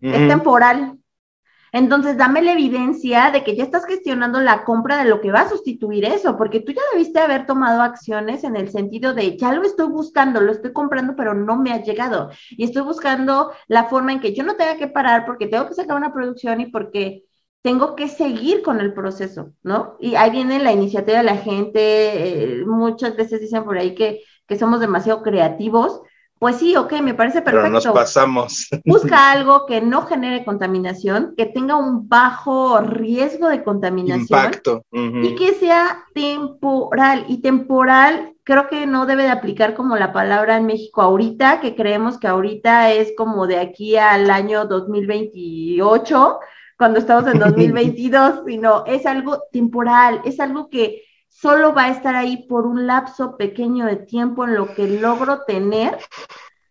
es 0.00 0.28
temporal, 0.28 0.99
entonces, 1.72 2.16
dame 2.16 2.42
la 2.42 2.52
evidencia 2.52 3.30
de 3.30 3.44
que 3.44 3.56
ya 3.56 3.64
estás 3.64 3.84
gestionando 3.86 4.40
la 4.40 4.64
compra 4.64 5.02
de 5.02 5.08
lo 5.08 5.20
que 5.20 5.30
va 5.30 5.42
a 5.42 5.48
sustituir 5.48 6.04
eso, 6.04 6.36
porque 6.36 6.60
tú 6.60 6.72
ya 6.72 6.82
debiste 6.92 7.20
haber 7.20 7.46
tomado 7.46 7.82
acciones 7.82 8.44
en 8.44 8.56
el 8.56 8.70
sentido 8.70 9.14
de, 9.14 9.36
ya 9.36 9.52
lo 9.52 9.62
estoy 9.62 9.88
buscando, 9.88 10.40
lo 10.40 10.52
estoy 10.52 10.72
comprando, 10.72 11.14
pero 11.16 11.34
no 11.34 11.56
me 11.56 11.72
ha 11.72 11.82
llegado. 11.82 12.30
Y 12.50 12.64
estoy 12.64 12.82
buscando 12.82 13.52
la 13.68 13.84
forma 13.84 14.12
en 14.12 14.20
que 14.20 14.34
yo 14.34 14.42
no 14.42 14.56
tenga 14.56 14.76
que 14.76 14.88
parar 14.88 15.24
porque 15.26 15.46
tengo 15.46 15.68
que 15.68 15.74
sacar 15.74 15.96
una 15.96 16.12
producción 16.12 16.60
y 16.60 16.66
porque 16.66 17.24
tengo 17.62 17.94
que 17.94 18.08
seguir 18.08 18.62
con 18.62 18.80
el 18.80 18.94
proceso, 18.94 19.52
¿no? 19.62 19.96
Y 20.00 20.14
ahí 20.14 20.30
viene 20.30 20.58
la 20.60 20.72
iniciativa 20.72 21.18
de 21.18 21.24
la 21.24 21.36
gente, 21.36 22.60
eh, 22.62 22.64
muchas 22.66 23.16
veces 23.16 23.40
dicen 23.40 23.64
por 23.64 23.78
ahí 23.78 23.94
que, 23.94 24.22
que 24.46 24.58
somos 24.58 24.80
demasiado 24.80 25.22
creativos, 25.22 26.00
pues 26.40 26.56
sí, 26.56 26.74
ok, 26.74 27.02
me 27.02 27.12
parece 27.12 27.42
perfecto. 27.42 27.64
Pero 27.64 27.68
nos 27.68 27.86
pasamos. 27.88 28.66
Busca 28.86 29.30
algo 29.30 29.66
que 29.66 29.82
no 29.82 30.06
genere 30.06 30.42
contaminación, 30.42 31.34
que 31.36 31.44
tenga 31.44 31.76
un 31.76 32.08
bajo 32.08 32.80
riesgo 32.80 33.50
de 33.50 33.62
contaminación. 33.62 34.22
Impacto. 34.22 34.82
Y 34.90 35.34
que 35.34 35.52
sea 35.52 36.06
temporal. 36.14 37.26
Y 37.28 37.42
temporal 37.42 38.32
creo 38.42 38.68
que 38.68 38.86
no 38.86 39.04
debe 39.04 39.24
de 39.24 39.28
aplicar 39.28 39.74
como 39.74 39.96
la 39.96 40.14
palabra 40.14 40.56
en 40.56 40.64
México 40.64 41.02
ahorita, 41.02 41.60
que 41.60 41.76
creemos 41.76 42.18
que 42.18 42.28
ahorita 42.28 42.90
es 42.90 43.12
como 43.18 43.46
de 43.46 43.58
aquí 43.58 43.98
al 43.98 44.30
año 44.30 44.64
2028, 44.64 46.38
cuando 46.78 47.00
estamos 47.00 47.30
en 47.30 47.38
2022, 47.38 48.44
sino 48.46 48.86
es 48.86 49.04
algo 49.04 49.42
temporal, 49.52 50.22
es 50.24 50.40
algo 50.40 50.70
que 50.70 51.02
solo 51.40 51.72
va 51.72 51.84
a 51.84 51.90
estar 51.90 52.14
ahí 52.14 52.46
por 52.48 52.66
un 52.66 52.86
lapso 52.86 53.36
pequeño 53.36 53.86
de 53.86 53.96
tiempo 53.96 54.44
en 54.44 54.54
lo 54.54 54.74
que 54.74 54.86
logro 54.86 55.42
tener 55.46 55.98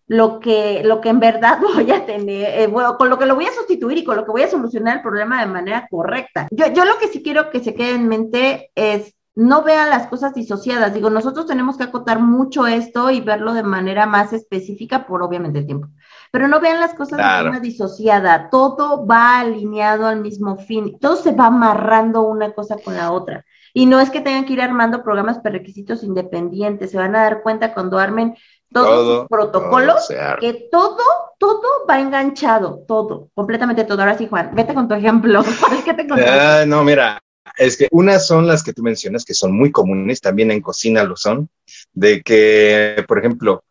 lo 0.08 0.40
que, 0.40 0.82
lo 0.84 1.02
que 1.02 1.10
en 1.10 1.20
verdad 1.20 1.60
voy 1.76 1.92
a 1.92 2.06
tener, 2.06 2.60
eh, 2.60 2.68
bueno, 2.68 2.98
con 2.98 3.10
lo 3.10 3.18
que 3.18 3.26
lo 3.26 3.36
voy 3.36 3.46
a 3.46 3.54
sustituir 3.54 4.00
y 4.00 4.04
con 4.04 4.18
lo 4.18 4.26
que 4.26 4.32
voy 4.32 4.42
a 4.42 4.50
solucionar 4.50 4.98
el 4.98 5.04
problema 5.04 5.40
de 5.40 5.46
manera 5.46 5.88
correcta. 5.90 6.48
Yo, 6.52 6.68
yo 6.74 6.84
lo 6.84 6.98
que 6.98 7.08
sí 7.08 7.22
quiero 7.22 7.50
que 7.52 7.62
se 7.62 7.76
quede 7.76 7.96
en 7.96 8.08
mente 8.08 8.72
es 8.76 9.14
no 9.36 9.64
vean 9.64 9.90
las 9.90 10.08
cosas 10.08 10.34
disociadas. 10.34 10.94
Digo, 10.94 11.10
nosotros 11.10 11.46
tenemos 11.46 11.78
que 11.78 11.84
acotar 11.84 12.20
mucho 12.20 12.68
esto 12.68 13.10
y 13.10 13.22
verlo 13.22 13.54
de 13.54 13.64
manera 13.64 14.06
más 14.06 14.34
específica 14.34 15.08
por 15.08 15.24
obviamente 15.24 15.60
el 15.60 15.66
tiempo. 15.66 15.88
pero 16.32 16.48
no 16.48 16.60
vean 16.60 16.80
las 16.80 16.94
cosas 16.94 17.18
de 17.18 17.44
forma 17.44 17.60
disociada, 17.60 18.50
todo 18.50 19.06
va 19.08 19.40
alineado 19.40 20.06
al 20.06 20.20
mismo 20.20 20.58
fin, 20.58 21.00
todo 21.00 21.16
se 21.16 21.32
va 21.32 21.48
amarrando 21.48 22.24
una 22.24 22.52
cosa 22.52 22.78
con 22.84 22.96
la 22.96 23.12
otra. 23.12 23.46
Y 23.74 23.86
no 23.86 24.00
es 24.00 24.10
que 24.10 24.22
tengan 24.22 24.46
que 24.46 24.54
ir 24.54 24.62
armando 24.62 25.04
programas 25.04 25.40
para 25.40 25.58
requisitos 25.58 26.04
independientes, 26.04 26.92
se 26.92 26.98
van 26.98 27.16
a 27.16 27.24
dar 27.24 27.42
cuenta 27.42 27.74
cuando 27.74 27.98
armen 27.98 28.36
todos 28.72 29.08
los 29.08 29.28
protocolos, 29.28 30.08
que 30.40 30.68
todo, 30.72 31.04
todo 31.38 31.62
va 31.90 32.00
enganchado, 32.00 32.84
todo, 32.88 33.30
completamente 33.34 33.84
todo. 33.84 34.02
Ahora 34.02 34.18
sí, 34.18 34.28
Juan, 34.28 34.52
vete 34.54 34.74
con 34.74 34.88
tu 34.88 34.94
ejemplo. 34.94 35.44
¿Qué 35.86 35.94
te 35.94 36.08
ah, 36.28 36.66
no, 36.68 36.84
mira, 36.84 37.20
es 37.58 37.78
que 37.78 37.88
unas 37.92 38.28
son 38.28 38.48
las 38.48 38.64
que 38.64 38.74
tú 38.74 38.84
mencionas, 38.84 39.26
que 39.26 39.34
son 39.34 39.56
muy 39.56 39.72
comunes, 39.72 40.22
también 40.22 40.52
en 40.52 40.62
cocina 40.62 41.04
lo 41.04 41.16
son, 41.16 41.50
de 41.94 42.22
que, 42.22 43.04
por 43.08 43.20
ejemplo, 43.20 43.64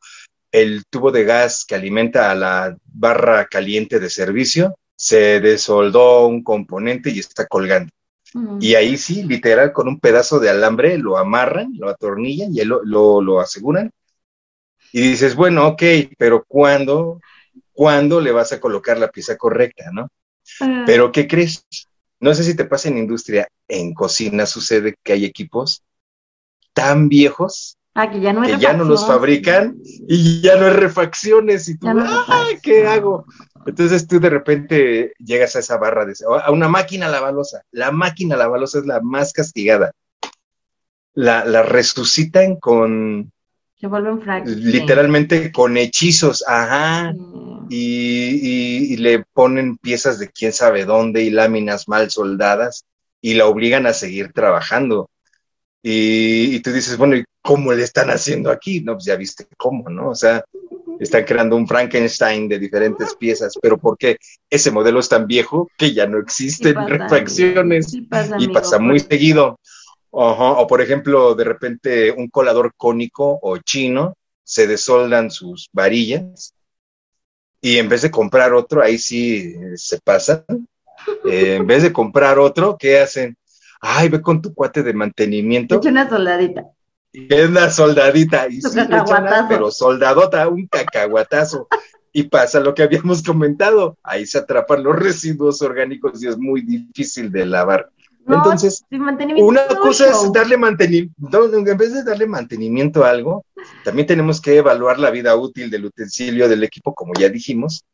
el 0.51 0.85
tubo 0.91 1.13
de 1.13 1.25
gas 1.25 1.65
que 1.67 1.75
alimenta 1.75 2.31
a 2.31 2.35
la 2.35 2.77
barra 2.85 3.47
caliente 3.47 4.01
de 4.01 4.11
servicio, 4.11 4.77
se 4.97 5.41
desoldó 5.41 6.27
un 6.27 6.43
componente 6.43 7.11
y 7.11 7.21
está 7.21 7.47
colgando. 7.47 7.93
Y 8.61 8.75
ahí 8.75 8.97
sí, 8.99 9.23
literal, 9.23 9.73
con 9.73 9.89
un 9.89 10.01
pedazo 10.01 10.39
de 10.39 10.51
alambre 10.51 10.99
lo 10.99 11.17
amarran, 11.17 11.73
lo 11.79 11.89
atornillan 11.89 12.55
y 12.55 12.63
lo, 12.65 12.83
lo, 12.85 13.41
aseguran. 13.41 13.91
Y 14.93 15.01
dices, 15.01 15.35
bueno, 15.35 15.67
ok, 15.69 15.83
pero 16.19 16.45
¿cuándo, 16.47 17.21
¿cuándo 17.73 18.21
le 18.21 18.33
vas 18.33 18.53
a 18.53 18.61
colocar 18.61 18.99
la 18.99 19.11
pieza 19.11 19.37
correcta, 19.37 19.91
no? 19.93 20.11
Ah. 20.61 20.85
Pero 20.87 21.11
¿qué 21.11 21.27
crees? 21.27 21.65
No 22.21 22.35
sé 22.35 22.45
si 22.45 22.55
te 22.55 22.65
pasa 22.65 22.89
en 22.89 22.99
industria, 22.99 23.49
en 23.67 23.95
cocina 23.95 24.45
sucede 24.45 24.95
que 25.03 25.13
hay 25.13 25.25
equipos 25.25 25.83
tan 26.75 27.09
viejos 27.09 27.78
ah, 28.03 28.11
que 28.11 28.21
ya 28.21 28.33
no, 28.33 28.43
que 28.43 28.59
ya 28.59 28.73
no 28.73 28.85
los 28.85 29.07
fabrican 29.07 29.77
y 30.09 30.41
ya 30.41 30.57
no 30.57 30.67
hay 30.67 30.73
refacciones 30.73 31.69
y 31.69 31.79
tú, 31.79 31.89
¡ay, 31.89 32.59
qué 32.63 32.87
hago! 32.87 33.25
Entonces 33.67 34.07
tú 34.07 34.19
de 34.19 34.31
repente 34.31 35.13
llegas 35.19 35.55
a 35.57 35.59
esa 35.59 35.77
barra, 35.77 36.07
de, 36.07 36.15
a 36.43 36.51
una 36.51 36.69
máquina 36.69 37.09
lavalosa. 37.09 37.63
La 37.71 37.91
máquina 37.91 38.37
lavalosa 38.37 38.79
es 38.79 38.87
la 38.87 39.01
más 39.01 39.33
castigada. 39.33 39.93
La, 41.15 41.45
la 41.45 41.63
resucitan 41.63 42.57
con... 42.57 43.31
Se 43.79 43.87
vuelven 43.87 44.21
Literalmente 44.47 45.53
con 45.53 45.77
hechizos, 45.77 46.45
ajá. 46.49 47.13
Y, 47.69 48.93
y, 48.93 48.97
le 48.97 49.25
ponen 49.35 49.77
piezas 49.77 50.19
de 50.19 50.31
quién 50.31 50.53
sabe 50.53 50.85
dónde 50.85 51.23
y 51.23 51.31
láminas 51.31 51.87
mal 51.87 52.11
soldadas 52.11 52.87
y 53.21 53.35
la 53.35 53.47
obligan 53.47 53.87
a 53.87 53.93
seguir 53.93 54.33
trabajando. 54.33 55.11
Y, 55.83 56.57
y, 56.57 56.61
tú 56.61 56.73
dices, 56.73 56.97
bueno, 56.97 57.17
¿y 57.17 57.25
cómo 57.41 57.73
le 57.73 57.85
están 57.85 58.11
haciendo 58.11 58.51
aquí? 58.51 58.81
No, 58.81 58.95
pues 58.95 59.05
ya 59.05 59.17
viste 59.17 59.47
cómo, 59.57 59.89
¿no? 59.89 60.11
O 60.11 60.15
sea, 60.15 60.45
están 60.99 61.25
creando 61.25 61.57
un 61.57 61.69
Frankenstein 61.69 62.49
de 62.49 62.59
diferentes 62.59 63.15
piezas, 63.15 63.55
pero 63.61 63.79
porque 63.79 64.19
ese 64.51 64.71
modelo 64.71 65.01
es 65.01 65.09
tan 65.09 65.27
viejo 65.27 65.71
que 65.79 65.95
ya 65.95 66.07
no 66.07 66.19
existen 66.19 66.75
refacciones 66.89 67.95
y 67.95 68.49
pasa 68.49 68.79
muy 68.79 69.01
seguido. 69.01 69.59
O 70.11 70.67
por 70.67 70.81
ejemplo, 70.81 71.35
de 71.35 71.45
repente 71.45 72.11
un 72.11 72.29
colador 72.29 72.73
cónico 72.77 73.39
o 73.41 73.59
chino 73.59 74.15
se 74.43 74.67
desoldan 74.67 75.31
sus 75.31 75.69
varillas 75.73 76.55
y 77.61 77.79
en 77.79 77.89
vez 77.89 78.03
de 78.03 78.11
comprar 78.11 78.53
otro, 78.53 78.83
ahí 78.83 78.99
sí 78.99 79.55
se 79.77 79.99
pasan. 80.01 80.45
Eh, 81.25 81.57
en 81.57 81.67
vez 81.67 81.83
de 81.83 81.93
comprar 81.93 82.39
otro, 82.39 82.77
¿qué 82.79 83.01
hacen? 83.01 83.37
Ay, 83.81 84.09
ve 84.09 84.21
con 84.21 84.43
tu 84.43 84.55
cuate 84.55 84.83
de 84.83 84.93
mantenimiento. 84.93 85.77
Echa 85.77 85.91
una 85.91 86.09
soldadita. 86.09 86.67
Es 87.13 87.49
una 87.49 87.71
soldadita, 87.71 88.49
y 88.49 88.61
pero 89.49 89.71
soldadota, 89.71 90.49
un 90.49 90.67
cacahuatazo. 90.67 91.69
Y 92.13 92.25
pasa 92.25 92.61
lo 92.61 92.75
que 92.75 92.83
habíamos 92.83 93.23
comentado, 93.23 93.97
ahí 94.03 94.27
se 94.27 94.39
atrapan 94.39 94.83
los 94.83 94.97
residuos 94.97 95.63
orgánicos 95.63 96.23
y 96.23 96.27
es 96.27 96.39
muy 96.39 96.63
difícil 96.63 97.31
de 97.31 97.47
lavar. 97.47 97.91
Entonces, 98.27 98.85
una 99.39 99.67
cosa 99.69 100.11
es 100.11 100.33
darle 100.33 100.59
mantenimiento, 100.59 101.55
en 101.55 101.77
vez 101.79 101.95
de 101.95 102.05
darle 102.05 102.27
mantenimiento 102.27 103.05
a 103.05 103.11
algo, 103.11 103.45
también 103.85 104.07
tenemos 104.07 104.41
que 104.41 104.57
evaluar 104.57 104.99
la 104.99 105.11
vida 105.11 105.35
útil 105.37 105.71
del 105.71 105.87
utensilio 105.87 106.49
del 106.49 106.63
equipo, 106.63 106.95
como 106.95 107.15
ya 107.19 107.29
dijimos, 107.31 107.85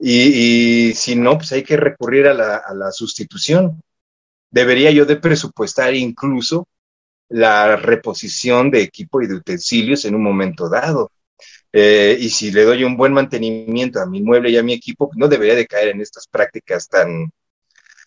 y, 0.00 0.92
si 0.94 1.16
no, 1.16 1.36
pues 1.38 1.52
hay 1.52 1.62
que 1.62 1.76
recurrir 1.76 2.26
a 2.26 2.34
la, 2.34 2.56
a 2.56 2.74
la 2.74 2.90
sustitución. 2.90 3.82
Debería 4.50 4.90
yo 4.90 5.04
de 5.04 5.16
presupuestar 5.16 5.94
incluso 5.94 6.66
la 7.28 7.76
reposición 7.76 8.70
de 8.70 8.82
equipo 8.82 9.20
y 9.20 9.26
de 9.26 9.34
utensilios 9.34 10.04
en 10.04 10.14
un 10.14 10.22
momento 10.22 10.68
dado. 10.68 11.10
Eh, 11.72 12.16
y 12.18 12.30
si 12.30 12.50
le 12.50 12.64
doy 12.64 12.84
un 12.84 12.96
buen 12.96 13.12
mantenimiento 13.12 14.00
a 14.00 14.06
mi 14.06 14.22
mueble 14.22 14.50
y 14.50 14.56
a 14.56 14.62
mi 14.62 14.72
equipo, 14.72 15.10
no 15.16 15.28
debería 15.28 15.54
de 15.54 15.66
caer 15.66 15.88
en 15.88 16.00
estas 16.00 16.26
prácticas 16.26 16.88
tan... 16.88 17.30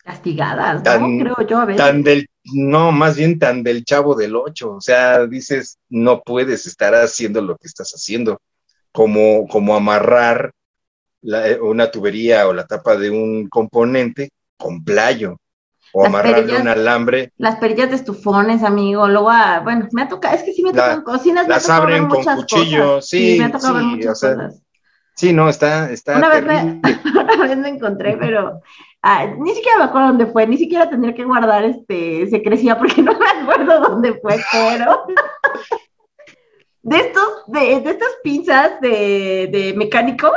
Castigadas, 0.04 0.84
¿no? 1.00 1.24
Creo 1.24 1.48
yo 1.48 1.60
a 1.60 1.66
veces. 1.66 1.78
Tan 1.78 2.02
del, 2.02 2.28
no, 2.44 2.92
más 2.92 3.16
bien 3.16 3.38
tan 3.38 3.62
del 3.62 3.86
chavo 3.86 4.16
del 4.16 4.36
ocho. 4.36 4.72
O 4.72 4.82
sea, 4.82 5.28
dices, 5.28 5.78
no 5.90 6.24
puedes 6.24 6.66
estar 6.66 6.96
haciendo 6.96 7.40
lo 7.42 7.56
que 7.56 7.68
estás 7.68 7.92
haciendo. 7.92 8.42
Como, 8.92 9.48
como 9.48 9.76
amarrar 9.76 10.52
una 11.62 11.92
tubería 11.92 12.48
o 12.48 12.54
la 12.54 12.66
tapa 12.66 12.98
de 12.98 13.12
un 13.12 13.48
componente 13.48 14.32
con 14.58 14.84
playo 14.84 15.38
o 15.94 16.06
amarrarle 16.06 16.62
un 16.62 16.68
alambre. 16.68 17.32
Las 17.38 17.58
perillas 17.58 17.90
de 17.90 17.96
estufones, 17.96 18.64
amigo. 18.64 19.08
Luego, 19.08 19.30
ah, 19.30 19.62
bueno, 19.64 19.88
me 19.92 20.04
ha 20.04 20.08
tocado, 20.08 20.36
es 20.36 20.44
que 20.44 20.54
sí 20.54 20.64
me 20.64 20.72
tocan 20.72 21.00
la, 21.00 21.04
cocinas. 21.04 21.48
Las 21.48 21.68
me 21.68 21.74
abren 21.74 22.08
con 22.08 22.24
cuchillo, 22.24 23.02
sí. 23.02 23.34
Sí, 23.34 23.40
me 23.40 23.46
ha 23.46 23.52
tocado 23.52 23.76
ver 23.76 23.84
muchas 23.84 24.20
cosas. 24.20 24.62
Sí, 25.16 25.34
no, 25.34 25.50
está, 25.50 25.92
está 25.92 26.18
una 26.18 26.30
vez, 26.30 26.44
me, 26.44 26.82
una 27.12 27.36
vez 27.36 27.58
me 27.58 27.70
encontré, 27.70 28.18
pero 28.18 28.62
ah, 29.02 29.26
ni 29.38 29.54
siquiera 29.54 29.78
me 29.78 29.84
acuerdo 29.84 30.08
dónde 30.08 30.26
fue, 30.28 30.48
ni 30.48 30.58
siquiera 30.58 30.90
tendría 30.90 31.14
que 31.14 31.26
guardar 31.26 31.64
este 31.66 32.28
secrecía 32.28 32.78
porque 32.78 33.02
no 33.04 33.18
me 33.20 33.28
acuerdo 33.28 33.82
dónde 33.82 34.20
fue, 34.22 34.40
pero 34.52 35.06
de 36.84 36.98
estos, 36.98 37.44
de, 37.48 37.82
de 37.82 37.90
estas 37.92 38.10
pinzas 38.24 38.80
de, 38.82 39.50
de 39.52 39.74
mecánico, 39.76 40.32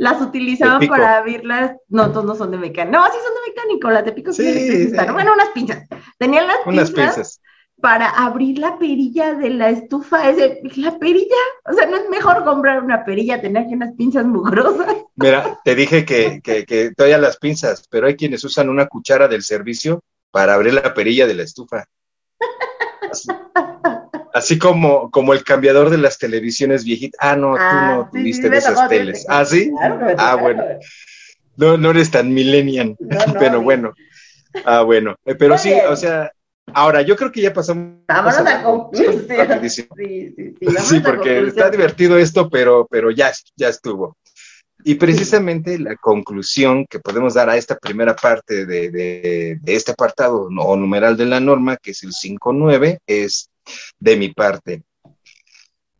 las 0.00 0.22
utilizaban 0.22 0.88
para 0.88 1.18
abrirlas. 1.18 1.76
No, 1.88 2.10
todos 2.10 2.24
no 2.24 2.34
son 2.34 2.50
de 2.50 2.56
mecánico. 2.56 2.98
No, 2.98 3.04
sí 3.04 3.18
son 3.22 3.34
de 3.34 3.50
mecánico, 3.50 3.90
las 3.90 4.04
de 4.06 4.12
pico 4.12 4.32
sí, 4.32 4.90
Bueno, 5.12 5.34
unas 5.34 5.50
pinzas. 5.50 5.86
Tenían 6.16 6.46
las 6.46 6.56
unas 6.64 6.90
pinzas, 6.90 7.42
para 7.82 8.08
abrir 8.08 8.58
la 8.58 8.78
perilla 8.78 9.34
de 9.34 9.50
la 9.50 9.68
estufa. 9.68 10.30
Ese, 10.30 10.62
la 10.76 10.98
perilla, 10.98 11.36
o 11.70 11.74
sea, 11.74 11.84
no 11.84 11.98
es 11.98 12.08
mejor 12.08 12.44
comprar 12.44 12.82
una 12.82 13.04
perilla, 13.04 13.42
tener 13.42 13.66
que 13.68 13.74
unas 13.74 13.94
pinzas 13.94 14.24
mugrosas. 14.24 14.86
Mira, 15.16 15.60
te 15.64 15.74
dije 15.74 16.06
que, 16.06 16.40
que, 16.42 16.64
que 16.64 16.92
todavía 16.94 17.18
las 17.18 17.36
pinzas, 17.36 17.84
pero 17.90 18.06
hay 18.06 18.16
quienes 18.16 18.42
usan 18.42 18.70
una 18.70 18.86
cuchara 18.86 19.28
del 19.28 19.42
servicio 19.42 20.02
para 20.30 20.54
abrir 20.54 20.72
la 20.72 20.94
perilla 20.94 21.26
de 21.26 21.34
la 21.34 21.42
estufa. 21.42 21.84
Así 24.40 24.58
como, 24.58 25.10
como 25.10 25.34
el 25.34 25.44
cambiador 25.44 25.90
de 25.90 25.98
las 25.98 26.16
televisiones 26.16 26.82
viejitas. 26.82 27.18
Ah, 27.20 27.36
no, 27.36 27.52
tú 27.52 27.60
ah, 27.60 27.94
no 27.94 28.10
tuviste 28.10 28.48
de 28.48 28.56
esas 28.56 28.88
teles. 28.88 29.26
Ah, 29.28 29.44
sí. 29.44 29.70
ah, 30.16 30.34
bueno. 30.36 30.64
No, 31.58 31.76
no 31.76 31.90
eres 31.90 32.10
tan 32.10 32.32
millennial, 32.32 32.96
pero 33.38 33.60
bueno. 33.60 33.92
Ah, 34.64 34.80
bueno. 34.80 35.14
Eh, 35.26 35.34
pero 35.34 35.58
sí, 35.58 35.74
o 35.74 35.94
sea, 35.94 36.32
ahora 36.72 37.02
yo 37.02 37.16
creo 37.16 37.30
que 37.30 37.42
ya 37.42 37.52
pasamos. 37.52 37.98
Vámonos 38.08 38.38
a 38.38 38.62
conclusión. 38.62 39.26
Sí, 39.68 39.68
sí, 39.68 40.34
sí. 40.34 40.66
Sí, 40.78 41.00
porque 41.00 41.40
está 41.40 41.68
divertido 41.68 42.16
esto, 42.16 42.48
pero, 42.48 42.88
pero 42.90 43.10
ya, 43.10 43.30
ya 43.56 43.68
estuvo. 43.68 44.16
Y 44.84 44.94
precisamente 44.94 45.78
la 45.78 45.96
conclusión 45.96 46.86
que 46.86 46.98
podemos 46.98 47.34
dar 47.34 47.50
a 47.50 47.58
esta 47.58 47.76
primera 47.76 48.16
parte 48.16 48.64
de, 48.64 48.90
de, 48.90 49.58
de 49.60 49.74
este 49.74 49.92
apartado 49.92 50.48
o 50.48 50.76
numeral 50.76 51.18
de 51.18 51.26
la 51.26 51.40
norma, 51.40 51.76
que 51.76 51.90
es 51.90 52.02
el 52.04 52.12
5.9, 52.12 53.00
es 53.06 53.50
de 53.98 54.16
mi 54.16 54.28
parte. 54.30 54.82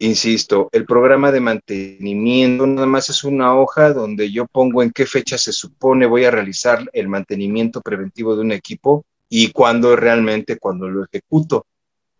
Insisto, 0.03 0.71
el 0.73 0.87
programa 0.87 1.31
de 1.31 1.41
mantenimiento 1.41 2.66
nada 2.66 2.87
más 2.87 3.11
es 3.11 3.23
una 3.23 3.55
hoja 3.55 3.93
donde 3.93 4.33
yo 4.33 4.47
pongo 4.47 4.83
en 4.83 4.93
qué 4.93 5.05
fecha 5.05 5.37
se 5.37 5.53
supone 5.53 6.07
voy 6.07 6.25
a 6.25 6.31
realizar 6.31 6.89
el 6.95 7.07
mantenimiento 7.07 7.83
preventivo 7.83 8.35
de 8.35 8.41
un 8.41 8.53
equipo 8.53 9.05
y 9.29 9.53
cuándo 9.53 9.95
realmente, 9.97 10.59
cuando 10.59 10.89
lo 10.89 11.05
ejecuto. 11.05 11.66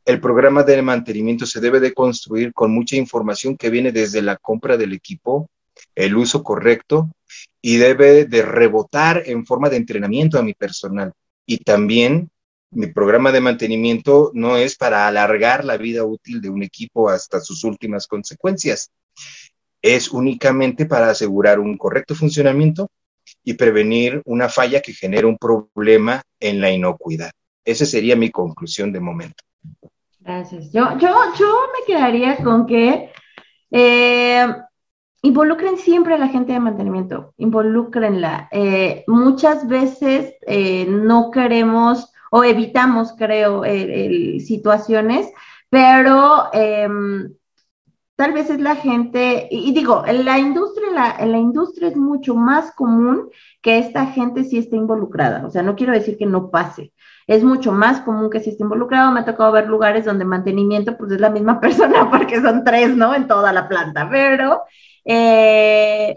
El 0.05 0.21
programa 0.21 0.63
de 0.63 0.83
mantenimiento 0.83 1.47
se 1.47 1.61
debe 1.61 1.81
de 1.81 1.95
construir 1.95 2.53
con 2.53 2.71
mucha 2.71 2.97
información 2.97 3.57
que 3.57 3.71
viene 3.71 3.93
desde 3.93 4.21
la 4.21 4.37
compra 4.37 4.77
del 4.77 4.93
equipo, 4.93 5.49
el 5.95 6.17
uso 6.17 6.43
correcto 6.43 7.11
y 7.63 7.79
debe 7.79 8.27
de 8.27 8.43
rebotar 8.43 9.23
en 9.25 9.47
forma 9.47 9.71
de 9.71 9.77
entrenamiento 9.77 10.39
a 10.39 10.43
mi 10.43 10.53
personal 10.53 11.13
y 11.47 11.59
también 11.59 12.31
mi 12.73 12.87
programa 12.87 13.33
de 13.33 13.41
mantenimiento 13.41 14.31
no 14.35 14.57
es 14.57 14.77
para 14.77 15.09
alargar 15.09 15.65
la 15.65 15.77
vida 15.77 16.05
útil 16.05 16.41
de 16.41 16.51
un 16.51 16.63
equipo 16.63 17.09
hasta 17.09 17.41
sus 17.41 17.65
últimas 17.65 18.07
consecuencias. 18.07 18.91
Es 19.83 20.11
únicamente 20.11 20.87
para 20.87 21.11
asegurar 21.11 21.59
un 21.59 21.77
correcto 21.77 22.15
funcionamiento 22.15 22.89
y 23.43 23.55
prevenir 23.55 24.23
una 24.25 24.49
falla 24.49 24.81
que 24.81 24.93
genere 24.93 25.27
un 25.27 25.39
problema 25.39 26.23
en 26.39 26.61
la 26.61 26.71
inocuidad. 26.71 27.31
Esa 27.65 27.87
sería 27.87 28.17
mi 28.17 28.31
conclusión 28.31 28.93
de 28.93 29.01
momento. 29.01 29.45
Gracias. 30.21 30.71
Yo, 30.73 30.99
yo, 30.99 31.09
yo 31.39 31.63
me 31.73 31.87
quedaría 31.87 32.37
con 32.37 32.67
que 32.67 33.11
eh, 33.71 34.47
involucren 35.23 35.77
siempre 35.77 36.15
a 36.15 36.19
la 36.19 36.29
gente 36.29 36.53
de 36.53 36.61
mantenimiento, 36.61 37.35
involúcrenla. 37.39 38.49
Eh, 38.53 39.05
muchas 39.07 39.67
veces 39.67 40.35
eh, 40.47 40.87
no 40.87 41.31
queremos 41.31 42.13
o 42.31 42.45
evitamos, 42.45 43.15
creo, 43.17 43.63
situaciones, 44.41 45.29
pero 45.69 46.49
em, 46.53 47.35
tal 48.17 48.33
vez 48.33 48.51
es 48.51 48.61
la 48.61 48.77
gente, 48.77 49.49
y, 49.51 49.73
digo, 49.73 50.05
en 50.07 50.25
la 50.25 50.39
industria, 50.39 51.17
en 51.19 51.33
la 51.33 51.39
industria 51.39 51.89
es 51.89 51.97
mucho 51.97 52.35
más 52.35 52.73
común 52.73 53.31
que 53.63 53.79
esta 53.79 54.07
gente 54.07 54.45
sí 54.45 54.59
esté 54.59 54.77
involucrada. 54.77 55.47
O 55.47 55.51
sea, 55.51 55.63
no 55.63 55.75
quiero 55.75 55.93
decir 55.93 56.17
que 56.19 56.27
no 56.27 56.51
pase, 56.51 56.93
es 57.27 57.45
mucho 57.45 57.73
más 57.73 58.01
común 58.01 58.29
que 58.29 58.41
sí 58.41 58.51
esté 58.51 58.63
involucrado. 58.65 59.13
Me 59.13 59.21
ha 59.21 59.25
tocado 59.25 59.53
ver 59.53 59.69
lugares 59.69 60.05
donde 60.05 60.25
mantenimiento, 60.25 60.97
pues 60.99 61.13
es 61.13 61.21
la 61.21 61.31
misma 61.31 61.61
persona, 61.63 62.11
porque 62.11 62.41
son 62.41 62.65
tres, 62.65 62.97
¿no? 62.97 63.15
En 63.15 63.27
toda 63.27 63.53
la 63.53 63.69
planta, 63.69 64.09
pero 64.11 64.65
eh, 65.05 66.17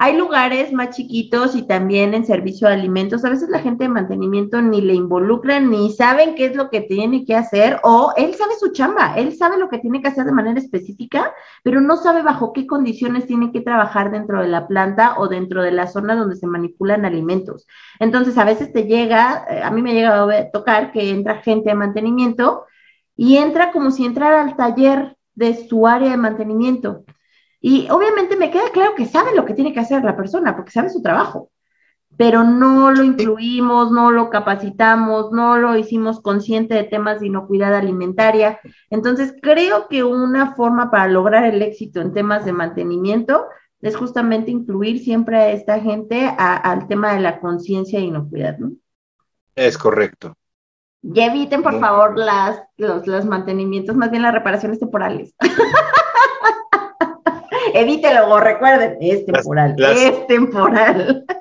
hay 0.00 0.16
lugares 0.16 0.72
más 0.72 0.90
chiquitos 0.90 1.56
y 1.56 1.62
también 1.62 2.14
en 2.14 2.24
servicio 2.24 2.68
de 2.68 2.74
alimentos. 2.74 3.24
A 3.24 3.30
veces 3.30 3.48
la 3.48 3.58
gente 3.58 3.82
de 3.82 3.90
mantenimiento 3.90 4.62
ni 4.62 4.80
le 4.80 4.94
involucran, 4.94 5.70
ni 5.70 5.92
saben 5.92 6.36
qué 6.36 6.44
es 6.46 6.54
lo 6.54 6.70
que 6.70 6.82
tiene 6.82 7.24
que 7.24 7.34
hacer, 7.34 7.80
o 7.82 8.12
él 8.16 8.32
sabe 8.36 8.52
su 8.60 8.68
chamba, 8.70 9.14
él 9.16 9.34
sabe 9.36 9.58
lo 9.58 9.68
que 9.68 9.80
tiene 9.80 10.00
que 10.00 10.06
hacer 10.06 10.24
de 10.24 10.30
manera 10.30 10.60
específica, 10.60 11.34
pero 11.64 11.80
no 11.80 11.96
sabe 11.96 12.22
bajo 12.22 12.52
qué 12.52 12.64
condiciones 12.64 13.26
tiene 13.26 13.50
que 13.50 13.60
trabajar 13.60 14.12
dentro 14.12 14.40
de 14.40 14.46
la 14.46 14.68
planta 14.68 15.18
o 15.18 15.26
dentro 15.26 15.64
de 15.64 15.72
la 15.72 15.88
zona 15.88 16.14
donde 16.14 16.36
se 16.36 16.46
manipulan 16.46 17.04
alimentos. 17.04 17.66
Entonces, 17.98 18.38
a 18.38 18.44
veces 18.44 18.72
te 18.72 18.84
llega, 18.84 19.46
eh, 19.50 19.62
a 19.64 19.72
mí 19.72 19.82
me 19.82 19.94
llega 19.94 20.22
a 20.22 20.50
tocar 20.52 20.92
que 20.92 21.10
entra 21.10 21.42
gente 21.42 21.70
de 21.70 21.74
mantenimiento 21.74 22.66
y 23.16 23.38
entra 23.38 23.72
como 23.72 23.90
si 23.90 24.06
entrara 24.06 24.42
al 24.42 24.54
taller 24.54 25.16
de 25.34 25.66
su 25.68 25.88
área 25.88 26.10
de 26.10 26.16
mantenimiento 26.18 27.04
y 27.60 27.88
obviamente 27.90 28.36
me 28.36 28.50
queda 28.50 28.70
claro 28.72 28.94
que 28.94 29.06
sabe 29.06 29.34
lo 29.34 29.44
que 29.44 29.54
tiene 29.54 29.72
que 29.72 29.80
hacer 29.80 30.04
la 30.04 30.16
persona, 30.16 30.54
porque 30.54 30.70
sabe 30.70 30.90
su 30.90 31.02
trabajo, 31.02 31.50
pero 32.16 32.44
no 32.44 32.90
lo 32.90 33.04
incluimos, 33.04 33.90
no 33.90 34.10
lo 34.10 34.30
capacitamos, 34.30 35.32
no 35.32 35.58
lo 35.58 35.76
hicimos 35.76 36.20
consciente 36.20 36.74
de 36.74 36.84
temas 36.84 37.20
de 37.20 37.26
inocuidad 37.26 37.74
alimentaria. 37.74 38.60
Entonces, 38.90 39.34
creo 39.40 39.88
que 39.88 40.04
una 40.04 40.54
forma 40.54 40.90
para 40.90 41.08
lograr 41.08 41.44
el 41.44 41.62
éxito 41.62 42.00
en 42.00 42.12
temas 42.12 42.44
de 42.44 42.52
mantenimiento 42.52 43.46
es 43.80 43.96
justamente 43.96 44.50
incluir 44.50 45.00
siempre 45.00 45.36
a 45.36 45.50
esta 45.50 45.78
gente 45.80 46.32
al 46.36 46.88
tema 46.88 47.14
de 47.14 47.20
la 47.20 47.38
conciencia 47.40 47.98
de 47.98 48.06
inocuidad, 48.06 48.58
¿no? 48.58 48.72
Es 49.54 49.78
correcto. 49.78 50.34
Y 51.02 51.20
eviten, 51.20 51.62
por 51.62 51.78
favor, 51.78 52.18
las, 52.18 52.60
los, 52.76 53.06
los 53.06 53.24
mantenimientos, 53.24 53.94
más 53.96 54.10
bien 54.10 54.22
las 54.22 54.34
reparaciones 54.34 54.80
temporales. 54.80 55.34
Evítelo, 57.74 58.38
recuerden, 58.40 58.96
es 59.00 59.24
temporal, 59.26 59.74
es 59.78 60.26
temporal. 60.26 61.24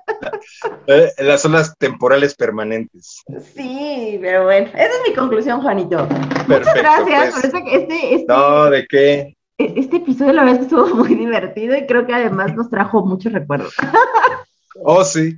Eh, 0.88 1.12
las 1.20 1.42
zonas 1.42 1.76
temporales 1.78 2.34
permanentes. 2.34 3.22
Sí, 3.54 4.18
pero 4.22 4.46
bueno, 4.46 4.68
esa 4.68 4.86
es 4.86 5.02
mi 5.08 5.14
conclusión, 5.14 5.62
Juanito. 5.62 6.08
Muchas 6.48 6.74
gracias 6.74 7.34
pues. 7.34 7.52
por 7.52 7.62
este, 7.68 8.16
este, 8.16 8.26
No, 8.28 8.70
¿de 8.70 8.88
qué? 8.88 9.38
E, 9.58 9.74
este 9.76 9.98
episodio 9.98 10.34
la 10.34 10.46
verdad 10.46 10.62
estuvo 10.62 10.88
muy 10.96 11.14
divertido 11.14 11.76
y 11.76 11.86
creo 11.86 12.08
que 12.08 12.14
además 12.14 12.56
nos 12.56 12.70
trajo 12.70 13.06
muchos 13.06 13.34
recuerdos. 13.34 13.76
Oh, 14.84 15.04
sí. 15.04 15.36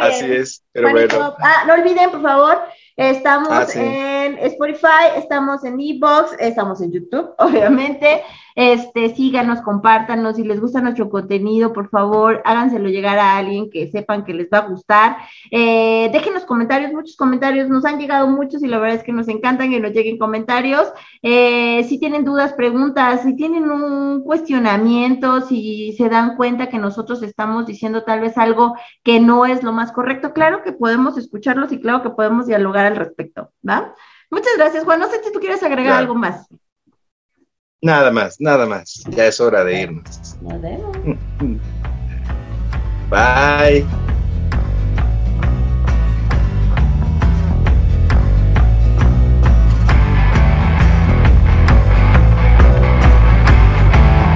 Así 0.00 0.32
es, 0.32 0.62
pero 0.70 0.92
bueno. 0.92 1.34
Ah, 1.40 1.64
no 1.66 1.74
olviden, 1.74 2.12
por 2.12 2.22
favor, 2.22 2.58
Estamos 3.00 3.48
ah, 3.50 3.66
en 3.76 4.38
Spotify, 4.40 5.16
estamos 5.16 5.64
en 5.64 5.80
Ebox, 5.80 6.36
estamos 6.38 6.82
en 6.82 6.92
YouTube, 6.92 7.30
obviamente. 7.38 8.22
Este, 8.54 9.14
síganos, 9.14 9.60
compártanos. 9.60 10.36
Si 10.36 10.44
les 10.44 10.60
gusta 10.60 10.80
nuestro 10.80 11.08
contenido, 11.10 11.72
por 11.72 11.88
favor, 11.88 12.42
háganselo 12.44 12.88
llegar 12.88 13.18
a 13.18 13.36
alguien 13.36 13.70
que 13.70 13.90
sepan 13.90 14.24
que 14.24 14.34
les 14.34 14.48
va 14.52 14.58
a 14.58 14.68
gustar. 14.68 15.16
Eh, 15.50 16.10
déjenos 16.12 16.44
comentarios, 16.44 16.92
muchos 16.92 17.16
comentarios. 17.16 17.68
Nos 17.68 17.84
han 17.84 17.98
llegado 17.98 18.26
muchos 18.28 18.62
y 18.62 18.66
la 18.66 18.78
verdad 18.78 18.96
es 18.96 19.04
que 19.04 19.12
nos 19.12 19.28
encantan 19.28 19.70
que 19.70 19.80
nos 19.80 19.92
lleguen 19.92 20.18
comentarios. 20.18 20.92
Eh, 21.22 21.84
si 21.88 21.98
tienen 21.98 22.24
dudas, 22.24 22.52
preguntas, 22.54 23.22
si 23.22 23.36
tienen 23.36 23.70
un 23.70 24.22
cuestionamiento, 24.22 25.40
si 25.42 25.94
se 25.96 26.08
dan 26.08 26.36
cuenta 26.36 26.68
que 26.68 26.78
nosotros 26.78 27.22
estamos 27.22 27.66
diciendo 27.66 28.02
tal 28.04 28.20
vez 28.20 28.36
algo 28.38 28.74
que 29.02 29.20
no 29.20 29.46
es 29.46 29.62
lo 29.62 29.72
más 29.72 29.92
correcto, 29.92 30.32
claro 30.32 30.62
que 30.62 30.72
podemos 30.72 31.16
escucharlos 31.16 31.72
y 31.72 31.80
claro 31.80 32.02
que 32.02 32.10
podemos 32.10 32.46
dialogar 32.46 32.86
al 32.86 32.96
respecto, 32.96 33.50
¿va? 33.66 33.94
Muchas 34.30 34.52
gracias, 34.56 34.84
Juan. 34.84 35.00
No 35.00 35.08
sé 35.08 35.22
si 35.22 35.32
tú 35.32 35.40
quieres 35.40 35.62
agregar 35.62 35.94
algo 35.94 36.14
más. 36.14 36.46
Nada 37.82 38.10
más, 38.10 38.40
nada 38.40 38.66
más. 38.66 39.02
Ya 39.10 39.26
es 39.26 39.40
hora 39.40 39.64
de 39.64 39.80
irnos. 39.80 40.36
Nos 40.42 40.60
vemos. 40.60 40.96
Bye. 43.10 44.09